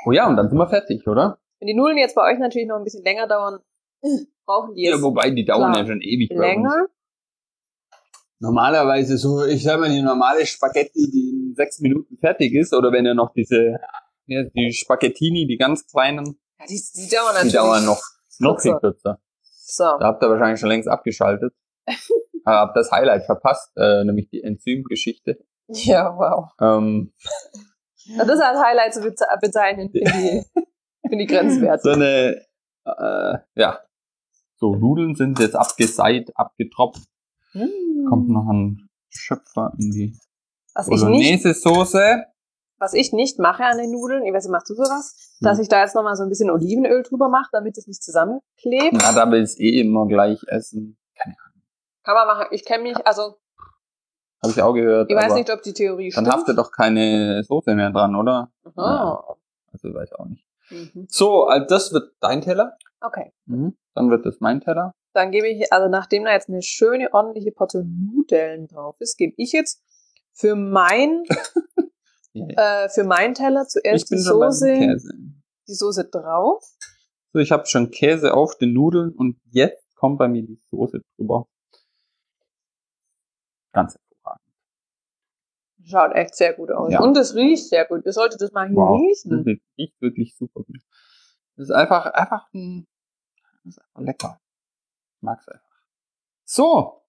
Oh 0.05 0.11
ja, 0.11 0.27
und 0.27 0.35
dann 0.35 0.49
sind 0.49 0.57
wir 0.57 0.67
fertig, 0.67 1.07
oder? 1.07 1.39
Wenn 1.59 1.67
die 1.67 1.73
Nudeln 1.75 1.97
jetzt 1.97 2.15
bei 2.15 2.31
euch 2.33 2.39
natürlich 2.39 2.67
noch 2.67 2.77
ein 2.77 2.83
bisschen 2.83 3.03
länger 3.03 3.27
dauern, 3.27 3.59
brauchen 4.45 4.73
die 4.73 4.81
jetzt 4.83 4.95
Ja, 4.97 5.01
wobei 5.01 5.29
die 5.29 5.45
dauern 5.45 5.73
ja 5.73 5.85
schon 5.85 6.01
ewig 6.01 6.31
länger. 6.31 6.87
Normalerweise 8.39 9.17
so, 9.17 9.43
ich 9.45 9.61
sag 9.63 9.79
mal, 9.79 9.89
die 9.89 10.01
normale 10.01 10.45
Spaghetti, 10.45 11.09
die 11.11 11.29
in 11.49 11.53
sechs 11.55 11.79
Minuten 11.79 12.17
fertig 12.17 12.53
ist, 12.55 12.73
oder 12.73 12.91
wenn 12.91 13.05
ihr 13.05 13.13
noch 13.13 13.31
diese, 13.33 13.77
ja, 14.31 14.43
die 14.43 14.73
Spaghettini, 14.73 15.47
die 15.47 15.57
ganz 15.57 15.85
kleinen, 15.87 16.39
Ja, 16.59 16.65
die, 16.67 16.81
die 16.95 17.09
dauern 17.09 17.31
die 17.31 17.33
natürlich. 17.33 17.53
dauern 17.53 17.85
noch, 17.85 18.01
noch 18.39 18.59
viel 18.59 18.75
kürzer. 18.79 19.19
So. 19.43 19.83
Da 19.83 19.99
habt 20.01 20.23
ihr 20.23 20.29
wahrscheinlich 20.29 20.59
schon 20.59 20.69
längst 20.69 20.89
abgeschaltet. 20.89 21.53
Habt 22.45 22.75
das 22.75 22.91
Highlight 22.91 23.25
verpasst, 23.25 23.71
äh, 23.75 24.03
nämlich 24.03 24.29
die 24.29 24.41
Enzymgeschichte. 24.41 25.37
Ja, 25.67 26.17
wow. 26.17 26.49
Ähm, 26.59 27.13
das 28.17 28.39
als 28.39 28.59
Highlight 28.59 28.93
zu 28.95 29.01
beze 29.01 29.25
bezeichnen, 29.39 29.91
finde 29.91 30.09
ich, 30.09 30.63
finde 31.07 31.23
ich 31.23 31.29
grenzwertig. 31.29 31.83
so 31.83 31.91
eine, 31.91 32.41
äh, 32.85 33.37
ja, 33.55 33.79
so 34.57 34.75
Nudeln 34.75 35.15
sind 35.15 35.39
jetzt 35.39 35.55
abgeseit, 35.55 36.31
abgetropft. 36.35 37.03
Mm. 37.53 38.07
Kommt 38.09 38.29
noch 38.29 38.49
ein 38.49 38.89
Schöpfer 39.09 39.73
in 39.77 39.91
die 39.91 40.19
Bolognese-Soße. 40.73 42.23
Was 42.81 42.93
ich 42.93 43.13
nicht 43.13 43.39
mache 43.39 43.63
an 43.63 43.77
den 43.77 43.91
Nudeln, 43.91 44.23
ich 44.25 44.33
weiß 44.33 44.43
nicht, 44.45 44.51
machst 44.51 44.69
du 44.69 44.73
sowas? 44.73 45.37
Dass 45.39 45.57
Hm. 45.57 45.61
ich 45.63 45.69
da 45.69 45.81
jetzt 45.81 45.95
nochmal 45.95 46.15
so 46.15 46.23
ein 46.23 46.29
bisschen 46.29 46.49
Olivenöl 46.49 47.03
drüber 47.03 47.29
mache, 47.29 47.49
damit 47.51 47.77
es 47.77 47.87
nicht 47.87 48.03
zusammenklebt. 48.03 48.93
Na, 48.93 49.13
da 49.13 49.31
will 49.31 49.43
ich 49.43 49.59
eh 49.59 49.79
immer 49.81 50.07
gleich 50.07 50.41
essen. 50.47 50.97
Keine 51.15 51.35
Ahnung. 51.45 51.61
Kann 52.03 52.15
man 52.15 52.27
machen. 52.27 52.47
Ich 52.51 52.65
kenne 52.65 52.83
mich, 52.83 52.97
also 53.07 53.35
Habe 54.43 54.51
ich 54.53 54.61
auch 54.61 54.73
gehört. 54.73 55.09
ich 55.11 55.15
weiß 55.15 55.35
nicht, 55.35 55.51
ob 55.51 55.61
die 55.61 55.73
Theorie 55.73 56.09
Dann 56.09 56.25
stimmt. 56.25 56.35
haftet 56.35 56.57
doch 56.57 56.71
keine 56.71 57.43
Soße 57.43 57.75
mehr 57.75 57.91
dran, 57.91 58.15
oder? 58.15 58.51
Aha. 58.75 59.37
Also 59.71 59.93
weiß 59.93 60.09
ich 60.11 60.19
auch 60.19 60.25
nicht. 60.25 60.45
Mhm. 60.71 61.05
So, 61.07 61.45
also 61.45 61.67
das 61.67 61.93
wird 61.93 62.13
dein 62.19 62.41
Teller. 62.41 62.77
Okay. 63.01 63.31
Mhm. 63.45 63.77
Dann 63.93 64.09
wird 64.09 64.25
das 64.25 64.39
mein 64.39 64.59
Teller. 64.61 64.93
Dann 65.13 65.29
gebe 65.31 65.47
ich, 65.47 65.71
also 65.71 65.87
nachdem 65.89 66.23
da 66.25 66.31
jetzt 66.31 66.49
eine 66.49 66.61
schöne, 66.61 67.13
ordentliche 67.13 67.51
Portion 67.51 68.11
Nudeln 68.15 68.67
drauf 68.67 68.95
ist, 68.99 69.17
gebe 69.17 69.33
ich 69.37 69.51
jetzt 69.51 69.83
für 70.33 70.55
mein, 70.55 71.23
äh, 72.33 72.89
für 72.89 73.03
meinen 73.03 73.33
Teller 73.33 73.67
zuerst 73.67 74.09
die 74.09 74.17
Soße, 74.17 74.97
die 75.67 75.73
Soße 75.73 76.09
drauf. 76.09 76.63
So, 77.33 77.39
ich 77.39 77.51
habe 77.51 77.65
schon 77.65 77.91
Käse 77.91 78.33
auf 78.33 78.57
den 78.57 78.73
Nudeln 78.73 79.13
und 79.13 79.39
jetzt 79.51 79.95
kommt 79.95 80.17
bei 80.17 80.27
mir 80.27 80.43
die 80.43 80.59
Soße 80.69 81.01
drüber. 81.15 81.47
Ganz 83.73 83.95
hervorragend. 83.95 84.45
Schaut 85.83 86.11
echt 86.13 86.35
sehr 86.35 86.53
gut 86.53 86.71
aus. 86.71 86.91
Ja. 86.91 86.99
Und 87.01 87.15
es 87.17 87.35
riecht 87.35 87.69
sehr 87.69 87.85
gut. 87.85 88.05
Ihr 88.05 88.13
solltet 88.13 88.41
das 88.41 88.51
mal 88.51 88.67
hier 88.67 88.75
Wow, 88.75 89.01
das 89.23 89.45
riechen. 89.45 89.61
riecht 89.77 90.01
wirklich 90.01 90.35
super 90.35 90.63
gut. 90.63 90.77
Das 91.55 91.69
ist 91.69 91.71
einfach, 91.71 92.05
einfach 92.07 92.47
ein, 92.53 92.87
das 93.63 93.75
ist 93.77 93.81
einfach 93.81 94.01
lecker. 94.01 94.41
Ich 95.15 95.21
mag's 95.21 95.47
einfach. 95.47 95.81
So. 96.43 97.01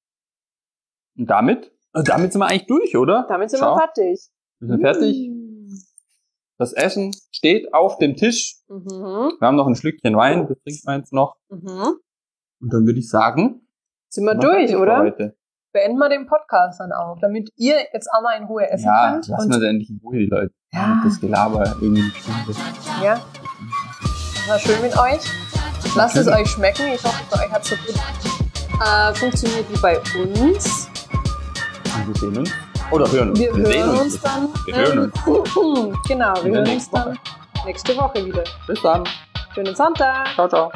Und 1.17 1.27
damit, 1.27 1.73
damit 1.93 2.33
sind 2.33 2.41
wir 2.41 2.47
eigentlich 2.47 2.67
durch, 2.67 2.97
oder? 2.97 3.27
Damit 3.29 3.51
sind 3.51 3.61
Schau, 3.61 3.75
wir 3.75 3.79
fertig. 3.79 4.31
Wir 4.63 4.69
sind 4.69 4.81
fertig. 4.81 5.29
Mm. 5.29 5.75
Das 6.57 6.73
Essen 6.73 7.13
steht 7.33 7.75
auf 7.75 7.99
dem 7.99 8.15
Tisch. 8.15 8.59
Mhm. 8.69 9.33
Wir 9.41 9.49
haben 9.49 9.57
noch 9.57 9.67
ein 9.67 9.75
Schlückchen 9.75 10.17
Wein, 10.17 10.47
das 10.47 10.57
trinken 10.63 10.83
wir 10.87 10.97
jetzt 10.99 11.13
noch. 11.13 11.35
Mhm. 11.49 11.97
Und 12.61 12.73
dann 12.73 12.87
würde 12.87 13.01
ich 13.01 13.09
sagen, 13.09 13.67
Sind 14.09 14.25
wir 14.25 14.37
durch, 14.37 14.69
fertig 14.69 14.77
oder? 14.77 14.99
Heute. 14.99 15.37
Beenden 15.73 15.99
wir 15.99 16.09
den 16.09 16.27
Podcast 16.27 16.79
dann 16.79 16.93
auch, 16.93 17.19
damit 17.21 17.51
ihr 17.57 17.75
jetzt 17.93 18.09
auch 18.13 18.23
mal 18.23 18.37
in 18.37 18.45
Ruhe 18.45 18.71
essen 18.71 18.85
Ja, 18.85 19.13
könnt. 19.13 19.27
lassen 19.27 19.51
wir 19.51 19.69
endlich 19.69 19.91
in 19.91 20.01
Ruhe, 20.05 20.19
die 20.19 20.27
Leute. 20.27 20.53
Ja. 20.73 21.01
Das 21.03 21.19
Gelaber 21.19 21.77
irgendwie 21.81 22.13
ja, 23.03 23.21
war 24.47 24.59
schön 24.61 24.81
mit 24.81 24.97
euch. 24.97 25.23
Lasst 25.97 26.17
es 26.17 26.29
euch 26.29 26.47
schmecken. 26.47 26.85
Ich 26.95 27.03
hoffe, 27.03 27.25
bei 27.31 27.47
euch 27.47 27.51
hat 27.51 27.63
es 27.63 27.71
so 27.71 27.77
gut 27.77 27.97
äh, 28.81 29.15
funktioniert 29.15 29.67
wie 29.73 29.81
bei 29.81 29.99
uns. 29.99 30.89
Und 31.97 32.07
wir 32.07 32.15
sehen 32.21 32.39
uns. 32.39 32.51
Oder 32.93 33.11
hören 33.11 33.31
uns. 33.31 33.39
Wir, 33.39 33.55
sehen 33.55 33.87
hören 33.87 33.99
uns 33.99 34.21
dann. 34.21 34.49
Wir 34.67 34.77
hören 34.77 34.99
uns. 34.99 35.27
uns. 35.27 35.97
Genau, 36.07 36.35
wir 36.43 36.53
hören 36.53 36.69
uns 36.69 36.91
dann 36.91 37.19
nächste 37.65 37.97
Woche 37.97 38.25
wieder. 38.25 38.45
Bis 38.67 38.81
dann. 38.83 39.05
Schönen 39.55 39.75
Sonntag. 39.75 40.29
Ciao, 40.35 40.49
ciao. 40.49 40.71